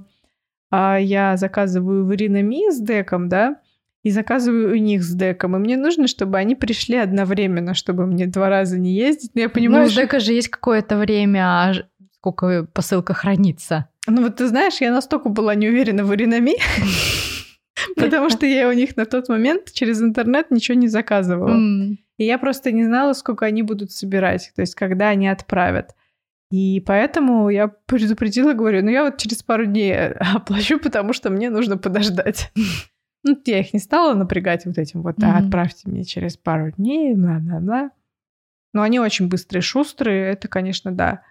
а, 0.71 0.97
я 0.97 1.37
заказываю 1.37 2.05
в 2.05 2.13
Иринами 2.13 2.71
с 2.71 2.79
деком, 2.79 3.29
да, 3.29 3.59
и 4.03 4.11
заказываю 4.11 4.73
у 4.73 4.75
них 4.75 5.03
с 5.03 5.13
деком. 5.13 5.55
И 5.55 5.59
мне 5.59 5.77
нужно, 5.77 6.07
чтобы 6.07 6.37
они 6.37 6.55
пришли 6.55 6.97
одновременно, 6.97 7.73
чтобы 7.73 8.05
мне 8.05 8.27
два 8.27 8.49
раза 8.49 8.77
не 8.77 8.93
ездить. 8.93 9.31
Но 9.33 9.41
я 9.41 9.49
понимаю, 9.49 9.87
ну, 9.87 9.91
у 9.91 9.95
дека 9.95 10.19
же 10.19 10.33
есть 10.33 10.49
какое-то 10.49 10.97
время, 10.97 11.39
а 11.43 11.73
сколько 12.13 12.67
посылка 12.71 13.13
хранится. 13.13 13.89
Ну 14.07 14.23
вот 14.23 14.35
ты 14.35 14.47
знаешь, 14.47 14.75
я 14.79 14.91
настолько 14.91 15.29
была 15.29 15.55
не 15.55 15.67
уверена 15.67 16.03
в 16.03 16.13
Иринами, 16.13 16.53
потому 17.95 18.29
что 18.29 18.45
я 18.45 18.69
у 18.69 18.73
них 18.73 18.95
на 18.97 19.05
тот 19.05 19.29
момент 19.29 19.71
через 19.71 20.01
интернет 20.01 20.51
ничего 20.51 20.77
не 20.77 20.87
заказывала. 20.87 21.55
И 22.17 22.23
я 22.23 22.37
просто 22.37 22.71
не 22.71 22.85
знала, 22.85 23.13
сколько 23.13 23.45
они 23.45 23.61
будут 23.61 23.91
собирать, 23.91 24.51
то 24.55 24.61
есть 24.61 24.75
когда 24.75 25.09
они 25.09 25.27
отправят. 25.27 25.95
И 26.51 26.81
поэтому 26.85 27.49
я 27.49 27.67
предупредила, 27.67 28.53
говорю, 28.53 28.83
ну 28.83 28.89
я 28.89 29.03
вот 29.03 29.17
через 29.17 29.43
пару 29.43 29.65
дней 29.65 29.95
оплачу, 30.35 30.79
потому 30.79 31.13
что 31.13 31.29
мне 31.29 31.49
нужно 31.49 31.77
подождать. 31.77 32.51
Ну, 33.27 33.35
я 33.45 33.61
их 33.61 33.73
не 33.73 33.79
стала 33.79 34.13
напрягать 34.13 34.67
вот 34.67 34.77
этим 34.77 35.01
вот, 35.01 35.15
а 35.23 35.39
отправьте 35.39 35.89
мне 35.89 36.03
через 36.03 36.37
пару 36.37 36.69
дней, 36.69 37.15
бла-бла-бла. 37.15 37.89
Но 38.71 38.83
они 38.83 38.99
очень 38.99 39.27
быстрые, 39.29 39.63
шустрые, 39.63 40.33
это, 40.33 40.47
конечно, 40.47 40.91
да. 40.91 41.23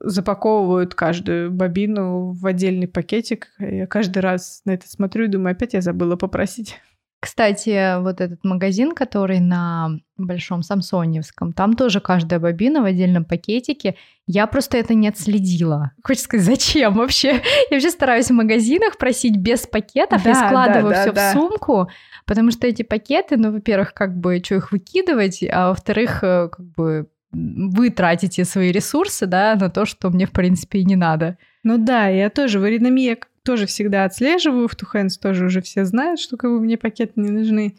Запаковывают 0.00 0.94
каждую 0.94 1.50
бобину 1.50 2.32
в 2.32 2.46
отдельный 2.46 2.88
пакетик. 2.88 3.48
Я 3.58 3.86
каждый 3.86 4.18
раз 4.18 4.62
на 4.64 4.72
это 4.72 4.88
смотрю 4.88 5.24
и 5.24 5.28
думаю, 5.28 5.52
опять 5.52 5.74
я 5.74 5.80
забыла 5.80 6.16
попросить. 6.16 6.76
Кстати, 7.18 7.98
вот 8.02 8.20
этот 8.20 8.44
магазин, 8.44 8.92
который 8.92 9.40
на 9.40 9.98
Большом 10.16 10.62
Самсоневском, 10.62 11.52
там 11.52 11.72
тоже 11.72 12.00
каждая 12.00 12.38
бобина 12.38 12.82
в 12.82 12.84
отдельном 12.84 13.24
пакетике. 13.24 13.96
Я 14.26 14.46
просто 14.46 14.76
это 14.76 14.94
не 14.94 15.08
отследила. 15.08 15.92
Хочется 16.04 16.26
сказать, 16.26 16.46
зачем 16.46 16.94
вообще? 16.94 17.42
Я 17.70 17.76
вообще 17.76 17.90
стараюсь 17.90 18.28
в 18.28 18.34
магазинах 18.34 18.98
просить 18.98 19.36
без 19.38 19.66
пакетов, 19.66 20.22
да, 20.22 20.30
я 20.30 20.34
складываю 20.34 20.94
да, 20.94 21.02
все 21.02 21.12
да, 21.12 21.30
в 21.30 21.32
сумку, 21.32 21.90
потому 22.26 22.50
что 22.50 22.66
эти 22.66 22.82
пакеты, 22.82 23.36
ну, 23.36 23.50
во-первых, 23.50 23.94
как 23.94 24.16
бы, 24.16 24.40
что 24.44 24.56
их 24.56 24.70
выкидывать, 24.70 25.42
а 25.50 25.70
во-вторых, 25.70 26.22
э, 26.22 26.48
как 26.50 26.64
бы, 26.76 27.08
вы 27.32 27.90
тратите 27.90 28.44
свои 28.44 28.72
ресурсы, 28.72 29.26
да, 29.26 29.56
на 29.56 29.70
то, 29.70 29.84
что 29.84 30.10
мне, 30.10 30.26
в 30.26 30.32
принципе, 30.32 30.80
и 30.80 30.84
не 30.84 30.96
надо. 30.96 31.38
Ну 31.62 31.78
да, 31.78 32.08
я 32.08 32.30
тоже 32.30 32.60
в 32.60 32.66
Эринами 32.66 33.18
тоже 33.42 33.66
всегда 33.66 34.04
отслеживаю, 34.04 34.68
в 34.68 34.74
Two 34.74 35.08
тоже 35.20 35.46
уже 35.46 35.62
все 35.62 35.84
знают, 35.84 36.20
что 36.20 36.36
как 36.36 36.50
бы 36.50 36.60
мне 36.60 36.76
пакеты 36.76 37.12
не 37.16 37.30
нужны. 37.30 37.76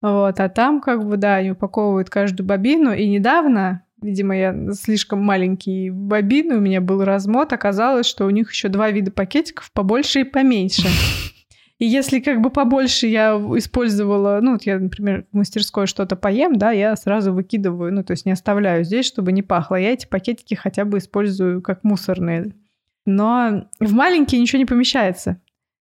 Вот, 0.00 0.40
а 0.40 0.48
там 0.48 0.80
как 0.80 1.06
бы, 1.06 1.16
да, 1.16 1.36
они 1.36 1.52
упаковывают 1.52 2.10
каждую 2.10 2.46
бобину, 2.46 2.92
и 2.92 3.06
недавно, 3.06 3.84
видимо, 4.00 4.36
я 4.36 4.72
слишком 4.72 5.20
маленький 5.20 5.90
бобин, 5.90 6.52
у 6.52 6.60
меня 6.60 6.80
был 6.80 7.04
размот, 7.04 7.52
оказалось, 7.52 8.06
что 8.06 8.26
у 8.26 8.30
них 8.30 8.50
еще 8.50 8.68
два 8.68 8.90
вида 8.90 9.12
пакетиков, 9.12 9.70
побольше 9.72 10.20
и 10.20 10.24
поменьше. 10.24 10.88
И 11.82 11.84
если 11.84 12.20
как 12.20 12.40
бы 12.40 12.50
побольше 12.50 13.08
я 13.08 13.32
использовала, 13.56 14.38
ну, 14.40 14.52
вот 14.52 14.62
я, 14.62 14.78
например, 14.78 15.26
в 15.32 15.36
мастерской 15.36 15.88
что-то 15.88 16.14
поем, 16.14 16.56
да, 16.56 16.70
я 16.70 16.94
сразу 16.94 17.32
выкидываю, 17.32 17.92
ну, 17.92 18.04
то 18.04 18.12
есть 18.12 18.24
не 18.24 18.30
оставляю 18.30 18.84
здесь, 18.84 19.04
чтобы 19.04 19.32
не 19.32 19.42
пахло. 19.42 19.74
Я 19.74 19.92
эти 19.92 20.06
пакетики 20.06 20.54
хотя 20.54 20.84
бы 20.84 20.98
использую 20.98 21.60
как 21.60 21.82
мусорные 21.82 22.52
но 23.04 23.64
в 23.80 23.92
маленькие 23.94 24.40
ничего 24.40 24.60
не 24.60 24.64
помещается. 24.64 25.40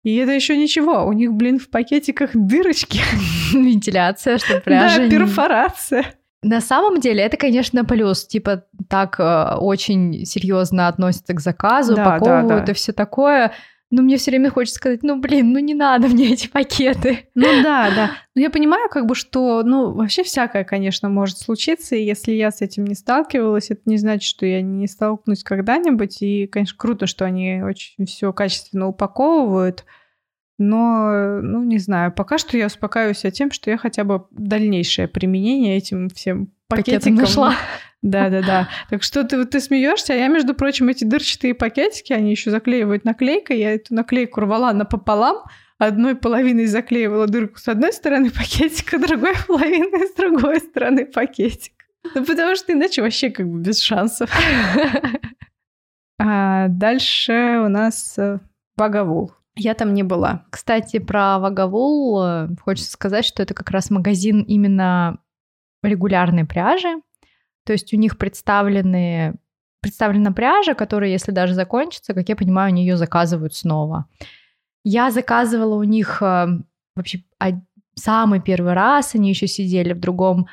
И 0.02 0.16
это 0.16 0.32
еще 0.32 0.56
ничего. 0.56 1.06
У 1.06 1.12
них, 1.12 1.32
блин, 1.32 1.60
в 1.60 1.70
пакетиках 1.70 2.30
дырочки. 2.34 3.00
Вентиляция, 3.52 4.38
что 4.38 4.58
пряжа... 4.58 4.98
Да, 4.98 5.08
перфорация. 5.08 6.06
На 6.42 6.60
самом 6.60 6.98
деле 6.98 7.22
это, 7.22 7.36
конечно, 7.36 7.84
плюс. 7.84 8.26
Типа 8.26 8.64
так 8.88 9.20
э, 9.20 9.54
очень 9.58 10.26
серьезно 10.26 10.88
относятся 10.88 11.34
к 11.34 11.40
заказу, 11.40 11.94
да, 11.94 12.02
упаковывают 12.02 12.48
да, 12.48 12.66
да. 12.66 12.72
и 12.72 12.74
все 12.74 12.92
такое. 12.92 13.52
Но 13.94 14.02
мне 14.02 14.16
все 14.16 14.32
время 14.32 14.50
хочется 14.50 14.78
сказать, 14.78 15.04
ну 15.04 15.20
блин, 15.20 15.52
ну 15.52 15.60
не 15.60 15.72
надо 15.72 16.08
мне 16.08 16.32
эти 16.32 16.48
пакеты. 16.48 17.28
Ну 17.36 17.46
да, 17.62 17.92
да. 17.94 18.10
Но 18.34 18.40
я 18.40 18.50
понимаю, 18.50 18.88
как 18.90 19.06
бы, 19.06 19.14
что, 19.14 19.62
ну, 19.62 19.92
вообще 19.92 20.24
всякое, 20.24 20.64
конечно, 20.64 21.08
может 21.08 21.38
случиться, 21.38 21.94
и 21.94 22.02
если 22.02 22.32
я 22.32 22.50
с 22.50 22.60
этим 22.60 22.86
не 22.86 22.96
сталкивалась, 22.96 23.70
это 23.70 23.82
не 23.84 23.96
значит, 23.96 24.28
что 24.28 24.46
я 24.46 24.62
не 24.62 24.88
столкнусь 24.88 25.44
когда-нибудь. 25.44 26.22
И, 26.22 26.48
конечно, 26.48 26.76
круто, 26.76 27.06
что 27.06 27.24
они 27.24 27.62
очень 27.62 28.04
все 28.06 28.32
качественно 28.32 28.88
упаковывают. 28.88 29.84
Но, 30.58 31.38
ну, 31.40 31.62
не 31.62 31.78
знаю, 31.78 32.12
пока 32.12 32.36
что 32.36 32.56
я 32.56 32.66
успокаиваюсь 32.66 33.24
тем, 33.32 33.52
что 33.52 33.70
я 33.70 33.76
хотя 33.76 34.02
бы 34.02 34.24
дальнейшее 34.32 35.06
применение 35.06 35.76
этим 35.76 36.08
всем 36.08 36.52
пакетикам 36.66 37.14
нашла. 37.14 37.54
Да, 38.04 38.28
да, 38.28 38.42
да. 38.42 38.68
Так 38.90 39.02
что 39.02 39.24
ты, 39.24 39.46
ты 39.46 39.60
смеешься, 39.60 40.12
а 40.12 40.16
я, 40.16 40.28
между 40.28 40.52
прочим, 40.52 40.90
эти 40.90 41.04
дырчатые 41.04 41.54
пакетики, 41.54 42.12
они 42.12 42.32
еще 42.32 42.50
заклеивают 42.50 43.06
наклейкой. 43.06 43.58
Я 43.58 43.74
эту 43.74 43.94
наклейку 43.94 44.42
рвала 44.42 44.74
напополам, 44.74 45.44
одной 45.78 46.14
половиной 46.14 46.66
заклеивала 46.66 47.26
дырку 47.26 47.58
с 47.58 47.66
одной 47.66 47.94
стороны 47.94 48.30
пакетика, 48.30 48.98
другой 49.08 49.34
половиной 49.46 50.06
с 50.06 50.14
другой 50.14 50.60
стороны 50.60 51.06
пакетик. 51.06 51.72
Ну, 52.14 52.22
потому 52.26 52.54
что 52.56 52.74
иначе 52.74 53.00
вообще 53.00 53.30
как 53.30 53.48
бы 53.48 53.58
без 53.60 53.80
шансов. 53.80 54.30
А 56.16 56.68
дальше 56.68 57.60
у 57.64 57.68
нас 57.68 58.16
э, 58.18 58.38
Вагавул. 58.76 59.32
Я 59.56 59.74
там 59.74 59.92
не 59.94 60.04
была. 60.04 60.46
Кстати, 60.48 61.00
про 61.00 61.40
Вагавул 61.40 62.22
э, 62.22 62.48
хочется 62.60 62.92
сказать, 62.92 63.24
что 63.24 63.42
это 63.42 63.52
как 63.52 63.72
раз 63.72 63.90
магазин 63.90 64.42
именно 64.42 65.18
регулярной 65.82 66.44
пряжи. 66.44 67.02
То 67.64 67.72
есть 67.72 67.92
у 67.94 67.96
них 67.96 68.18
представлены 68.18 69.34
представлена 69.80 70.32
пряжа, 70.32 70.72
которая, 70.74 71.10
если 71.10 71.30
даже 71.30 71.52
закончится, 71.52 72.14
как 72.14 72.30
я 72.30 72.36
понимаю, 72.36 72.68
они 72.68 72.86
ее 72.86 72.96
заказывают 72.96 73.54
снова. 73.54 74.06
Я 74.82 75.10
заказывала 75.10 75.74
у 75.74 75.82
них 75.82 76.22
э, 76.22 76.46
вообще 76.96 77.22
самый 77.94 78.40
первый 78.40 78.72
раз, 78.72 79.14
они 79.14 79.28
еще 79.28 79.46
сидели 79.46 79.92
в 79.92 80.00
другом. 80.00 80.46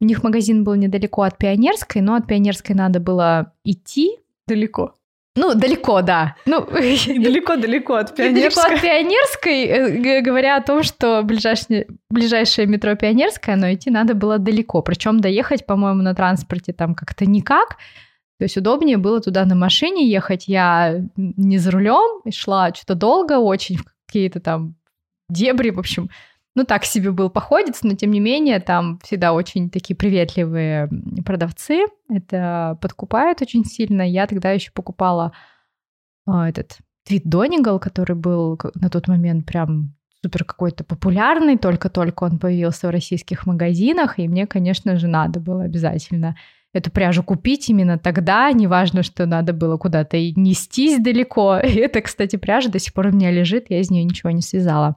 У 0.00 0.04
них 0.04 0.22
магазин 0.22 0.62
был 0.62 0.76
недалеко 0.76 1.22
от 1.22 1.36
Пионерской, 1.36 2.00
но 2.00 2.14
от 2.14 2.28
Пионерской 2.28 2.76
надо 2.76 3.00
было 3.00 3.52
идти. 3.64 4.18
Далеко. 4.46 4.94
Ну, 5.36 5.54
далеко, 5.54 6.02
да. 6.02 6.34
Ну, 6.44 6.66
далеко-далеко 6.66 7.94
от 7.94 8.14
Пионерской. 8.16 8.62
Далеко 8.62 8.74
от 8.74 8.82
Пионерской, 8.82 9.64
э, 9.64 10.20
говоря 10.22 10.56
о 10.56 10.62
том, 10.62 10.82
что 10.82 11.22
ближайшее, 11.22 11.86
ближайшее 12.10 12.66
метро 12.66 12.96
Пионерское, 12.96 13.56
но 13.56 13.72
идти 13.72 13.90
надо 13.90 14.14
было 14.14 14.38
далеко. 14.38 14.82
Причем 14.82 15.20
доехать, 15.20 15.66
по-моему, 15.66 16.02
на 16.02 16.14
транспорте 16.14 16.72
там 16.72 16.94
как-то 16.94 17.26
никак. 17.26 17.76
То 18.38 18.44
есть 18.44 18.56
удобнее 18.56 18.96
было 18.96 19.20
туда 19.20 19.44
на 19.44 19.54
машине 19.54 20.10
ехать. 20.10 20.48
Я 20.48 21.00
не 21.16 21.58
за 21.58 21.70
рулем, 21.70 22.22
шла 22.32 22.74
что-то 22.74 22.94
долго 22.94 23.38
очень 23.38 23.76
в 23.76 23.84
какие-то 24.06 24.40
там 24.40 24.74
дебри, 25.28 25.70
в 25.70 25.78
общем 25.78 26.10
ну, 26.54 26.64
так 26.64 26.84
себе 26.84 27.12
был 27.12 27.30
походец, 27.30 27.82
но 27.82 27.94
тем 27.94 28.10
не 28.10 28.20
менее 28.20 28.60
там 28.60 28.98
всегда 29.02 29.32
очень 29.32 29.70
такие 29.70 29.96
приветливые 29.96 30.88
продавцы. 31.24 31.84
Это 32.08 32.76
подкупает 32.80 33.40
очень 33.40 33.64
сильно. 33.64 34.02
Я 34.02 34.26
тогда 34.26 34.50
еще 34.50 34.72
покупала 34.72 35.32
э, 36.26 36.32
этот 36.32 36.78
твит 37.04 37.22
Донигал, 37.24 37.78
который 37.78 38.16
был 38.16 38.58
на 38.74 38.90
тот 38.90 39.08
момент 39.08 39.46
прям 39.46 39.94
супер 40.22 40.44
какой-то 40.44 40.84
популярный, 40.84 41.56
только-только 41.56 42.24
он 42.24 42.38
появился 42.38 42.88
в 42.88 42.90
российских 42.90 43.46
магазинах, 43.46 44.18
и 44.18 44.28
мне, 44.28 44.46
конечно 44.46 44.96
же, 44.96 45.06
надо 45.06 45.40
было 45.40 45.64
обязательно 45.64 46.36
эту 46.72 46.90
пряжу 46.90 47.22
купить 47.22 47.68
именно 47.68 47.98
тогда, 47.98 48.50
неважно, 48.52 49.02
что 49.02 49.26
надо 49.26 49.52
было 49.52 49.76
куда-то 49.76 50.16
и 50.16 50.32
нестись 50.38 51.02
далеко. 51.02 51.58
И 51.64 51.74
это, 51.74 52.00
кстати, 52.00 52.36
пряжа 52.36 52.70
до 52.70 52.78
сих 52.78 52.92
пор 52.92 53.06
у 53.06 53.10
меня 53.10 53.30
лежит, 53.30 53.66
я 53.70 53.80
из 53.80 53.90
нее 53.90 54.04
ничего 54.04 54.30
не 54.30 54.42
связала. 54.42 54.96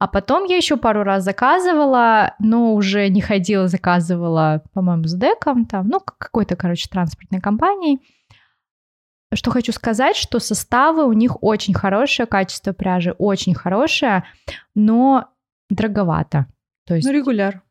А 0.00 0.08
потом 0.08 0.44
я 0.44 0.56
еще 0.56 0.78
пару 0.78 1.02
раз 1.02 1.24
заказывала, 1.24 2.34
но 2.38 2.72
уже 2.72 3.10
не 3.10 3.20
ходила, 3.20 3.68
заказывала, 3.68 4.62
по-моему, 4.72 5.04
с 5.04 5.14
деком, 5.14 5.66
там, 5.66 5.88
ну, 5.88 6.00
какой-то, 6.00 6.56
короче, 6.56 6.88
транспортной 6.88 7.42
компанией. 7.42 8.00
Что 9.34 9.50
хочу 9.50 9.72
сказать, 9.72 10.16
что 10.16 10.38
составы 10.38 11.04
у 11.04 11.12
них 11.12 11.42
очень 11.42 11.74
хорошее, 11.74 12.26
качество 12.26 12.72
пряжи 12.72 13.14
очень 13.18 13.54
хорошее, 13.54 14.24
но 14.74 15.28
дороговато. 15.68 16.46
То 16.86 16.94
есть, 16.94 17.06
ну, 17.06 17.12
регуляр. 17.12 17.62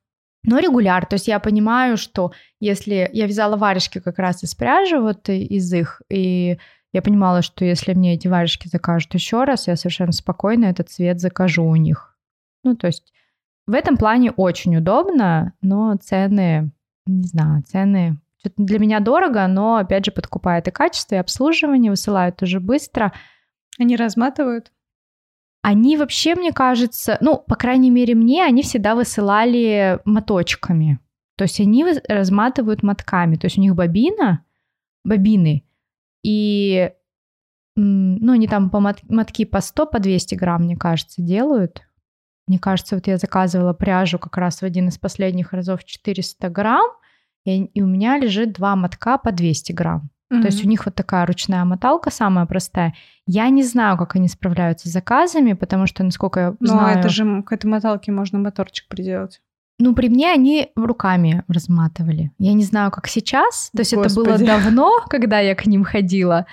Но 0.43 0.59
регуляр. 0.59 1.07
То 1.07 1.15
есть 1.15 1.27
я 1.27 1.39
понимаю, 1.39 1.97
что 1.97 2.31
если 2.59 3.09
я 3.11 3.25
вязала 3.25 3.57
варежки 3.57 3.99
как 3.99 4.19
раз 4.19 4.43
из 4.43 4.53
пряжи, 4.53 4.99
вот 4.99 5.29
из 5.29 5.73
их, 5.73 6.03
и 6.09 6.59
я 6.93 7.01
понимала, 7.01 7.41
что 7.41 7.65
если 7.65 7.95
мне 7.95 8.13
эти 8.13 8.27
варежки 8.27 8.67
закажут 8.67 9.15
еще 9.15 9.45
раз, 9.45 9.67
я 9.67 9.75
совершенно 9.75 10.11
спокойно 10.11 10.65
этот 10.65 10.91
цвет 10.91 11.19
закажу 11.19 11.63
у 11.63 11.75
них. 11.75 12.09
Ну, 12.63 12.75
то 12.75 12.87
есть 12.87 13.13
в 13.67 13.73
этом 13.73 13.97
плане 13.97 14.31
очень 14.31 14.75
удобно, 14.77 15.53
но 15.61 15.95
цены, 15.95 16.71
не 17.05 17.27
знаю, 17.27 17.63
цены 17.63 18.17
что-то 18.39 18.63
для 18.63 18.79
меня 18.79 18.99
дорого, 18.99 19.45
но 19.47 19.75
опять 19.75 20.05
же 20.05 20.11
подкупает 20.11 20.67
и 20.67 20.71
качество, 20.71 21.15
и 21.15 21.19
обслуживание, 21.19 21.91
высылают 21.91 22.41
уже 22.41 22.59
быстро. 22.59 23.13
Они 23.77 23.95
разматывают? 23.95 24.71
Они 25.61 25.97
вообще, 25.97 26.35
мне 26.35 26.53
кажется, 26.53 27.17
ну, 27.21 27.37
по 27.37 27.55
крайней 27.55 27.91
мере, 27.91 28.15
мне 28.15 28.45
они 28.45 28.63
всегда 28.63 28.95
высылали 28.95 29.99
моточками. 30.05 30.99
То 31.35 31.43
есть 31.43 31.59
они 31.59 31.85
разматывают 32.07 32.81
мотками. 32.81 33.35
То 33.35 33.45
есть 33.45 33.57
у 33.57 33.61
них 33.61 33.75
бобина, 33.75 34.45
бобины, 35.03 35.65
и 36.23 36.91
ну, 37.75 38.33
они 38.33 38.47
там 38.47 38.69
по 38.69 38.79
мотки 38.79 39.45
по 39.45 39.61
100, 39.61 39.85
по 39.85 39.99
200 39.99 40.35
грамм, 40.35 40.63
мне 40.63 40.75
кажется, 40.75 41.21
делают. 41.21 41.83
Мне 42.49 42.57
кажется, 42.57 42.95
вот 42.95 43.05
я 43.05 43.17
заказывала 43.17 43.73
пряжу 43.73 44.17
как 44.17 44.35
раз 44.35 44.61
в 44.61 44.63
один 44.63 44.87
из 44.87 44.97
последних 44.97 45.53
разов 45.53 45.85
400 45.85 46.49
грамм, 46.49 46.89
и, 47.45 47.65
и 47.65 47.81
у 47.83 47.85
меня 47.85 48.17
лежит 48.17 48.53
два 48.53 48.75
мотка 48.75 49.19
по 49.19 49.31
200 49.31 49.71
грамм. 49.71 50.09
Mm-hmm. 50.33 50.41
То 50.41 50.47
есть 50.47 50.65
у 50.65 50.67
них 50.67 50.85
вот 50.85 50.95
такая 50.95 51.27
ручная 51.27 51.63
моталка 51.63 52.09
самая 52.09 52.47
простая. 52.47 52.95
Я 53.27 53.49
не 53.49 53.61
знаю, 53.61 53.97
как 53.99 54.15
они 54.15 54.27
справляются 54.27 54.89
с 54.89 54.91
заказами, 54.91 55.53
потому 55.53 55.85
что, 55.85 56.03
насколько 56.03 56.39
я 56.39 56.55
Но 56.59 56.67
знаю... 56.67 56.97
это 56.97 57.09
же 57.09 57.43
к 57.43 57.51
этой 57.51 57.67
моталке 57.67 58.11
можно 58.11 58.39
моторчик 58.39 58.87
приделать. 58.87 59.41
Ну, 59.77 59.93
при 59.93 60.09
мне 60.09 60.31
они 60.31 60.71
руками 60.75 61.43
разматывали. 61.47 62.31
Я 62.39 62.53
не 62.53 62.63
знаю, 62.63 62.89
как 62.89 63.07
сейчас. 63.07 63.69
То 63.75 63.81
есть 63.81 63.93
Господи. 63.93 64.27
это 64.27 64.37
было 64.37 64.47
давно, 64.47 64.99
когда 65.09 65.39
я 65.39 65.53
к 65.53 65.67
ним 65.67 65.83
ходила. 65.83 66.47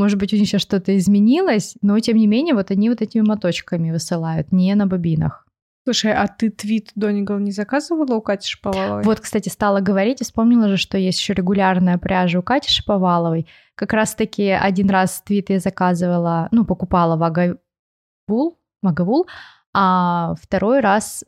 Может 0.00 0.18
быть, 0.18 0.32
у 0.32 0.36
них 0.36 0.48
сейчас 0.48 0.62
что-то 0.62 0.96
изменилось, 0.96 1.76
но 1.82 2.00
тем 2.00 2.16
не 2.16 2.26
менее, 2.26 2.54
вот 2.54 2.70
они 2.70 2.88
вот 2.88 3.02
этими 3.02 3.20
моточками 3.20 3.90
высылают, 3.90 4.50
не 4.50 4.74
на 4.74 4.86
бобинах. 4.86 5.46
Слушай, 5.84 6.14
а 6.14 6.26
ты 6.26 6.48
твит 6.48 6.92
Донигал 6.94 7.38
не 7.38 7.52
заказывала 7.52 8.14
у 8.14 8.22
Кати 8.22 8.48
Шаповаловой? 8.48 9.02
Вот, 9.02 9.20
кстати, 9.20 9.50
стала 9.50 9.80
говорить 9.80 10.22
и 10.22 10.24
вспомнила 10.24 10.68
же, 10.68 10.78
что 10.78 10.96
есть 10.96 11.18
еще 11.18 11.34
регулярная 11.34 11.98
пряжа 11.98 12.38
у 12.38 12.42
Кати 12.42 12.70
Шаповаловой. 12.70 13.46
Как 13.74 13.92
раз-таки 13.92 14.48
один 14.48 14.88
раз 14.88 15.20
твит 15.20 15.50
я 15.50 15.58
заказывала, 15.58 16.48
ну, 16.50 16.64
покупала 16.64 17.18
в 17.18 17.22
Агавул, 17.22 18.58
Магавул, 18.80 19.26
а 19.74 20.34
второй 20.40 20.80
раз 20.80 21.24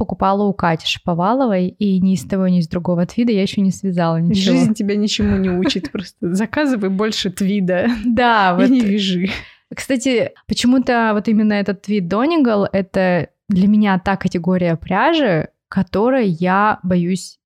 покупала 0.00 0.44
у 0.44 0.54
Кати 0.54 0.86
Шаповаловой, 0.86 1.68
и 1.68 2.00
ни 2.00 2.14
из 2.14 2.24
того, 2.24 2.48
ни 2.48 2.60
из 2.60 2.68
другого 2.68 3.04
твида 3.04 3.32
я 3.32 3.42
еще 3.42 3.60
не 3.60 3.70
связала 3.70 4.16
ничего. 4.16 4.56
Жизнь 4.56 4.72
тебя 4.72 4.96
ничему 4.96 5.36
не 5.36 5.50
учит, 5.50 5.92
просто 5.92 6.32
заказывай 6.32 6.88
больше 6.88 7.30
твида. 7.30 7.86
Да, 8.06 8.54
вот. 8.54 8.66
И 8.66 8.70
не 8.70 8.80
вяжи. 8.80 9.28
Кстати, 9.74 10.32
почему-то 10.46 11.10
вот 11.12 11.28
именно 11.28 11.52
этот 11.52 11.82
твид 11.82 12.08
Донигал— 12.08 12.66
это 12.72 13.28
для 13.50 13.68
меня 13.68 13.98
та 13.98 14.16
категория 14.16 14.76
пряжи, 14.76 15.50
которой 15.68 16.28
я 16.28 16.78
боюсь 16.82 17.38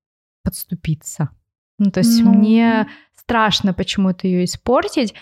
подступиться. 0.45 1.31
Ну, 1.81 1.91
то 1.91 2.01
есть 2.01 2.23
ну... 2.23 2.33
мне 2.33 2.87
страшно 3.17 3.75
почему-то 3.75 4.29
ее 4.29 4.45
испортить, 4.45 5.13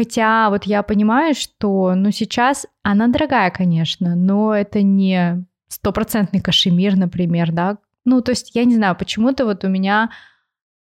Хотя 0.00 0.48
вот 0.48 0.64
я 0.64 0.82
понимаю, 0.82 1.34
что 1.34 1.94
ну 1.94 2.10
сейчас 2.10 2.66
она 2.82 3.08
дорогая, 3.08 3.50
конечно, 3.50 4.14
но 4.16 4.54
это 4.54 4.80
не 4.80 5.44
стопроцентный 5.70 6.40
кашемир, 6.40 6.96
например, 6.96 7.52
да. 7.52 7.78
Ну, 8.04 8.20
то 8.20 8.32
есть 8.32 8.54
я 8.54 8.64
не 8.64 8.74
знаю, 8.74 8.96
почему-то 8.96 9.44
вот 9.44 9.64
у 9.64 9.68
меня 9.68 10.10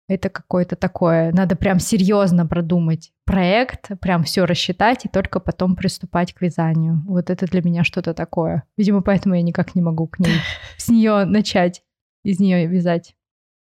это 0.08 0.28
какое-то 0.28 0.76
такое, 0.76 1.32
надо 1.32 1.56
прям 1.56 1.80
серьезно 1.80 2.46
продумать 2.46 3.12
проект, 3.24 3.98
прям 4.00 4.22
все 4.22 4.44
рассчитать 4.44 5.04
и 5.04 5.08
только 5.08 5.40
потом 5.40 5.74
приступать 5.74 6.32
к 6.32 6.42
вязанию. 6.42 7.02
Вот 7.06 7.30
это 7.30 7.46
для 7.46 7.62
меня 7.62 7.82
что-то 7.82 8.14
такое. 8.14 8.62
Видимо, 8.76 9.02
поэтому 9.02 9.34
я 9.34 9.42
никак 9.42 9.74
не 9.74 9.82
могу 9.82 10.06
к 10.06 10.20
ней 10.20 10.36
с 10.76 10.88
нее 10.88 11.24
начать, 11.24 11.82
из 12.22 12.38
нее 12.38 12.66
вязать. 12.66 13.16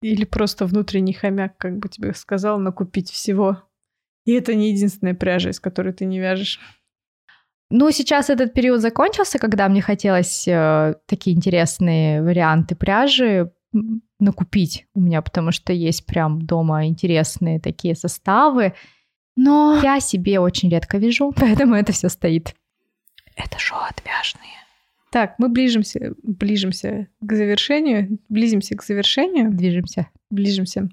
Или 0.02 0.24
просто 0.24 0.66
внутренний 0.66 1.12
хомяк, 1.12 1.57
как 1.57 1.78
бы 1.78 1.88
тебе 1.88 2.14
сказал, 2.14 2.59
накупить 2.59 3.11
всего. 3.11 3.62
И 4.24 4.32
это 4.32 4.55
не 4.55 4.72
единственная 4.72 5.14
пряжа, 5.14 5.50
из 5.50 5.61
которой 5.61 5.92
ты 5.92 6.05
не 6.05 6.18
вяжешь. 6.18 6.61
Ну, 7.71 7.91
сейчас 7.91 8.31
этот 8.31 8.53
период 8.53 8.81
закончился, 8.81 9.39
когда 9.39 9.69
мне 9.69 9.81
хотелось 9.81 10.47
э, 10.47 10.95
такие 11.07 11.35
интересные 11.35 12.23
варианты 12.23 12.77
пряжи 12.77 13.53
накупить 14.21 14.87
у 14.95 15.01
меня, 15.01 15.23
потому 15.23 15.51
что 15.51 15.73
есть 15.73 16.07
прям 16.07 16.43
дома 16.43 16.87
интересные 16.87 17.61
такие 17.61 17.95
составы. 17.95 18.75
Но 19.37 19.81
я 19.83 20.01
себе 20.01 20.39
очень 20.39 20.71
редко 20.71 20.99
вяжу, 20.99 21.33
поэтому 21.37 21.75
это 21.75 21.93
все 21.93 22.09
стоит. 22.09 22.55
Это 23.37 23.59
шоу 23.59 23.81
отвяжные. 23.81 24.53
Так, 25.11 25.35
мы 25.39 25.49
ближимся, 25.49 26.15
ближимся 26.23 27.09
к 27.21 27.33
завершению, 27.33 28.19
близимся 28.29 28.77
к 28.77 28.83
завершению. 28.83 29.51
Движемся. 29.51 30.09
Ближимся. 30.31 30.89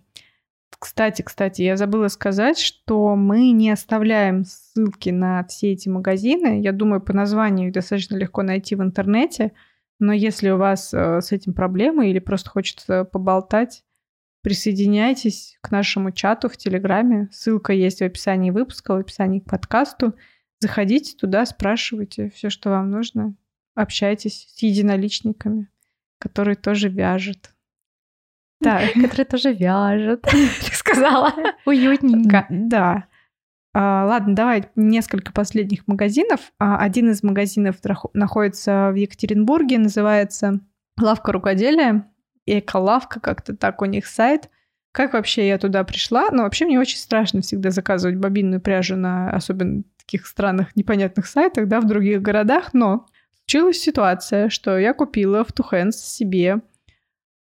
Кстати, 0.81 1.21
кстати, 1.21 1.61
я 1.61 1.77
забыла 1.77 2.07
сказать, 2.07 2.57
что 2.57 3.15
мы 3.15 3.51
не 3.51 3.69
оставляем 3.69 4.45
ссылки 4.45 5.11
на 5.11 5.45
все 5.45 5.73
эти 5.73 5.87
магазины. 5.87 6.59
Я 6.59 6.71
думаю, 6.71 7.01
по 7.01 7.13
названию 7.13 7.71
достаточно 7.71 8.15
легко 8.15 8.41
найти 8.41 8.73
в 8.73 8.81
интернете. 8.81 9.51
Но 9.99 10.11
если 10.11 10.49
у 10.49 10.57
вас 10.57 10.91
э, 10.91 11.21
с 11.21 11.31
этим 11.31 11.53
проблемы 11.53 12.09
или 12.09 12.17
просто 12.17 12.49
хочется 12.49 13.03
поболтать, 13.03 13.83
присоединяйтесь 14.41 15.59
к 15.61 15.69
нашему 15.69 16.11
чату 16.11 16.49
в 16.49 16.57
Телеграме. 16.57 17.29
Ссылка 17.31 17.73
есть 17.73 17.99
в 17.99 18.05
описании 18.05 18.49
выпуска, 18.49 18.95
в 18.95 18.97
описании 18.97 19.39
к 19.39 19.49
подкасту. 19.51 20.15
Заходите 20.61 21.15
туда, 21.15 21.45
спрашивайте 21.45 22.31
все, 22.31 22.49
что 22.49 22.71
вам 22.71 22.89
нужно. 22.89 23.35
Общайтесь 23.75 24.47
с 24.51 24.63
единоличниками, 24.63 25.69
которые 26.17 26.55
тоже 26.55 26.89
вяжут. 26.89 27.51
Да, 28.61 28.81
который 28.93 29.25
тоже 29.25 29.53
вяжет, 29.53 30.21
ты 30.21 30.75
сказала. 30.75 31.33
Уютненько. 31.65 32.45
Да. 32.49 33.05
А, 33.73 34.05
ладно, 34.05 34.35
давай 34.35 34.65
несколько 34.75 35.31
последних 35.31 35.87
магазинов. 35.87 36.51
А, 36.59 36.77
один 36.77 37.09
из 37.09 37.23
магазинов 37.23 37.77
находится 38.13 38.91
в 38.91 38.95
Екатеринбурге, 38.95 39.79
называется 39.79 40.59
«Лавка 40.99 41.31
рукоделия». 41.31 42.07
Эко-лавка, 42.47 43.19
как-то 43.19 43.55
так 43.55 43.81
у 43.81 43.85
них 43.85 44.07
сайт. 44.07 44.49
Как 44.91 45.13
вообще 45.13 45.47
я 45.47 45.57
туда 45.57 45.83
пришла? 45.83 46.29
Ну, 46.31 46.43
вообще 46.43 46.65
мне 46.65 46.79
очень 46.79 46.97
страшно 46.97 47.41
всегда 47.41 47.69
заказывать 47.69 48.17
бобинную 48.17 48.59
пряжу 48.59 48.95
на 48.97 49.29
особенно 49.29 49.83
таких 49.97 50.25
странных, 50.25 50.75
непонятных 50.75 51.27
сайтах, 51.27 51.67
да, 51.67 51.79
в 51.79 51.87
других 51.87 52.21
городах, 52.21 52.73
но 52.73 53.05
случилась 53.45 53.79
ситуация, 53.79 54.49
что 54.49 54.77
я 54.77 54.93
купила 54.93 55.45
в 55.45 55.53
Тухенс 55.53 55.97
себе 55.97 56.61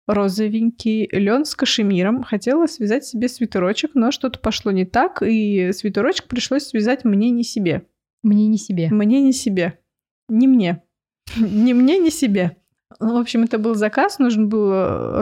розовенький 0.07 1.09
лен 1.13 1.45
с 1.45 1.55
кашемиром. 1.55 2.23
Хотела 2.23 2.67
связать 2.67 3.05
себе 3.05 3.29
свитерочек, 3.29 3.93
но 3.95 4.11
что-то 4.11 4.39
пошло 4.39 4.73
не 4.73 4.85
так, 4.85 5.23
и 5.23 5.73
свитерочек 5.73 6.27
пришлось 6.27 6.67
связать 6.67 7.05
мне 7.05 7.31
не 7.31 7.45
себе. 7.45 7.87
Мне 8.23 8.47
не 8.49 8.59
себе. 8.59 8.89
Мне 8.91 9.21
не 9.21 9.33
себе. 9.33 9.79
Не 10.29 10.47
мне. 10.47 10.83
Не 11.37 11.75
мне, 11.75 11.99
не 11.99 12.11
себе. 12.11 12.57
В 12.99 13.17
общем, 13.17 13.45
это 13.45 13.59
был 13.59 13.75
заказ, 13.75 14.19
нужен 14.19 14.49
был 14.49 14.73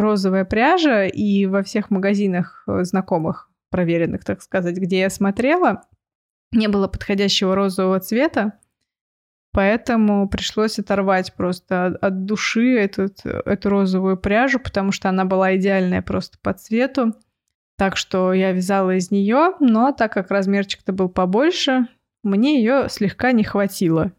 розовая 0.01 0.47
пряжа, 0.47 1.05
и 1.05 1.45
во 1.45 1.63
всех 1.63 1.91
магазинах 1.91 2.65
э, 2.67 2.85
знакомых, 2.85 3.51
проверенных, 3.71 4.25
так 4.25 4.41
сказать, 4.41 4.77
где 4.79 5.01
я 5.01 5.11
смотрела, 5.11 5.83
не 6.51 6.69
было 6.69 6.89
подходящего 6.89 7.55
розового 7.55 8.01
цвета. 8.01 8.58
Поэтому 9.53 10.29
пришлось 10.29 10.79
оторвать 10.79 11.35
просто 11.35 11.87
от, 11.87 12.25
души 12.25 12.75
этот, 12.79 13.25
эту 13.25 13.71
розовую 13.71 14.17
пряжу, 14.17 14.61
потому 14.61 14.93
что 14.93 15.09
она 15.09 15.25
была 15.25 15.57
идеальная 15.57 16.03
просто 16.03 16.39
по 16.43 16.53
цвету. 16.53 17.15
Так 17.77 17.97
что 17.97 18.33
я 18.33 18.53
вязала 18.53 18.97
из 18.97 19.11
нее, 19.11 19.55
но 19.61 19.93
так 19.93 20.13
как 20.13 20.31
размерчик-то 20.31 20.93
был 20.93 21.09
побольше, 21.09 21.87
мне 22.23 22.59
ее 22.59 22.89
слегка 22.91 23.33
не 23.33 23.45
хватило. 23.45 24.13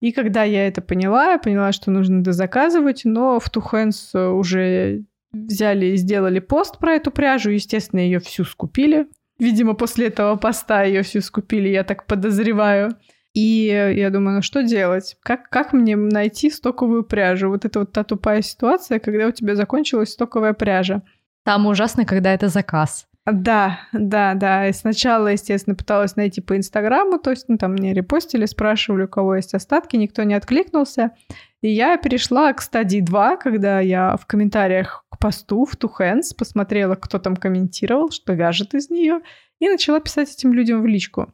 И 0.00 0.10
когда 0.10 0.42
я 0.42 0.66
это 0.66 0.82
поняла, 0.82 1.32
я 1.32 1.38
поняла, 1.38 1.72
что 1.72 1.90
нужно 1.90 2.24
дозаказывать, 2.24 3.02
но 3.04 3.38
в 3.38 3.48
Two 3.48 3.62
Hands 3.70 4.32
уже 4.32 5.04
взяли 5.32 5.86
и 5.86 5.96
сделали 5.96 6.40
пост 6.40 6.78
про 6.78 6.94
эту 6.94 7.10
пряжу, 7.10 7.50
естественно, 7.50 8.00
ее 8.00 8.18
всю 8.18 8.44
скупили. 8.44 9.06
Видимо, 9.38 9.74
после 9.74 10.08
этого 10.08 10.36
поста 10.36 10.82
ее 10.82 11.02
всю 11.02 11.20
скупили, 11.20 11.68
я 11.68 11.84
так 11.84 12.06
подозреваю. 12.06 12.96
И 13.34 13.94
я 13.96 14.10
думаю, 14.10 14.36
ну 14.36 14.42
что 14.42 14.62
делать? 14.62 15.16
Как, 15.22 15.48
как 15.48 15.72
мне 15.72 15.96
найти 15.96 16.50
стоковую 16.50 17.02
пряжу? 17.04 17.48
Вот 17.48 17.64
это 17.64 17.80
вот 17.80 17.92
та 17.92 18.04
тупая 18.04 18.42
ситуация, 18.42 18.98
когда 18.98 19.26
у 19.26 19.32
тебя 19.32 19.56
закончилась 19.56 20.12
стоковая 20.12 20.52
пряжа. 20.52 21.02
Там 21.44 21.66
ужасно, 21.66 22.04
когда 22.04 22.32
это 22.34 22.48
заказ. 22.48 23.06
Да, 23.24 23.78
да, 23.92 24.34
да. 24.34 24.68
И 24.68 24.72
сначала, 24.72 25.28
естественно, 25.28 25.76
пыталась 25.76 26.16
найти 26.16 26.40
по 26.40 26.56
Инстаграму, 26.56 27.18
то 27.18 27.30
есть, 27.30 27.48
ну, 27.48 27.56
там 27.56 27.72
мне 27.72 27.94
репостили, 27.94 28.46
спрашивали, 28.46 29.04
у 29.04 29.08
кого 29.08 29.36
есть 29.36 29.54
остатки, 29.54 29.96
никто 29.96 30.24
не 30.24 30.34
откликнулся. 30.34 31.12
И 31.60 31.70
я 31.70 31.96
перешла 31.98 32.52
к 32.52 32.60
стадии 32.60 33.00
2, 33.00 33.36
когда 33.36 33.78
я 33.78 34.16
в 34.16 34.26
комментариях 34.26 35.04
к 35.08 35.18
посту 35.20 35.64
в 35.64 35.76
Two 35.76 35.90
Hands 36.00 36.36
посмотрела, 36.36 36.96
кто 36.96 37.20
там 37.20 37.36
комментировал, 37.36 38.10
что 38.10 38.32
вяжет 38.32 38.74
из 38.74 38.90
нее, 38.90 39.20
и 39.60 39.68
начала 39.68 40.00
писать 40.00 40.32
этим 40.34 40.52
людям 40.52 40.82
в 40.82 40.86
личку. 40.86 41.32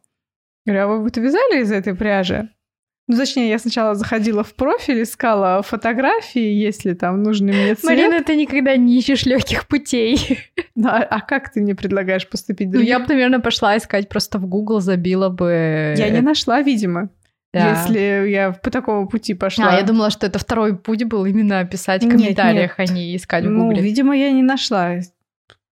Говорю, 0.69 0.83
а 0.83 0.87
вы 0.87 1.03
вот 1.03 1.17
вязали 1.17 1.63
из 1.63 1.73
этой 1.73 1.95
пряжи? 1.95 2.51
Ну, 3.07 3.17
точнее, 3.17 3.49
я 3.49 3.59
сначала 3.59 3.95
заходила 3.95 4.45
в 4.45 4.55
профиль, 4.55 5.03
искала 5.03 5.63
фотографии, 5.63 6.53
если 6.53 6.93
там 6.93 7.23
нужный 7.23 7.55
мне 7.55 7.75
цвет. 7.75 7.85
Марина, 7.85 8.23
ты 8.23 8.37
никогда 8.37 8.77
не 8.77 8.99
ищешь 8.99 9.25
легких 9.25 9.67
путей. 9.67 10.39
Ну, 10.81 10.89
а, 10.89 10.99
а 11.03 11.21
как 11.23 11.53
ты 11.53 11.61
мне 11.61 11.75
предлагаешь 11.75 12.29
поступить? 12.29 12.69
Ну, 12.73 12.79
я 12.79 13.01
бы, 13.01 13.07
наверное, 13.09 13.41
пошла 13.41 13.77
искать, 13.77 14.09
просто 14.09 14.39
в 14.39 14.47
Google 14.47 14.79
забила 14.79 15.29
бы... 15.29 15.95
Я 15.97 16.09
не 16.11 16.21
нашла, 16.21 16.63
видимо. 16.63 17.09
Да. 17.53 17.71
Если 17.71 18.29
я 18.29 18.53
по 18.53 18.71
такому 18.71 19.09
пути 19.09 19.35
пошла. 19.35 19.71
А, 19.71 19.77
я 19.77 19.83
думала, 19.83 20.11
что 20.11 20.27
это 20.29 20.39
второй 20.39 20.77
путь 20.77 21.03
был 21.03 21.25
именно 21.25 21.65
писать 21.65 22.05
в 22.05 22.09
комментариях, 22.09 22.79
нет, 22.79 22.91
нет. 22.91 22.91
а 22.91 22.93
не 22.93 23.17
искать 23.17 23.45
в 23.45 23.49
Гугле. 23.49 23.79
Ну, 23.79 23.83
видимо, 23.83 24.17
я 24.17 24.31
не 24.31 24.43
нашла. 24.43 24.99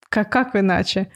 Как, 0.08 0.32
как 0.32 0.56
иначе? 0.56 1.08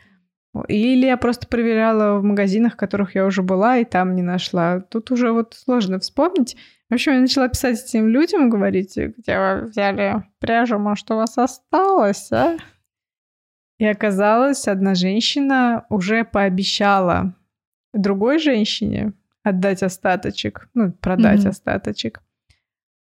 Или 0.68 1.06
я 1.06 1.16
просто 1.16 1.46
проверяла 1.46 2.18
в 2.18 2.24
магазинах, 2.24 2.74
в 2.74 2.76
которых 2.76 3.14
я 3.14 3.24
уже 3.24 3.42
была, 3.42 3.78
и 3.78 3.84
там 3.84 4.14
не 4.14 4.22
нашла. 4.22 4.80
Тут 4.80 5.10
уже 5.10 5.32
вот 5.32 5.54
сложно 5.54 6.00
вспомнить. 6.00 6.56
В 6.88 6.94
общем, 6.94 7.12
я 7.12 7.20
начала 7.20 7.48
писать 7.48 7.82
этим 7.84 8.08
людям, 8.08 8.50
говорить, 8.50 8.96
где 8.96 9.38
вы 9.38 9.66
взяли 9.68 10.24
пряжу, 10.40 10.78
может, 10.78 11.08
у 11.10 11.14
вас 11.14 11.38
осталось, 11.38 12.32
а? 12.32 12.56
И 13.78 13.86
оказалось, 13.86 14.66
одна 14.66 14.94
женщина 14.94 15.86
уже 15.88 16.24
пообещала 16.24 17.34
другой 17.94 18.38
женщине 18.38 19.14
отдать 19.42 19.82
остаточек, 19.82 20.68
ну, 20.74 20.92
продать 20.92 21.44
mm-hmm. 21.44 21.48
остаточек. 21.48 22.22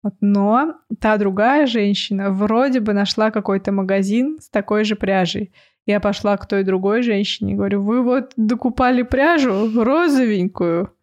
Вот. 0.03 0.13
Но 0.21 0.75
та 0.99 1.17
другая 1.17 1.65
женщина 1.65 2.31
вроде 2.31 2.79
бы 2.79 2.93
нашла 2.93 3.31
какой-то 3.31 3.71
магазин 3.71 4.39
с 4.39 4.49
такой 4.49 4.85
же 4.85 4.95
пряжей. 4.95 5.51
Я 5.89 5.99
пошла 5.99 6.37
к 6.37 6.47
той 6.47 6.63
другой 6.63 7.01
женщине 7.01 7.53
и 7.53 7.55
говорю, 7.55 7.81
вы 7.81 8.03
вот 8.03 8.33
докупали 8.37 9.01
пряжу 9.01 9.83
розовенькую. 9.83 10.93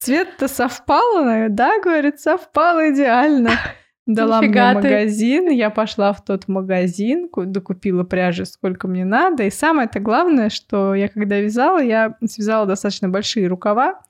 Цвет-то 0.00 0.48
совпало? 0.48 1.46
Да, 1.48 1.80
говорит, 1.80 2.20
совпало 2.20 2.92
идеально. 2.92 3.52
Дала 4.06 4.42
Нифига 4.42 4.72
мне 4.72 4.82
магазин, 4.82 5.48
я 5.48 5.70
пошла 5.70 6.12
в 6.12 6.22
тот 6.22 6.46
магазин, 6.46 7.30
докупила 7.34 8.04
пряжи, 8.04 8.44
сколько 8.44 8.86
мне 8.86 9.06
надо. 9.06 9.44
И 9.44 9.50
самое-то 9.50 9.98
главное, 9.98 10.50
что 10.50 10.94
я 10.94 11.08
когда 11.08 11.40
вязала, 11.40 11.82
я 11.82 12.18
связала 12.26 12.66
достаточно 12.66 13.08
большие 13.08 13.46
рукава, 13.46 14.02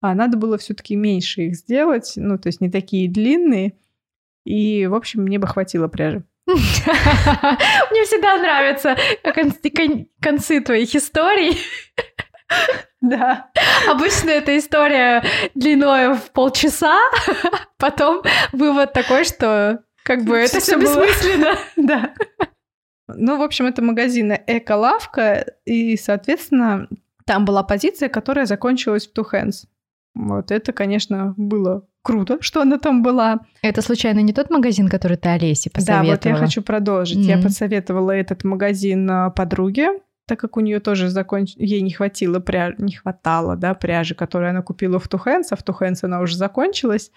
а 0.00 0.12
надо 0.16 0.38
было 0.38 0.58
все-таки 0.58 0.96
меньше 0.96 1.42
их 1.42 1.54
сделать, 1.54 2.14
ну, 2.16 2.36
то 2.36 2.48
есть 2.48 2.60
не 2.60 2.68
такие 2.68 3.08
длинные. 3.08 3.74
И, 4.44 4.88
в 4.88 4.94
общем, 4.96 5.22
мне 5.22 5.38
бы 5.38 5.46
хватило 5.46 5.86
пряжи. 5.86 6.24
Мне 7.90 8.04
всегда 8.04 8.38
нравятся 8.38 8.96
концы 10.20 10.60
твоих 10.60 10.94
историй. 10.94 11.58
Да. 13.02 13.50
Обычно 13.88 14.30
эта 14.30 14.56
история 14.56 15.22
длиной 15.54 16.14
в 16.14 16.30
полчаса, 16.32 16.98
потом 17.78 18.22
вывод 18.52 18.94
такой, 18.94 19.24
что 19.24 19.84
как 20.04 20.24
бы 20.24 20.36
это 20.36 20.60
все 20.60 20.78
бессмысленно. 20.78 21.58
Да. 21.76 22.14
Ну, 23.08 23.38
в 23.38 23.42
общем, 23.42 23.66
это 23.66 23.82
магазин 23.82 24.32
Эко-лавка, 24.46 25.54
и, 25.64 25.96
соответственно, 25.96 26.88
там 27.24 27.44
была 27.44 27.62
позиция, 27.62 28.08
которая 28.08 28.46
закончилась 28.46 29.06
в 29.06 29.14
Two 29.14 29.24
Hands. 29.32 29.66
Вот 30.14 30.50
это, 30.50 30.72
конечно, 30.72 31.34
было 31.36 31.86
круто, 32.08 32.38
что 32.40 32.62
она 32.62 32.78
там 32.78 33.02
была. 33.02 33.40
Это 33.60 33.82
случайно 33.82 34.20
не 34.20 34.32
тот 34.32 34.48
магазин, 34.48 34.88
который 34.88 35.18
ты 35.18 35.28
Олесе 35.28 35.68
посоветовала? 35.68 36.04
Да, 36.06 36.12
вот 36.12 36.24
я 36.24 36.34
хочу 36.36 36.62
продолжить. 36.62 37.18
Mm-hmm. 37.18 37.36
Я 37.36 37.38
посоветовала 37.38 38.12
этот 38.12 38.44
магазин 38.44 39.10
а, 39.10 39.28
подруге, 39.28 40.00
так 40.26 40.40
как 40.40 40.56
у 40.56 40.60
нее 40.60 40.80
тоже 40.80 41.10
законч... 41.10 41.52
ей 41.56 41.82
не 41.82 41.90
хватило 41.90 42.40
пряжи, 42.40 42.76
не 42.78 42.92
хватало, 42.92 43.56
да, 43.56 43.74
пряжи, 43.74 44.14
которую 44.14 44.48
она 44.48 44.62
купила 44.62 44.98
в 44.98 45.06
Тухенс, 45.06 45.52
а 45.52 45.56
в 45.56 45.62
Тухенс 45.62 46.02
она 46.02 46.20
уже 46.20 46.36
закончилась. 46.36 47.10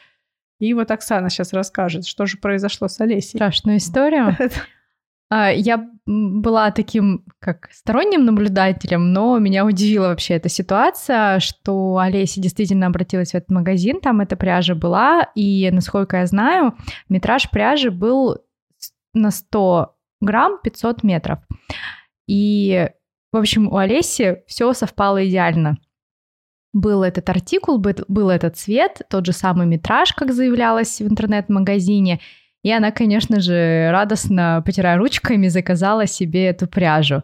И 0.59 0.73
вот 0.73 0.91
Оксана 0.91 1.29
сейчас 1.29 1.53
расскажет, 1.53 2.05
что 2.05 2.25
же 2.25 2.35
произошло 2.37 2.89
с 2.89 2.99
Олесей. 2.99 3.37
Страшную 3.37 3.77
историю. 3.77 4.35
А, 5.31 5.49
я 5.49 5.89
была 6.05 6.71
таким, 6.71 7.23
как 7.39 7.69
сторонним 7.71 8.25
наблюдателем, 8.25 9.13
но 9.13 9.39
меня 9.39 9.65
удивила 9.65 10.07
вообще 10.09 10.33
эта 10.33 10.49
ситуация, 10.49 11.39
что 11.39 11.97
Олеся 11.97 12.41
действительно 12.41 12.87
обратилась 12.87 13.31
в 13.31 13.35
этот 13.35 13.49
магазин, 13.49 14.01
там 14.01 14.19
эта 14.19 14.35
пряжа 14.35 14.75
была, 14.75 15.29
и, 15.33 15.69
насколько 15.71 16.17
я 16.17 16.25
знаю, 16.25 16.75
метраж 17.07 17.49
пряжи 17.49 17.91
был 17.91 18.39
на 19.13 19.31
100 19.31 19.95
грамм 20.19 20.59
500 20.61 21.03
метров. 21.03 21.39
И, 22.27 22.89
в 23.31 23.37
общем, 23.37 23.69
у 23.69 23.77
Олеси 23.77 24.43
все 24.47 24.73
совпало 24.73 25.25
идеально. 25.25 25.77
Был 26.73 27.03
этот 27.03 27.29
артикул, 27.29 27.77
был 27.77 28.29
этот 28.29 28.57
цвет, 28.57 29.01
тот 29.09 29.25
же 29.25 29.31
самый 29.31 29.65
метраж, 29.65 30.11
как 30.11 30.33
заявлялось 30.33 30.99
в 30.99 31.07
интернет-магазине– 31.07 32.19
и 32.63 32.71
она, 32.71 32.91
конечно 32.91 33.39
же, 33.39 33.89
радостно, 33.91 34.61
потирая 34.65 34.97
ручками, 34.97 35.47
заказала 35.47 36.05
себе 36.07 36.47
эту 36.47 36.67
пряжу. 36.67 37.23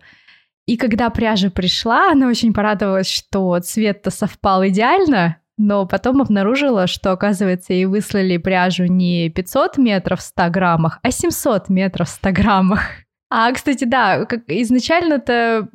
И 0.66 0.76
когда 0.78 1.10
пряжа 1.10 1.50
пришла, 1.50 2.12
она 2.12 2.28
очень 2.28 2.54
порадовалась, 2.54 3.10
что 3.10 3.58
цвет-то 3.60 4.12
совпал 4.12 4.66
идеально, 4.68 5.38
но 5.58 5.88
потом 5.88 6.22
обнаружила, 6.22 6.88
что, 6.88 7.12
оказывается, 7.12 7.74
ей 7.74 7.86
выслали 7.86 8.38
пряжу 8.38 8.86
не 8.86 9.30
500 9.30 9.78
метров 9.78 10.20
в 10.20 10.24
100 10.24 10.50
граммах, 10.50 11.00
а 11.02 11.12
700 11.12 11.70
метров 11.70 12.10
в 12.10 12.12
100 12.12 12.32
граммах. 12.32 12.82
А, 13.30 13.52
кстати, 13.52 13.84
да, 13.86 14.26
как 14.26 14.44
изначально-то 14.48 15.68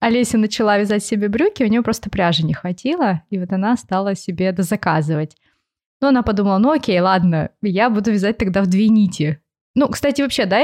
Олеся 0.00 0.38
начала 0.38 0.78
вязать 0.78 1.04
себе 1.04 1.28
брюки, 1.28 1.62
у 1.62 1.66
нее 1.66 1.82
просто 1.82 2.08
пряжи 2.10 2.44
не 2.44 2.54
хватило, 2.54 3.22
и 3.30 3.38
вот 3.38 3.52
она 3.52 3.76
стала 3.76 4.14
себе 4.14 4.52
дозаказывать. 4.52 5.36
Но 6.00 6.08
она 6.08 6.22
подумала, 6.22 6.58
ну 6.58 6.70
окей, 6.70 7.00
ладно, 7.00 7.50
я 7.62 7.90
буду 7.90 8.12
вязать 8.12 8.38
тогда 8.38 8.62
в 8.62 8.66
две 8.66 8.88
нити. 8.88 9.40
Ну, 9.74 9.88
кстати, 9.88 10.22
вообще, 10.22 10.44
да, 10.44 10.60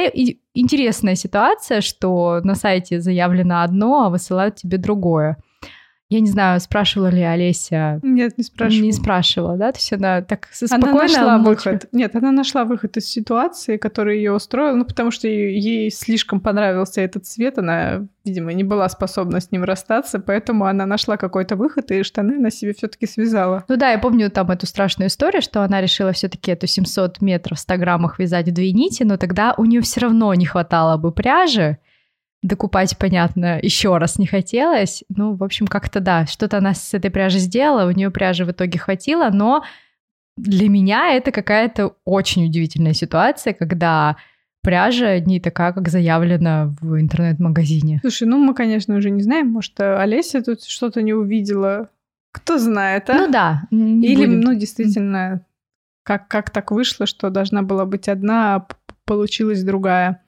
интересная 0.55 1.15
ситуация, 1.15 1.81
что 1.81 2.41
на 2.43 2.55
сайте 2.55 3.01
заявлено 3.01 3.63
одно, 3.63 4.05
а 4.05 4.11
высылают 4.11 4.57
тебе 4.57 4.79
другое. 4.79 5.37
Я 6.15 6.21
не 6.21 6.31
знаю, 6.31 6.61
спрашивала 6.61 7.09
ли 7.09 7.23
Олеся. 7.23 7.99
Нет, 8.05 8.39
не 8.39 8.45
спрашивала. 8.45 8.85
Не 8.85 8.93
спрашивала, 8.93 9.57
да? 9.57 9.73
То 9.73 9.79
есть 9.79 9.93
она 9.93 10.23
так 10.23 10.49
спокойно... 10.53 10.91
Она 10.91 11.03
нашла 11.03 11.39
молча... 11.39 11.71
выход. 11.71 11.89
Нет, 11.91 12.15
она 12.15 12.31
нашла 12.31 12.65
выход 12.65 12.97
из 12.97 13.09
ситуации, 13.09 13.79
который 13.79 14.19
ее 14.19 14.33
устроил, 14.33 14.77
ну, 14.77 14.85
потому 14.85 15.11
что 15.11 15.27
ей 15.27 15.91
слишком 15.91 16.39
понравился 16.39 17.01
этот 17.01 17.27
цвет, 17.27 17.59
она, 17.59 18.07
видимо, 18.25 18.53
не 18.53 18.63
была 18.63 18.89
способна 18.89 19.41
с 19.41 19.51
ним 19.51 19.65
расстаться, 19.65 20.21
поэтому 20.21 20.67
она 20.67 20.87
нашла 20.87 21.17
какой-то 21.17 21.57
выход, 21.57 21.91
и 21.91 22.05
штаны 22.05 22.39
на 22.39 22.53
себе 22.53 22.75
все 22.75 22.87
таки 22.87 23.09
связала. 23.09 23.65
Ну 23.67 23.77
да, 23.77 23.91
я 23.91 23.99
помню 23.99 24.31
там 24.31 24.53
эту 24.53 24.67
страшную 24.67 25.09
историю, 25.09 25.43
что 25.43 25.63
она 25.63 25.81
решила 25.81 26.13
все 26.13 26.29
таки 26.29 26.53
эту 26.53 26.69
700 26.69 27.23
метров 27.23 27.59
в 27.59 27.61
100 27.61 27.77
граммах 27.79 28.21
вязать 28.21 28.49
в 28.49 28.53
две 28.53 28.71
нити, 28.71 29.03
но 29.03 29.17
тогда 29.17 29.53
у 29.59 29.65
нее 29.65 29.81
все 29.81 30.03
равно 30.03 30.33
не 30.35 30.47
хватало 30.47 30.97
бы 30.97 31.11
пряжи, 31.11 31.79
докупать, 32.45 32.97
понятно, 32.99 33.59
еще 33.61 33.97
раз 33.97 34.19
не 34.19 34.27
хотелось. 34.27 35.03
Ну, 35.09 35.35
в 35.35 35.43
общем, 35.43 35.67
как-то 35.67 36.01
да, 36.01 36.27
что-то 36.27 36.59
она 36.59 36.75
с 36.75 36.93
этой 36.93 37.11
пряжей 37.11 37.41
сделала, 37.41 37.89
у 37.89 37.91
нее 37.91 38.11
пряжи 38.11 38.45
в 38.45 38.51
итоге 38.51 38.79
хватило, 38.79 39.31
но 39.33 39.65
для 40.37 40.69
меня 40.69 41.15
это 41.15 41.33
какая-то 41.33 41.97
очень 42.05 42.45
удивительная 42.45 42.93
ситуация, 42.93 43.55
когда 43.55 44.17
пряжа 44.63 45.21
не 45.21 45.41
такая, 45.41 45.73
как 45.73 45.89
заявлено 45.89 46.75
в 46.83 47.01
интернет-магазине. 47.01 48.01
Слушай, 48.03 48.29
ну 48.29 48.39
мы, 48.39 48.55
конечно, 48.55 48.95
уже 48.95 49.09
не 49.09 49.23
знаем, 49.23 49.51
может, 49.51 49.81
Олеся 49.81 50.43
тут 50.43 50.65
что-то 50.65 51.01
не 51.01 51.15
увидела. 51.15 51.89
Кто 52.31 52.59
знает, 52.59 53.09
а? 53.09 53.15
Ну 53.15 53.31
да. 53.31 53.63
Или, 53.71 54.27
будем... 54.27 54.41
ну, 54.41 54.55
действительно, 54.55 55.47
как, 56.03 56.29
как 56.29 56.51
так 56.51 56.73
вышло, 56.73 57.07
что 57.07 57.31
должна 57.31 57.63
была 57.63 57.87
быть 57.87 58.09
одна, 58.09 58.57
а 58.57 58.67
получилась 59.07 59.63
другая. 59.63 60.24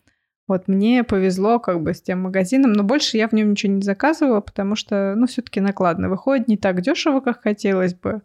Вот 0.48 0.68
мне 0.68 1.02
повезло 1.02 1.58
как 1.58 1.82
бы 1.82 1.92
с 1.92 2.00
тем 2.00 2.22
магазином, 2.22 2.72
но 2.72 2.84
больше 2.84 3.16
я 3.16 3.28
в 3.28 3.32
нем 3.32 3.50
ничего 3.50 3.72
не 3.72 3.82
заказывала, 3.82 4.40
потому 4.40 4.76
что, 4.76 5.14
ну, 5.16 5.26
все-таки 5.26 5.60
накладно 5.60 6.08
выходит, 6.08 6.46
не 6.46 6.56
так 6.56 6.82
дешево, 6.82 7.20
как 7.20 7.42
хотелось 7.42 7.94
бы. 7.94 8.22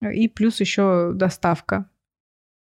И 0.00 0.28
плюс 0.28 0.60
еще 0.60 1.12
доставка. 1.14 1.90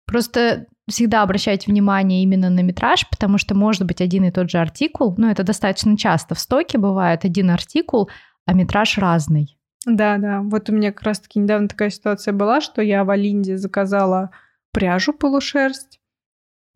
Просто 0.06 0.66
всегда 0.88 1.22
обращайте 1.22 1.70
внимание 1.70 2.22
именно 2.22 2.50
на 2.50 2.60
метраж, 2.60 3.08
потому 3.08 3.38
что 3.38 3.54
может 3.54 3.84
быть 3.84 4.00
один 4.00 4.24
и 4.24 4.30
тот 4.30 4.50
же 4.50 4.58
артикул, 4.58 5.14
ну, 5.18 5.30
это 5.30 5.42
достаточно 5.42 5.96
часто 5.96 6.34
в 6.34 6.38
стоке 6.38 6.78
бывает 6.78 7.24
один 7.24 7.50
артикул, 7.50 8.10
а 8.44 8.52
метраж 8.52 8.98
разный. 8.98 9.58
Да, 9.84 10.18
да. 10.18 10.40
Вот 10.42 10.68
у 10.68 10.72
меня 10.72 10.92
как 10.92 11.02
раз-таки 11.02 11.38
недавно 11.38 11.68
такая 11.68 11.90
ситуация 11.90 12.32
была, 12.32 12.60
что 12.60 12.82
я 12.82 13.04
в 13.04 13.10
Алинде 13.10 13.56
заказала 13.56 14.30
пряжу 14.72 15.12
полушерсть. 15.12 16.00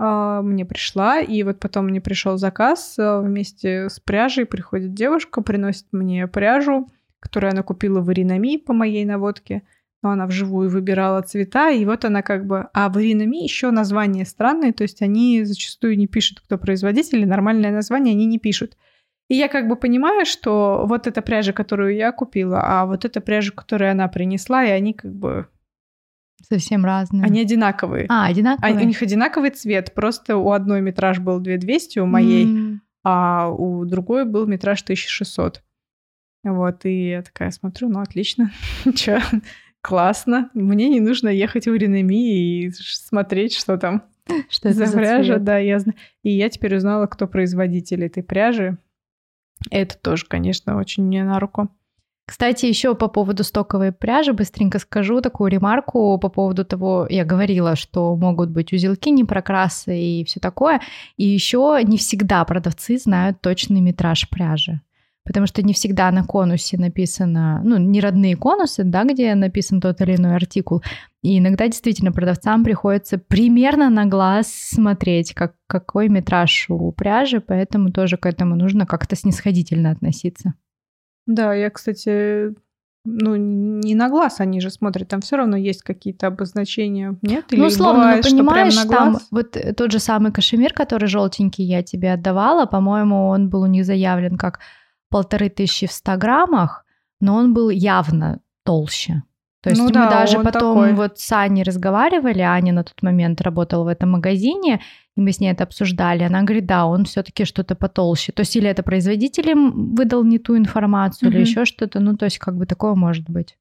А, 0.03 0.41
мне 0.41 0.65
пришла, 0.65 1.21
и 1.21 1.43
вот 1.43 1.61
потом 1.61 1.89
мне 1.89 2.01
пришел 2.01 2.39
заказ 2.39 2.97
а, 2.99 3.21
вместе 3.21 3.91
с 3.91 4.01
пряжей. 4.01 4.47
Приходит 4.47 4.95
девушка, 4.95 5.43
приносит 5.43 5.85
мне 5.93 6.27
пряжу, 6.27 6.89
которую 7.21 7.51
она 7.51 7.63
купила 7.63 8.01
в 8.01 8.11
Иринами 8.11 8.57
по 8.57 8.73
моей 8.73 9.05
наводке. 9.05 9.63
Но 10.03 10.09
она 10.13 10.27
вживую 10.27 10.71
выбирала 10.71 11.21
цвета, 11.21 11.71
и 11.71 11.85
вот 11.85 12.07
она 12.07 12.23
как 12.23 12.47
бы... 12.47 12.69
А 12.73 12.89
в 12.89 12.99
Иринами 12.99 13.43
еще 13.43 13.71
названия 13.71 14.25
странные, 14.25 14.73
то 14.73 14.85
есть 14.85 15.03
они 15.03 15.45
зачастую 15.45 15.99
не 15.99 16.07
пишут, 16.07 16.41
кто 16.41 16.57
производитель, 16.57 17.21
и 17.21 17.27
нормальное 17.27 17.71
название 17.71 18.15
они 18.15 18.25
не 18.25 18.39
пишут. 18.39 18.79
И 19.29 19.35
я 19.35 19.49
как 19.49 19.69
бы 19.69 19.77
понимаю, 19.77 20.25
что 20.25 20.87
вот 20.89 21.09
эта 21.09 21.21
пряжа, 21.21 21.53
которую 21.53 21.95
я 21.95 22.11
купила, 22.11 22.63
а 22.65 22.87
вот 22.87 23.05
эта 23.05 23.21
пряжа, 23.21 23.53
которую 23.53 23.91
она 23.91 24.09
принесла, 24.09 24.65
и 24.65 24.71
они 24.71 24.95
как 24.95 25.13
бы... 25.13 25.47
Совсем 26.49 26.85
разные. 26.85 27.25
Они 27.25 27.41
одинаковые. 27.41 28.07
А, 28.09 28.27
одинаковые? 28.27 28.75
А, 28.75 28.81
у 28.81 28.85
них 28.85 29.03
одинаковый 29.03 29.51
цвет, 29.51 29.95
просто 29.95 30.37
у 30.37 30.51
одной 30.53 30.81
метраж 30.81 31.19
был 31.19 31.39
2200, 31.41 31.99
у 32.01 32.07
моей, 32.07 32.47
mm. 32.47 32.79
а 33.05 33.51
у 33.51 33.85
другой 33.85 34.25
был 34.25 34.47
метраж 34.47 34.83
1600. 34.83 35.63
Вот, 36.45 36.87
и 36.87 37.11
я 37.11 37.23
такая 37.23 37.51
смотрю, 37.51 37.89
ну, 37.89 38.01
отлично. 38.01 38.51
Чё, 38.95 39.21
классно. 39.81 40.51
Мне 40.55 40.89
не 40.89 41.01
нужно 41.01 41.29
ехать 41.29 41.67
в 41.67 41.75
Ренами 41.75 42.65
и 42.65 42.71
смотреть, 42.71 43.55
что 43.55 43.77
там 43.77 44.05
что 44.49 44.69
это 44.69 44.87
за 44.87 44.97
пряжа. 44.97 45.39
Да, 45.39 45.59
я 45.59 45.79
знаю. 45.79 45.97
И 46.23 46.31
я 46.31 46.49
теперь 46.49 46.77
узнала, 46.77 47.07
кто 47.07 47.27
производитель 47.27 48.05
этой 48.05 48.23
пряжи. 48.23 48.79
Это 49.71 49.99
тоже, 49.99 50.25
конечно, 50.27 50.77
очень 50.77 51.05
мне 51.05 51.23
на 51.23 51.39
руку. 51.39 51.69
Кстати, 52.31 52.67
еще 52.67 52.95
по 52.95 53.09
поводу 53.09 53.43
стоковой 53.43 53.91
пряжи 53.91 54.33
быстренько 54.33 54.79
скажу 54.79 55.21
такую 55.21 55.51
ремарку 55.51 56.17
по 56.17 56.29
поводу 56.29 56.65
того, 56.65 57.09
я 57.11 57.25
говорила, 57.25 57.75
что 57.75 58.15
могут 58.15 58.51
быть 58.51 58.73
узелки, 58.73 59.11
не 59.11 59.25
прокрасы 59.25 59.99
и 60.01 60.25
все 60.25 60.39
такое. 60.39 60.81
И 61.17 61.27
еще 61.27 61.81
не 61.83 61.99
всегда 61.99 62.45
продавцы 62.45 62.99
знают 62.99 63.41
точный 63.41 63.81
метраж 63.81 64.31
пряжи 64.31 64.81
потому 65.25 65.47
что 65.47 65.63
не 65.63 65.73
всегда 65.73 66.11
на 66.11 66.25
конусе 66.25 66.79
написано, 66.79 67.61
ну, 67.63 67.79
не 67.79 68.01
родные 68.01 68.37
конусы, 68.37 68.85
да, 68.85 69.05
где 69.05 69.35
написан 69.35 69.81
тот 69.81 70.01
или 70.01 70.17
иной 70.17 70.35
артикул. 70.35 70.83
И 71.23 71.39
иногда 71.39 71.67
действительно 71.67 72.11
продавцам 72.11 72.65
приходится 72.65 73.19
примерно 73.19 73.91
на 73.91 74.07
глаз 74.07 74.49
смотреть, 74.49 75.35
как, 75.35 75.55
какой 75.67 76.09
метраж 76.09 76.67
у 76.69 76.91
пряжи, 76.91 77.41
поэтому 77.41 77.93
тоже 77.93 78.17
к 78.17 78.27
этому 78.27 78.57
нужно 78.57 78.87
как-то 78.87 79.15
снисходительно 79.15 79.91
относиться. 79.91 80.55
Да, 81.31 81.55
я, 81.55 81.71
кстати, 81.71 82.55
ну, 83.05 83.37
не 83.37 83.95
на 83.95 84.09
глаз 84.09 84.41
они 84.41 84.61
же 84.61 84.69
смотрят, 84.71 85.09
там 85.09 85.21
все 85.21 85.37
равно 85.37 85.57
есть 85.57 85.83
какие-то 85.83 86.27
обозначения, 86.27 87.17
нет? 87.23 87.45
Или 87.53 87.61
ну, 87.61 87.67
условно, 87.67 88.01
бывает, 88.01 88.25
ну, 88.25 88.31
понимаешь, 88.31 88.73
что 88.73 88.89
прям 88.89 88.99
на 89.05 89.11
глаз? 89.13 89.23
там 89.23 89.29
вот 89.31 89.77
тот 89.77 89.93
же 89.93 90.01
самый 90.01 90.33
кашемир, 90.33 90.73
который 90.73 91.09
желтенький 91.09 91.65
я 91.65 91.85
тебе 91.85 92.13
отдавала, 92.13 92.67
по-моему, 92.67 93.29
он 93.29 93.49
был 93.49 93.63
у 93.63 93.67
них 93.67 93.85
заявлен 93.85 94.37
как 94.37 94.59
полторы 95.09 95.49
тысячи 95.51 95.87
в 95.87 95.93
100 95.93 96.17
граммах, 96.17 96.85
но 97.21 97.37
он 97.37 97.55
был 97.55 97.71
явно 97.71 98.41
толще. 98.65 99.23
То 99.63 99.71
есть 99.71 99.81
ну, 99.81 99.89
мы 99.89 99.93
да, 99.93 100.09
даже 100.09 100.41
потом 100.41 100.75
такой. 100.77 100.95
вот 100.95 101.19
с 101.19 101.33
Аней 101.33 101.63
разговаривали, 101.63 102.41
Аня 102.41 102.73
на 102.73 102.83
тот 102.83 103.03
момент 103.03 103.43
работала 103.43 103.85
в 103.85 103.89
этом 103.89 104.13
магазине, 104.13 104.81
и 105.17 105.21
мы 105.21 105.33
с 105.33 105.41
ней 105.41 105.53
это 105.53 105.65
обсуждали. 105.65 106.23
Она 106.23 106.43
говорит, 106.43 106.65
да, 106.65 106.87
он 106.87 107.05
все-таки 107.05 107.45
что-то 107.45 107.75
потолще. 107.75 108.33
То 108.33 108.41
есть 108.41 108.57
или 108.57 108.69
это 108.69 108.83
производителем 108.83 109.95
выдал 109.95 110.25
не 110.25 110.39
ту 110.39 110.57
информацию, 110.57 111.29
угу. 111.29 111.37
или 111.37 111.45
еще 111.45 111.67
что-то. 111.67 112.01
Ну, 112.01 112.17
то 112.17 112.25
есть 112.25 112.39
как 112.39 112.57
бы 112.57 112.65
такое 112.65 112.95
может 112.95 113.29
быть. 113.29 113.59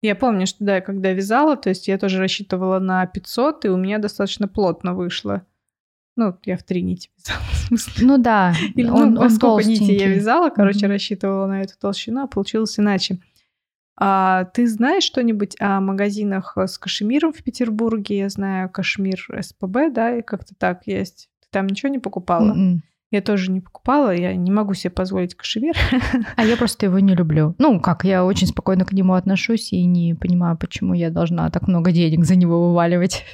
Я 0.00 0.14
помню, 0.14 0.46
что 0.46 0.64
да, 0.64 0.80
когда 0.80 1.12
вязала, 1.12 1.56
то 1.56 1.68
есть 1.70 1.88
я 1.88 1.98
тоже 1.98 2.18
рассчитывала 2.18 2.78
на 2.78 3.06
500, 3.06 3.64
и 3.66 3.68
у 3.68 3.76
меня 3.76 3.98
достаточно 3.98 4.48
плотно 4.48 4.94
вышло. 4.94 5.46
Ну, 6.16 6.36
я 6.44 6.56
в 6.56 6.62
три 6.62 6.82
нити 6.82 7.10
вязала, 7.18 7.44
в 7.50 7.56
смысле. 7.56 8.06
Ну 8.06 8.18
да, 8.18 8.54
Или, 8.74 8.88
он, 8.88 9.14
ну, 9.14 9.20
он 9.22 9.30
сколько 9.30 9.66
нитей 9.66 9.98
я 9.98 10.08
вязала, 10.08 10.48
короче, 10.50 10.86
mm-hmm. 10.86 10.88
рассчитывала 10.88 11.46
на 11.46 11.62
эту 11.62 11.78
толщину, 11.78 12.22
а 12.22 12.26
получилось 12.26 12.78
иначе. 12.78 13.18
А 13.96 14.44
ты 14.46 14.66
знаешь 14.66 15.04
что-нибудь 15.04 15.56
о 15.60 15.80
магазинах 15.80 16.56
с 16.56 16.78
кашемиром 16.78 17.32
в 17.32 17.42
Петербурге? 17.42 18.18
Я 18.18 18.28
знаю 18.28 18.68
кашмир 18.68 19.26
СПБ, 19.40 19.90
да, 19.92 20.18
и 20.18 20.22
как-то 20.22 20.54
так 20.56 20.86
есть. 20.86 21.28
Ты 21.40 21.48
там 21.50 21.66
ничего 21.66 21.90
не 21.90 21.98
покупала? 21.98 22.54
Mm-mm. 22.54 22.78
Я 23.10 23.22
тоже 23.22 23.52
не 23.52 23.60
покупала, 23.60 24.12
я 24.12 24.34
не 24.34 24.50
могу 24.50 24.74
себе 24.74 24.90
позволить 24.90 25.36
кашемир. 25.36 25.76
А 26.36 26.44
я 26.44 26.56
просто 26.56 26.86
его 26.86 26.98
не 26.98 27.14
люблю. 27.14 27.54
Ну, 27.58 27.78
как, 27.78 28.04
я 28.04 28.24
очень 28.24 28.48
спокойно 28.48 28.84
к 28.84 28.92
нему 28.92 29.14
отношусь 29.14 29.72
и 29.72 29.84
не 29.84 30.14
понимаю, 30.14 30.58
почему 30.58 30.94
я 30.94 31.10
должна 31.10 31.48
так 31.50 31.68
много 31.68 31.92
денег 31.92 32.24
за 32.24 32.34
него 32.34 32.68
вываливать. 32.68 33.24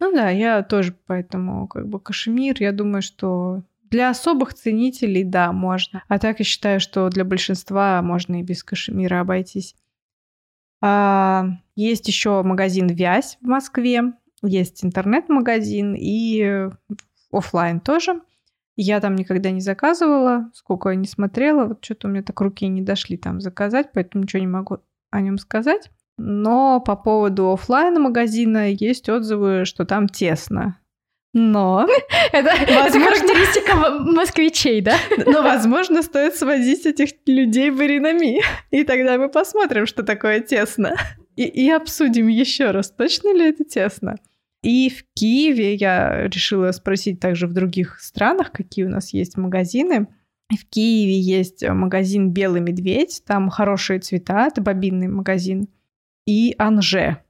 Ну 0.00 0.12
да, 0.12 0.28
я 0.28 0.62
тоже 0.62 0.94
поэтому 1.06 1.66
как 1.66 1.88
бы 1.88 1.98
кашемир, 1.98 2.56
я 2.58 2.72
думаю, 2.72 3.00
что 3.00 3.62
для 3.90 4.10
особых 4.10 4.52
ценителей, 4.52 5.24
да, 5.24 5.52
можно. 5.52 6.02
А 6.08 6.18
так 6.18 6.40
я 6.40 6.44
считаю, 6.44 6.80
что 6.80 7.08
для 7.08 7.24
большинства 7.24 8.02
можно 8.02 8.40
и 8.40 8.42
без 8.42 8.62
кашемира 8.62 9.20
обойтись. 9.20 9.76
А, 10.82 11.46
есть 11.76 12.08
еще 12.08 12.42
магазин 12.42 12.88
Вязь 12.88 13.38
в 13.40 13.46
Москве, 13.46 14.12
есть 14.42 14.84
интернет-магазин 14.84 15.94
и 15.96 16.68
офлайн 17.30 17.80
тоже. 17.80 18.20
Я 18.74 19.00
там 19.00 19.14
никогда 19.14 19.50
не 19.50 19.60
заказывала, 19.60 20.50
сколько 20.54 20.88
я 20.88 20.96
не 20.96 21.06
смотрела, 21.06 21.66
вот 21.66 21.84
что-то 21.84 22.08
у 22.08 22.10
меня 22.10 22.22
так 22.22 22.40
руки 22.40 22.66
не 22.66 22.82
дошли 22.82 23.16
там 23.16 23.40
заказать, 23.40 23.90
поэтому 23.94 24.24
ничего 24.24 24.40
не 24.40 24.48
могу 24.48 24.78
о 25.10 25.20
нем 25.20 25.38
сказать. 25.38 25.90
Но 26.18 26.80
по 26.80 26.96
поводу 26.96 27.52
офлайн 27.52 28.00
магазина 28.00 28.70
есть 28.70 29.08
отзывы, 29.08 29.64
что 29.64 29.84
там 29.84 30.08
тесно. 30.08 30.78
Но 31.32 31.86
это, 32.32 32.50
возможно... 32.74 33.00
характеристика 33.00 33.74
москвичей, 34.00 34.80
да? 34.80 34.96
Но, 35.24 35.42
возможно, 35.42 36.02
стоит 36.02 36.36
свозить 36.36 36.84
этих 36.84 37.10
людей 37.26 37.70
в 37.70 37.82
Иринами. 37.82 38.42
И 38.70 38.84
тогда 38.84 39.16
мы 39.18 39.28
посмотрим, 39.28 39.86
что 39.86 40.02
такое 40.02 40.40
тесно. 40.40 40.96
И, 41.36 41.44
и 41.44 41.70
обсудим 41.70 42.28
еще 42.28 42.70
раз, 42.70 42.90
точно 42.90 43.34
ли 43.34 43.48
это 43.48 43.64
тесно. 43.64 44.16
И 44.62 44.90
в 44.90 45.04
Киеве 45.14 45.74
я 45.74 46.28
решила 46.28 46.70
спросить 46.72 47.18
также 47.18 47.46
в 47.46 47.52
других 47.52 47.98
странах, 48.00 48.52
какие 48.52 48.84
у 48.84 48.90
нас 48.90 49.12
есть 49.12 49.36
магазины. 49.36 50.06
В 50.50 50.66
Киеве 50.68 51.18
есть 51.18 51.66
магазин 51.66 52.30
«Белый 52.30 52.60
медведь», 52.60 53.22
там 53.26 53.48
хорошие 53.48 54.00
цвета, 54.00 54.46
это 54.46 54.60
бобинный 54.60 55.08
магазин. 55.08 55.68
И 56.26 56.54
«Анже», 56.58 57.22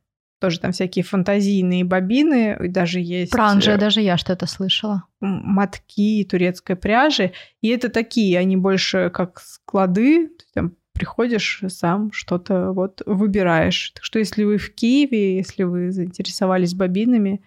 тоже 0.43 0.59
там 0.59 0.73
всякие 0.73 1.05
фантазийные 1.05 1.85
бобины, 1.85 2.57
даже 2.69 2.99
есть... 2.99 3.31
Про 3.31 3.45
Анже 3.45 3.79
даже 3.79 4.01
я 4.01 4.17
что-то 4.17 4.47
слышала. 4.47 5.05
Мотки 5.21 6.27
турецкой 6.29 6.75
пряжи. 6.75 7.31
И 7.61 7.69
это 7.69 7.89
такие, 7.89 8.37
они 8.41 8.57
больше 8.57 9.09
как 9.15 9.41
склады, 9.41 10.33
там 10.53 10.73
приходишь 10.95 11.63
сам 11.69 12.11
что-то 12.11 12.73
вот 12.73 13.03
выбираешь. 13.07 13.93
Так 13.95 14.03
что 14.03 14.19
если 14.19 14.43
вы 14.43 14.59
в 14.59 14.75
Киеве, 14.75 15.37
если 15.37 15.63
вы 15.63 15.93
заинтересовались 15.93 16.75
бобинами, 16.75 17.45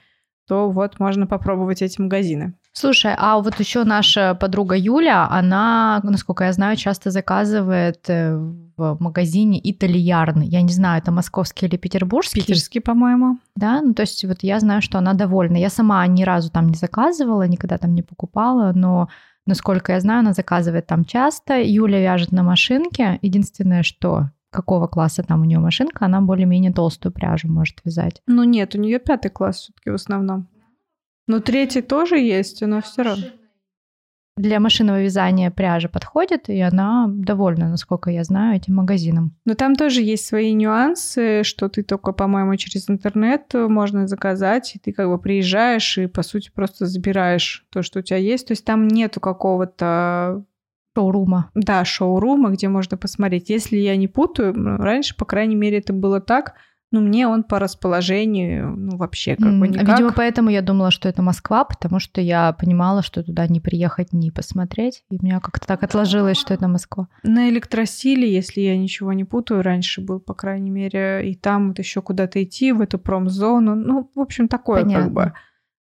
то 0.47 0.71
вот 0.71 0.97
можно 0.97 1.27
попробовать 1.27 1.81
эти 1.81 1.99
магазины. 1.99 2.53
Слушай, 2.77 3.15
а 3.17 3.39
вот 3.39 3.57
еще 3.57 3.85
наша 3.85 4.35
подруга 4.35 4.75
Юля, 4.75 5.29
она, 5.29 6.01
насколько 6.03 6.43
я 6.43 6.51
знаю, 6.51 6.75
часто 6.75 7.09
заказывает 7.09 8.09
э, 8.09 8.35
в 8.35 8.97
магазине 8.99 9.61
Итальярн. 9.63 10.41
Я 10.41 10.61
не 10.61 10.73
знаю, 10.73 11.01
это 11.01 11.09
московский 11.09 11.67
или 11.67 11.77
петербургский. 11.77 12.41
Питерский, 12.41 12.81
по-моему. 12.81 13.39
Да, 13.55 13.81
ну 13.81 13.93
то 13.93 14.01
есть 14.01 14.25
вот 14.25 14.39
я 14.41 14.59
знаю, 14.59 14.81
что 14.81 14.97
она 14.97 15.13
довольна. 15.13 15.55
Я 15.55 15.69
сама 15.69 16.05
ни 16.07 16.23
разу 16.23 16.51
там 16.51 16.67
не 16.67 16.75
заказывала, 16.75 17.47
никогда 17.47 17.77
там 17.77 17.95
не 17.95 18.01
покупала, 18.01 18.73
но 18.73 19.07
Насколько 19.47 19.91
я 19.91 19.99
знаю, 19.99 20.21
она 20.21 20.33
заказывает 20.33 20.87
там 20.87 21.05
часто. 21.05 21.61
Юля 21.61 22.01
вяжет 22.01 22.31
на 22.31 22.41
машинке. 22.41 23.19
Единственное, 23.21 23.83
что 23.83 24.31
какого 24.49 24.87
класса 24.87 25.21
там 25.21 25.41
у 25.41 25.45
нее 25.45 25.59
машинка, 25.59 26.05
она 26.05 26.19
более-менее 26.21 26.73
толстую 26.73 27.13
пряжу 27.13 27.47
может 27.47 27.79
вязать. 27.83 28.21
Ну 28.25 28.43
нет, 28.43 28.73
у 28.73 28.79
нее 28.79 28.99
пятый 28.99 29.29
класс 29.29 29.57
все-таки 29.57 29.91
в 29.91 29.95
основном. 29.95 30.47
Но 31.27 31.39
третий 31.39 31.81
тоже 31.81 32.17
есть, 32.17 32.61
но 32.61 32.81
все 32.81 33.01
равно 33.01 33.25
для 34.37 34.59
машинного 34.59 35.01
вязания 35.01 35.49
пряжа 35.49 35.87
подходит, 35.87 36.49
и 36.49 36.59
она 36.59 37.05
довольна, 37.07 37.69
насколько 37.69 38.09
я 38.09 38.23
знаю, 38.25 38.57
этим 38.57 38.75
магазином. 38.75 39.33
Но 39.45 39.53
там 39.53 39.75
тоже 39.75 40.01
есть 40.01 40.25
свои 40.25 40.51
нюансы, 40.53 41.43
что 41.43 41.69
ты 41.69 41.83
только, 41.83 42.11
по-моему, 42.11 42.55
через 42.57 42.89
интернет 42.89 43.53
можно 43.53 44.07
заказать, 44.07 44.75
и 44.75 44.79
ты 44.79 44.91
как 44.91 45.07
бы 45.07 45.17
приезжаешь 45.19 45.97
и, 45.97 46.07
по 46.07 46.21
сути, 46.21 46.51
просто 46.53 46.85
забираешь 46.85 47.65
то, 47.69 47.81
что 47.81 47.99
у 47.99 48.01
тебя 48.01 48.17
есть. 48.17 48.47
То 48.47 48.51
есть 48.51 48.65
там 48.65 48.87
нету 48.87 49.19
какого-то 49.21 50.43
Шоурума. 50.97 51.51
Да, 51.55 51.83
шоурума, 51.83 52.51
где 52.51 52.69
можно 52.69 52.95
посмотреть. 52.95 53.49
Если 53.49 53.75
я 53.75 53.97
не 53.97 54.07
путаю, 54.07 54.53
раньше, 54.77 55.15
по 55.17 55.25
крайней 55.25 55.55
мере, 55.55 55.79
это 55.79 55.91
было 55.91 56.21
так, 56.21 56.55
Ну, 56.95 57.01
мне 57.01 57.27
он 57.27 57.43
по 57.43 57.59
расположению, 57.59 58.73
ну, 58.77 58.95
вообще 58.95 59.35
как 59.35 59.59
бы 59.59 59.67
никак. 59.67 59.89
Видимо, 59.89 60.13
поэтому 60.13 60.49
я 60.49 60.61
думала, 60.61 60.91
что 60.91 61.09
это 61.09 61.21
Москва, 61.21 61.65
потому 61.65 61.99
что 61.99 62.21
я 62.21 62.53
понимала, 62.53 63.01
что 63.01 63.21
туда 63.21 63.47
не 63.47 63.59
приехать, 63.59 64.13
не 64.13 64.31
посмотреть. 64.31 65.03
И 65.09 65.17
у 65.19 65.25
меня 65.25 65.41
как-то 65.41 65.67
так 65.67 65.83
отложилось, 65.83 66.37
что 66.37 66.53
это 66.53 66.69
Москва. 66.69 67.09
На 67.23 67.49
электросиле, 67.49 68.33
если 68.33 68.61
я 68.61 68.77
ничего 68.77 69.11
не 69.11 69.25
путаю, 69.25 69.61
раньше 69.61 69.99
был, 69.99 70.21
по 70.21 70.33
крайней 70.33 70.71
мере, 70.71 71.29
и 71.29 71.35
там 71.35 71.67
вот 71.67 71.79
еще 71.79 72.01
куда-то 72.01 72.41
идти, 72.41 72.71
в 72.71 72.79
эту 72.79 72.97
промзону. 72.97 73.75
Ну, 73.75 74.09
в 74.15 74.21
общем, 74.21 74.47
такое 74.47 74.83
Понятно. 74.83 75.03
как 75.03 75.13
бы. 75.13 75.33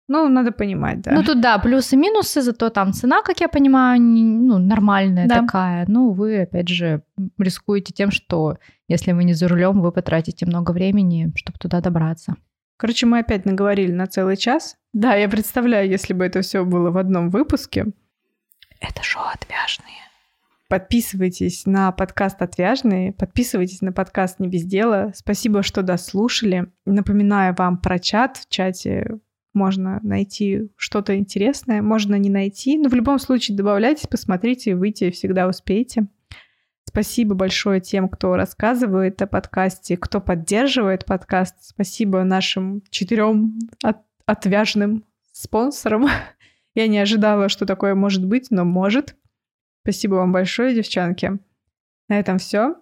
Ну, 0.06 0.28
надо 0.28 0.52
понимать, 0.52 1.00
да. 1.00 1.12
Ну, 1.12 1.22
тут 1.22 1.40
да, 1.40 1.58
плюсы-минусы, 1.58 2.42
зато 2.42 2.68
там 2.68 2.92
цена, 2.92 3.22
как 3.22 3.40
я 3.40 3.48
понимаю, 3.48 4.00
не- 4.02 4.22
ну, 4.22 4.58
нормальная 4.58 5.26
Да. 5.26 5.40
такая. 5.40 5.86
Ну, 5.88 6.10
вы, 6.10 6.42
опять 6.42 6.68
же, 6.68 7.02
рискуете 7.38 7.94
тем, 7.94 8.10
что 8.10 8.58
если 8.86 9.12
вы 9.12 9.24
не 9.24 9.32
за 9.32 9.48
рулем, 9.48 9.80
вы 9.80 9.92
потратите 9.92 10.44
много 10.44 10.72
времени, 10.72 11.32
чтобы 11.36 11.58
туда 11.58 11.80
добраться. 11.80 12.36
Короче, 12.76 13.06
мы 13.06 13.20
опять 13.20 13.46
наговорили 13.46 13.92
на 13.92 14.06
целый 14.06 14.36
час. 14.36 14.76
Да, 14.92 15.14
я 15.14 15.28
представляю, 15.28 15.88
если 15.88 16.12
бы 16.12 16.24
это 16.26 16.42
все 16.42 16.64
было 16.64 16.90
в 16.90 16.98
одном 16.98 17.30
выпуске. 17.30 17.86
Это 18.80 19.02
шоу 19.02 19.22
«Отвяжные». 19.32 19.94
Подписывайтесь 20.68 21.66
на 21.66 21.92
подкаст 21.92 22.42
«Отвяжные», 22.42 23.12
подписывайтесь 23.12 23.80
на 23.80 23.92
подкаст 23.92 24.40
«Не 24.40 24.48
без 24.48 24.64
дела». 24.64 25.12
Спасибо, 25.14 25.62
что 25.62 25.82
дослушали. 25.82 26.66
Напоминаю 26.84 27.54
вам 27.56 27.78
про 27.78 27.98
чат. 27.98 28.38
В 28.38 28.48
чате 28.48 29.18
можно 29.54 30.00
найти 30.02 30.68
что-то 30.76 31.16
интересное, 31.16 31.80
можно 31.82 32.16
не 32.16 32.30
найти. 32.30 32.76
Но 32.76 32.88
в 32.88 32.94
любом 32.94 33.18
случае 33.18 33.56
добавляйтесь, 33.56 34.06
посмотрите, 34.06 34.74
выйти 34.74 35.10
всегда 35.10 35.48
успеете. 35.48 36.08
Спасибо 36.84 37.34
большое 37.34 37.80
тем, 37.80 38.08
кто 38.08 38.36
рассказывает 38.36 39.20
о 39.22 39.26
подкасте, 39.26 39.96
кто 39.96 40.20
поддерживает 40.20 41.06
подкаст. 41.06 41.56
Спасибо 41.60 42.22
нашим 42.24 42.82
четырем 42.90 43.58
от- 43.82 44.04
отвяжным 44.26 45.04
спонсорам. 45.32 46.06
Я 46.74 46.86
не 46.86 46.98
ожидала, 46.98 47.48
что 47.48 47.66
такое 47.66 47.94
может 47.94 48.24
быть, 48.26 48.50
но 48.50 48.64
может. 48.64 49.16
Спасибо 49.82 50.14
вам 50.14 50.32
большое, 50.32 50.74
девчонки. 50.74 51.38
На 52.08 52.18
этом 52.18 52.38
все. 52.38 52.76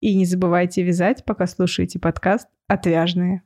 И 0.00 0.14
не 0.14 0.24
забывайте 0.24 0.82
вязать, 0.82 1.24
пока 1.24 1.46
слушаете 1.46 1.98
подкаст 1.98 2.48
«Отвяжные». 2.68 3.42